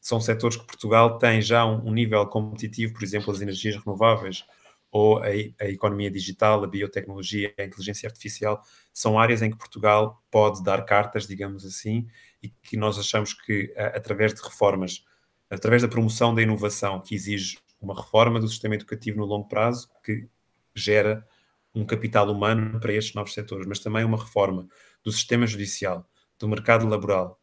[0.00, 4.44] são setores que Portugal tem já um, um, nível competitivo, por exemplo, as energias renováveis
[4.92, 8.62] ou a, a, economia digital, a biotecnologia, a inteligência artificial,
[8.92, 12.06] são áreas em que Portugal pode dar cartas, digamos assim,
[12.42, 15.02] e que nós achamos que, uh, através de reformas,
[15.48, 19.88] através da promoção da inovação, que exige uma reforma do sistema educativo no longo prazo,
[20.04, 20.28] que
[20.74, 21.26] gera
[21.74, 24.68] um capital humano para estes novos setores, mas também uma reforma
[25.02, 26.06] do sistema judicial,
[26.38, 27.40] do mercado laboral,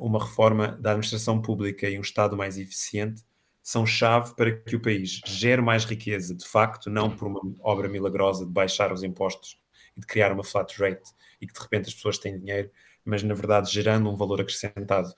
[0.00, 3.22] uma reforma da administração pública e um Estado mais eficiente
[3.66, 7.88] são chave para que o país gere mais riqueza, de facto, não por uma obra
[7.88, 9.58] milagrosa de baixar os impostos
[9.96, 11.10] e de criar uma flat rate
[11.40, 12.70] e que de repente as pessoas têm dinheiro,
[13.04, 15.12] mas na verdade gerando um valor acrescentado,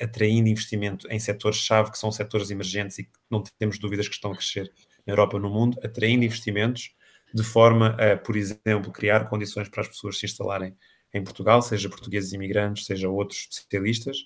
[0.00, 4.32] atraindo investimento em setores-chave que são setores emergentes e que não temos dúvidas que estão
[4.32, 4.72] a crescer
[5.06, 6.94] na Europa e no mundo, atraindo investimentos
[7.34, 10.74] de forma a, por exemplo, criar condições para as pessoas se instalarem
[11.12, 14.16] em Portugal, seja portugueses imigrantes, seja outros especialistas,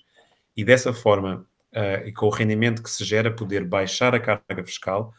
[0.55, 4.63] e dessa forma, uh, e com o rendimento que se gera, poder baixar a carga
[4.63, 5.13] fiscal,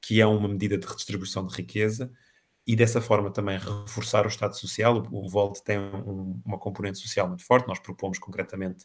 [0.00, 2.10] que é uma medida de redistribuição de riqueza,
[2.66, 5.02] e dessa forma também reforçar o Estado Social.
[5.10, 8.84] O, o VOLT tem um, uma componente social muito forte, nós propomos concretamente,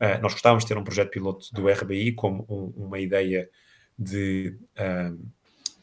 [0.00, 3.48] uh, nós gostávamos de ter um projeto piloto do RBI como um, uma ideia
[3.98, 5.30] de uh,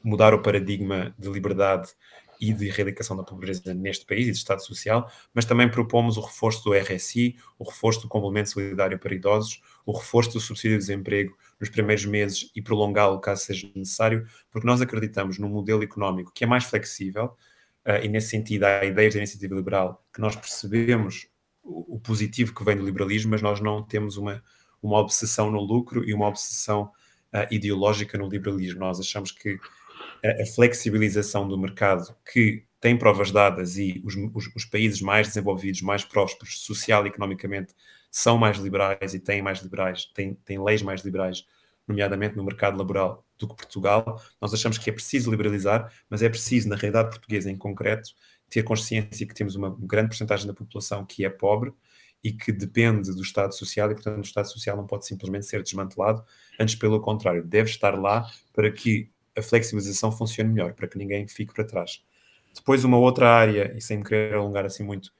[0.03, 1.89] mudar o paradigma de liberdade
[2.39, 6.21] e de erradicação da pobreza neste país e de Estado Social, mas também propomos o
[6.21, 10.85] reforço do RSI, o reforço do complemento solidário para idosos, o reforço do subsídio de
[10.85, 16.31] desemprego nos primeiros meses e prolongá-lo caso seja necessário, porque nós acreditamos num modelo económico
[16.33, 17.35] que é mais flexível
[17.85, 21.27] uh, e, nesse sentido, há ideias da iniciativa liberal que nós percebemos
[21.63, 24.43] o, positivo que vem do liberalismo, mas nós não temos uma,
[24.81, 26.91] uma obsessão no lucro e uma obsessão
[27.33, 28.79] uh, ideológica no liberalismo.
[28.79, 29.59] Nós achamos que
[30.25, 35.81] a, flexibilização do mercado que tem provas dadas e os, os, os, países mais desenvolvidos,
[35.81, 37.73] mais prósperos, social e economicamente,
[38.11, 41.45] são mais liberais e têm mais liberais, têm, têm leis mais liberais,
[41.87, 44.21] nomeadamente no mercado laboral, do que Portugal.
[44.39, 48.11] Nós achamos que é preciso liberalizar, mas é preciso, na realidade portuguesa em concreto,
[48.49, 51.73] ter consciência que temos uma grande porcentagem da população que é pobre
[52.23, 55.61] e que depende do Estado Social e, portanto, o Estado Social não pode simplesmente ser
[55.61, 56.23] desmantelado,
[56.59, 61.27] antes pelo contrário, deve estar lá para que a flexibilização funcione melhor, para que ninguém
[61.27, 62.01] fique para trás.
[62.53, 65.11] Depois, uma outra área, e sem me querer alongar assim muito,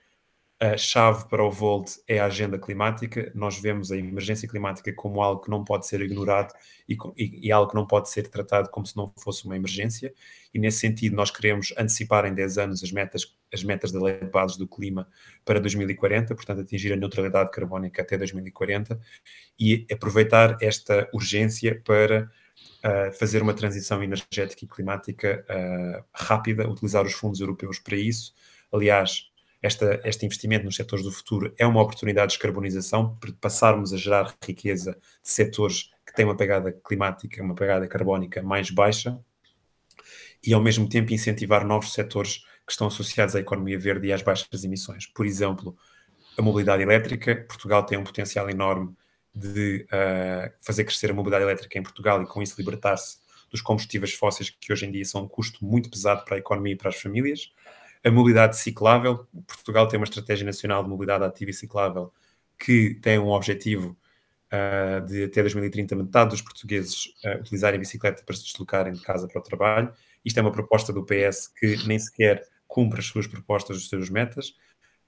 [0.57, 3.29] a chave para o Volt é a agenda climática.
[3.35, 6.53] Nós vemos a emergência climática como algo que não pode ser ignorado
[6.87, 10.13] e, e, e, algo que não pode ser tratado como se não fosse uma emergência.
[10.53, 14.17] E nesse sentido, nós queremos antecipar em 10 anos as metas, as metas da Lei
[14.17, 15.07] de Bases do Clima
[15.43, 18.97] para 2040, portanto, atingir a neutralidade carbónica até 2040
[19.59, 22.31] e aproveitar esta urgência para
[22.83, 28.33] uh, fazer uma transição energética e climática uh, rápida, utilizar os fundos europeus para isso.
[28.71, 29.29] Aliás,
[29.61, 33.97] esta, este investimento nos setores do futuro é uma oportunidade de descarbonização, para passarmos a
[33.97, 39.19] gerar riqueza de setores que têm uma pegada climática, uma pegada carbónica mais baixa,
[40.45, 44.21] e ao mesmo tempo incentivar novos setores que estão associados à economia verde e às
[44.21, 45.07] baixas emissões.
[45.07, 45.75] Por exemplo,
[46.37, 47.35] a mobilidade elétrica.
[47.47, 48.95] Portugal tem um potencial enorme
[49.35, 53.17] de uh, fazer crescer a mobilidade elétrica em Portugal e com isso libertar-se
[53.51, 56.73] dos combustíveis fósseis que hoje em dia são um custo muito pesado para a economia
[56.73, 57.51] e para as famílias.
[58.03, 62.13] A mobilidade ciclável, Portugal tem uma estratégia nacional de mobilidade ativa e ciclável
[62.57, 63.97] que tem um objetivo
[64.53, 69.27] uh, de até 2030 metade dos portugueses uh, utilizarem bicicleta para se deslocarem de casa
[69.27, 69.91] para o trabalho.
[70.23, 74.09] Isto é uma proposta do PS que nem sequer cumpre as suas propostas, as suas
[74.09, 74.55] metas,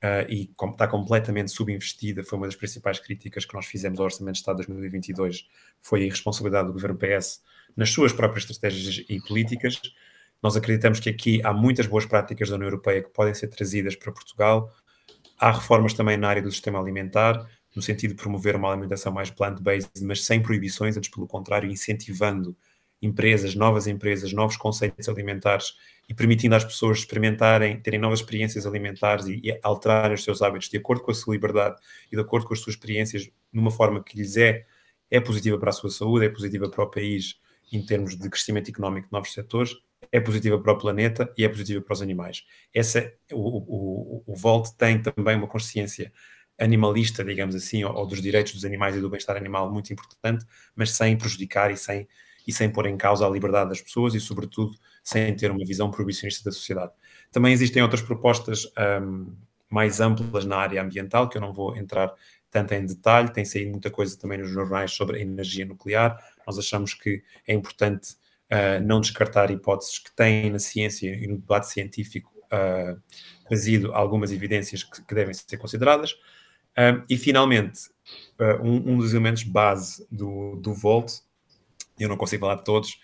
[0.03, 4.05] uh, e como está completamente subinvestida, foi uma das principais críticas que nós fizemos ao
[4.05, 5.47] Orçamento de Estado de 2022,
[5.81, 7.41] foi a irresponsabilidade do governo PS
[7.75, 9.79] nas suas próprias estratégias e políticas.
[10.41, 13.95] Nós acreditamos que aqui há muitas boas práticas da União Europeia que podem ser trazidas
[13.95, 14.73] para Portugal.
[15.39, 19.29] Há reformas também na área do sistema alimentar, no sentido de promover uma alimentação mais
[19.29, 22.55] plant-based, mas sem proibições, antes pelo contrário, incentivando
[23.01, 25.75] empresas, novas empresas, novos conceitos alimentares
[26.09, 30.69] e permitindo às pessoas experimentarem, terem novas experiências alimentares e, e alterarem os seus hábitos
[30.69, 31.75] de acordo com a sua liberdade
[32.11, 34.65] e de acordo com as suas experiências, numa forma que lhes é,
[35.11, 37.39] é positiva para a sua saúde, é positiva para o país
[37.71, 39.75] em termos de crescimento económico de novos setores,
[40.11, 42.45] é positiva para o planeta e é positiva para os animais.
[42.73, 46.11] Essa, o, o, o Volt tem também uma consciência
[46.57, 50.45] animalista, digamos assim, ou, ou dos direitos dos animais e do bem-estar animal muito importante,
[50.75, 52.07] mas sem prejudicar e sem,
[52.47, 55.91] e sem pôr em causa a liberdade das pessoas e, sobretudo, sem ter uma visão
[55.91, 56.93] proibicionista da sociedade.
[57.31, 58.65] Também existem outras propostas
[59.01, 59.35] um,
[59.69, 62.13] mais amplas na área ambiental, que eu não vou entrar
[62.49, 66.17] tanto em detalhe, tem saído muita coisa também nos jornais sobre a energia nuclear.
[66.45, 68.13] Nós achamos que é importante
[68.51, 72.99] uh, não descartar hipóteses que têm na ciência e no debate científico uh,
[73.47, 76.13] trazido algumas evidências que, que devem ser consideradas.
[76.77, 77.89] Uh, e, finalmente,
[78.63, 81.11] um, um, dos elementos base do, do Volt,
[81.99, 82.99] eu não consigo falar de todos,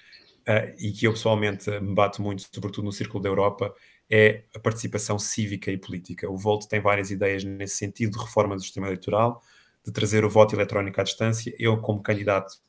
[0.78, 3.74] e que eu pessoalmente me bato muito, sobretudo no Círculo da Europa,
[4.10, 6.30] é a participação cívica e política.
[6.30, 9.42] O Volt tem várias ideias nesse sentido de reforma do sistema eleitoral,
[9.86, 11.54] de trazer o voto eletrónico à distância.
[11.58, 12.62] Eu, como candidato,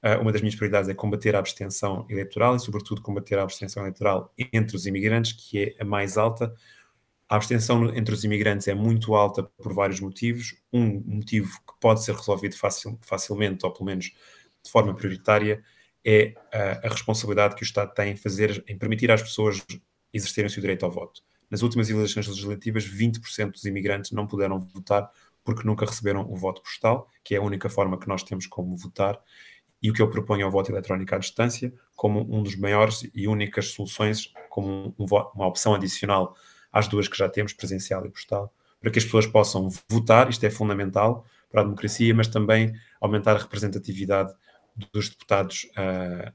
[0.00, 3.82] Uh, uma das minhas prioridades é combater a abstenção eleitoral e, sobretudo, combater a abstenção
[3.82, 6.54] eleitoral entre os imigrantes, que é a mais alta.
[7.28, 10.54] A abstenção entre os imigrantes é muito alta por vários motivos.
[10.72, 14.12] Um motivo que pode ser resolvido facil, facilmente, ou pelo menos
[14.68, 15.62] de forma prioritária,
[16.04, 19.64] é uh, a responsabilidade que o Estado tem em, fazer, em permitir às pessoas
[20.12, 21.22] exercerem o seu direito ao voto.
[21.50, 25.10] Nas últimas eleições legislativas, 20% dos imigrantes não puderam votar
[25.42, 28.76] porque nunca receberam o voto postal, que é a única forma que nós temos como
[28.76, 29.18] votar,
[29.82, 33.08] e o que eu proponho é o voto eletrónico à distância como um dos maiores
[33.14, 36.36] e únicas soluções, como um, uma opção adicional
[36.70, 40.44] às duas que já temos, presencial e postal, para que as pessoas possam votar, isto
[40.44, 44.34] é fundamental para a democracia, mas também aumentar a representatividade
[44.92, 46.32] dos deputados uh,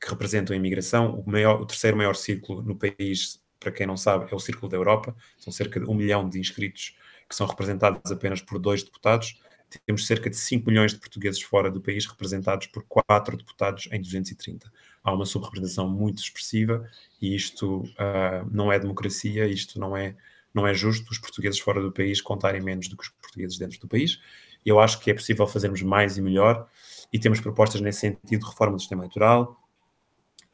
[0.00, 1.20] que representam a imigração.
[1.20, 4.68] O, maior, o terceiro maior círculo no país, para quem não sabe, é o Círculo
[4.68, 6.96] da Europa, são cerca de um milhão de inscritos
[7.28, 9.38] que são representados apenas por dois deputados
[9.84, 14.00] temos cerca de 5 milhões de portugueses fora do país, representados por 4 deputados em
[14.00, 14.70] 230.
[15.02, 16.88] Há uma subrepresentação muito expressiva
[17.20, 20.16] e isto uh, não é democracia, isto não é,
[20.54, 23.78] não é justo os portugueses fora do país contarem menos do que os portugueses dentro
[23.78, 24.18] do país.
[24.64, 26.66] Eu acho que é possível fazermos mais e melhor
[27.12, 29.60] e temos propostas nesse sentido de reforma do sistema eleitoral,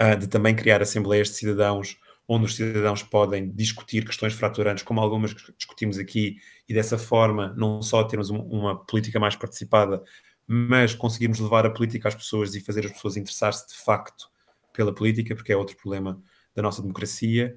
[0.00, 5.00] uh, de também criar assembleias de cidadãos onde os cidadãos podem discutir questões fraturantes, como
[5.00, 10.02] algumas que discutimos aqui, e dessa forma não só termos uma política mais participada,
[10.46, 14.28] mas conseguirmos levar a política às pessoas e fazer as pessoas interessar-se de facto
[14.72, 16.20] pela política, porque é outro problema
[16.54, 17.56] da nossa democracia.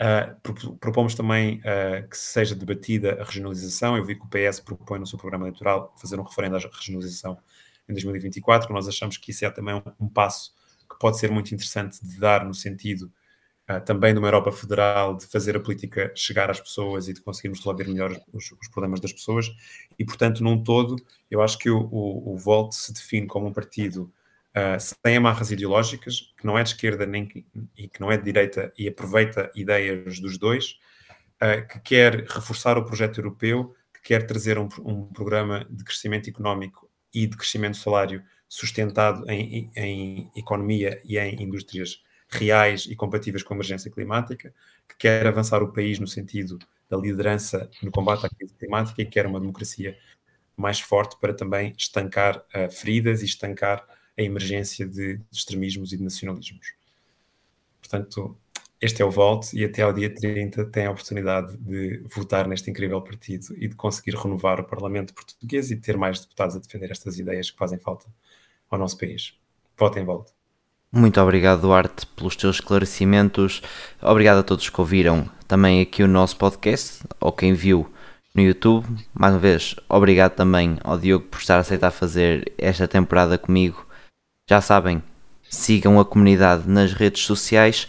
[0.00, 3.96] Uh, propomos também uh, que seja debatida a regionalização.
[3.96, 7.38] Eu vi que o PS propõe no seu programa eleitoral fazer um referendo à regionalização
[7.88, 8.72] em 2024.
[8.72, 10.52] Nós achamos que isso é também um, um passo
[10.88, 13.12] que pode ser muito interessante de dar no sentido
[13.70, 17.60] uh, também numa Europa federal, de fazer a política chegar às pessoas e de conseguirmos
[17.60, 19.50] resolver melhor os, os problemas das pessoas.
[19.98, 20.96] E, portanto, num todo,
[21.30, 24.12] eu acho que o, o, o Volt se define como um partido
[24.50, 27.46] uh, sem amarras ideológicas, que não é de esquerda nem que,
[27.76, 30.78] e que não é de direita e aproveita ideias dos dois,
[31.42, 36.28] uh, que quer reforçar o projeto europeu, que quer trazer um, um, programa de crescimento
[36.28, 43.42] económico e de crescimento salário sustentado em, em economia e em indústrias reais e compatíveis
[43.42, 44.54] com a emergência climática,
[44.88, 46.58] que quer avançar o país no sentido
[46.88, 49.96] da liderança no combate à crise climática e quer uma democracia
[50.56, 53.86] mais forte para também estancar uh, feridas e estancar
[54.18, 56.74] a emergência de, de extremismos e de nacionalismos.
[57.80, 58.36] Portanto,
[58.80, 62.70] este é o voto e até ao dia 30 tem a oportunidade de votar neste
[62.70, 66.90] incrível partido e de conseguir renovar o Parlamento português e ter mais deputados a defender
[66.90, 68.06] estas ideias que fazem falta
[68.70, 69.34] ao nosso país.
[69.76, 70.32] Votem voto.
[70.92, 73.62] Muito obrigado, Duarte, pelos teus esclarecimentos.
[74.02, 77.88] Obrigado a todos que ouviram também aqui o nosso podcast, ou quem viu
[78.34, 78.86] no YouTube.
[79.12, 83.86] Mais uma vez, obrigado também ao Diogo por estar a aceitar fazer esta temporada comigo.
[84.48, 85.00] Já sabem,
[85.50, 87.86] sigam a comunidade nas redes sociais.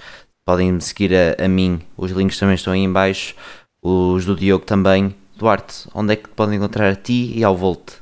[0.52, 3.34] Podem me seguir a, a mim, os links também estão aí em baixo.
[3.82, 5.16] Os do Diogo também.
[5.38, 7.94] Duarte, onde é que podem encontrar a ti e ao Volt?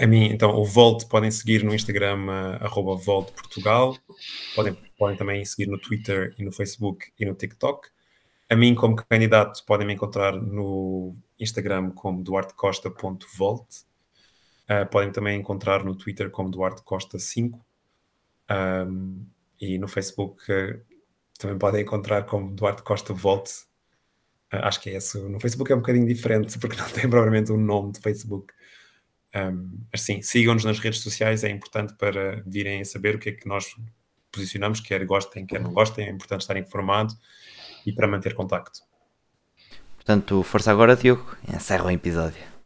[0.00, 2.26] A mim, então, o Volt podem seguir no Instagram,
[2.62, 3.98] uh, VoltPortugal.
[4.54, 7.88] Podem, podem também seguir no Twitter e no Facebook e no TikTok.
[8.48, 13.66] A mim, como candidato, podem me encontrar no Instagram como duartecosta.volt.
[14.70, 17.58] Uh, podem também encontrar no Twitter como duartecosta5.
[18.48, 19.26] Um,
[19.60, 20.95] e no Facebook uh,
[21.38, 23.48] também podem encontrar como Duarte Costa Volt.
[24.52, 25.18] Uh, acho que é esse.
[25.18, 28.52] No Facebook é um bocadinho diferente, porque não tem provavelmente um nome de Facebook.
[29.34, 33.30] Um, mas sim, sigam-nos nas redes sociais, é importante para virem a saber o que
[33.30, 33.76] é que nós
[34.32, 37.14] posicionamos, quer gostem, quer não gostem, é importante estar informado
[37.84, 38.80] e para manter contacto.
[39.96, 42.56] Portanto, força agora, Diogo, encerra o episódio.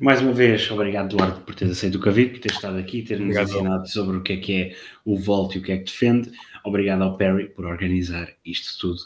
[0.00, 3.36] Mais uma vez, obrigado, Eduardo, por teres aceito o convite, por ter estado aqui, ter-nos
[3.36, 6.32] ensinado sobre o que é que é o Volt e o que é que defende.
[6.64, 9.00] Obrigado ao Perry por organizar isto tudo.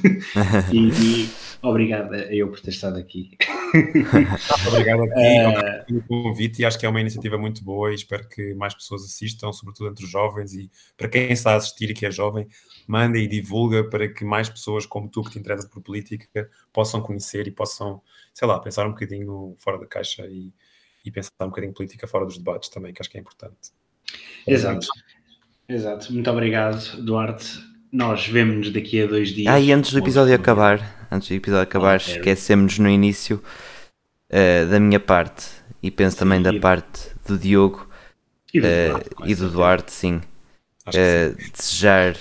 [0.72, 3.36] e, e, obrigado a eu por ter estado aqui.
[4.68, 8.26] obrigado a ti pelo convite e acho que é uma iniciativa muito boa e espero
[8.26, 11.94] que mais pessoas assistam, sobretudo entre os jovens e para quem está a assistir e
[11.94, 12.48] que é jovem,
[12.86, 17.02] manda e divulga para que mais pessoas como tu que te interessam por política possam
[17.02, 18.00] conhecer e possam,
[18.32, 20.54] sei lá, pensar um bocadinho fora da caixa e,
[21.04, 23.72] e pensar um bocadinho política fora dos debates também, que acho que é importante.
[24.46, 24.86] Exato.
[25.68, 27.60] Exato, muito obrigado, Duarte.
[27.90, 29.52] Nós vemos-nos daqui a dois dias.
[29.52, 33.42] Ah, e antes do episódio acabar, antes do episódio acabar, oh, esquecemos no início
[34.30, 35.46] uh, da minha parte.
[35.82, 37.88] E penso também da parte do Diogo
[38.52, 40.20] e do, uh, Duarte, e do Duarte sim.
[40.88, 42.16] Uh, desejar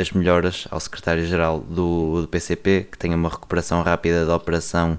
[0.00, 4.98] as melhoras ao secretário-geral do, do, PCP, que tenha uma recuperação rápida da operação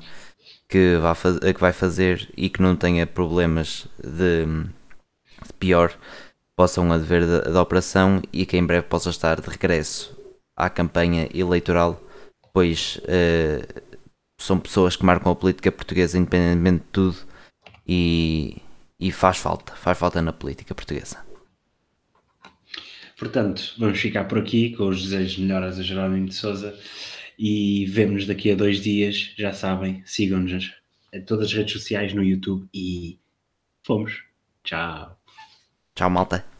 [0.70, 5.94] que, vá que vai fazer e que não tenha problemas de, de pior
[6.56, 10.16] possam adver da, da operação e que em breve possa estar de regresso
[10.56, 12.02] à campanha eleitoral,
[12.54, 13.82] pois uh,
[14.38, 17.18] são pessoas que marcam a política portuguesa independentemente de tudo
[17.88, 18.58] e,
[19.00, 21.18] e faz falta, faz falta na política portuguesa.
[23.18, 26.78] Portanto, vamos ficar por aqui com os desejos de melhoras a Jerónimo de Souza
[27.38, 29.34] e vemos-nos daqui a dois dias.
[29.38, 30.74] Já sabem, sigam-nos
[31.14, 33.20] em todas as redes sociais no YouTube e
[33.84, 34.24] fomos.
[34.64, 35.23] Tchau.
[35.96, 36.53] Tchau, malta.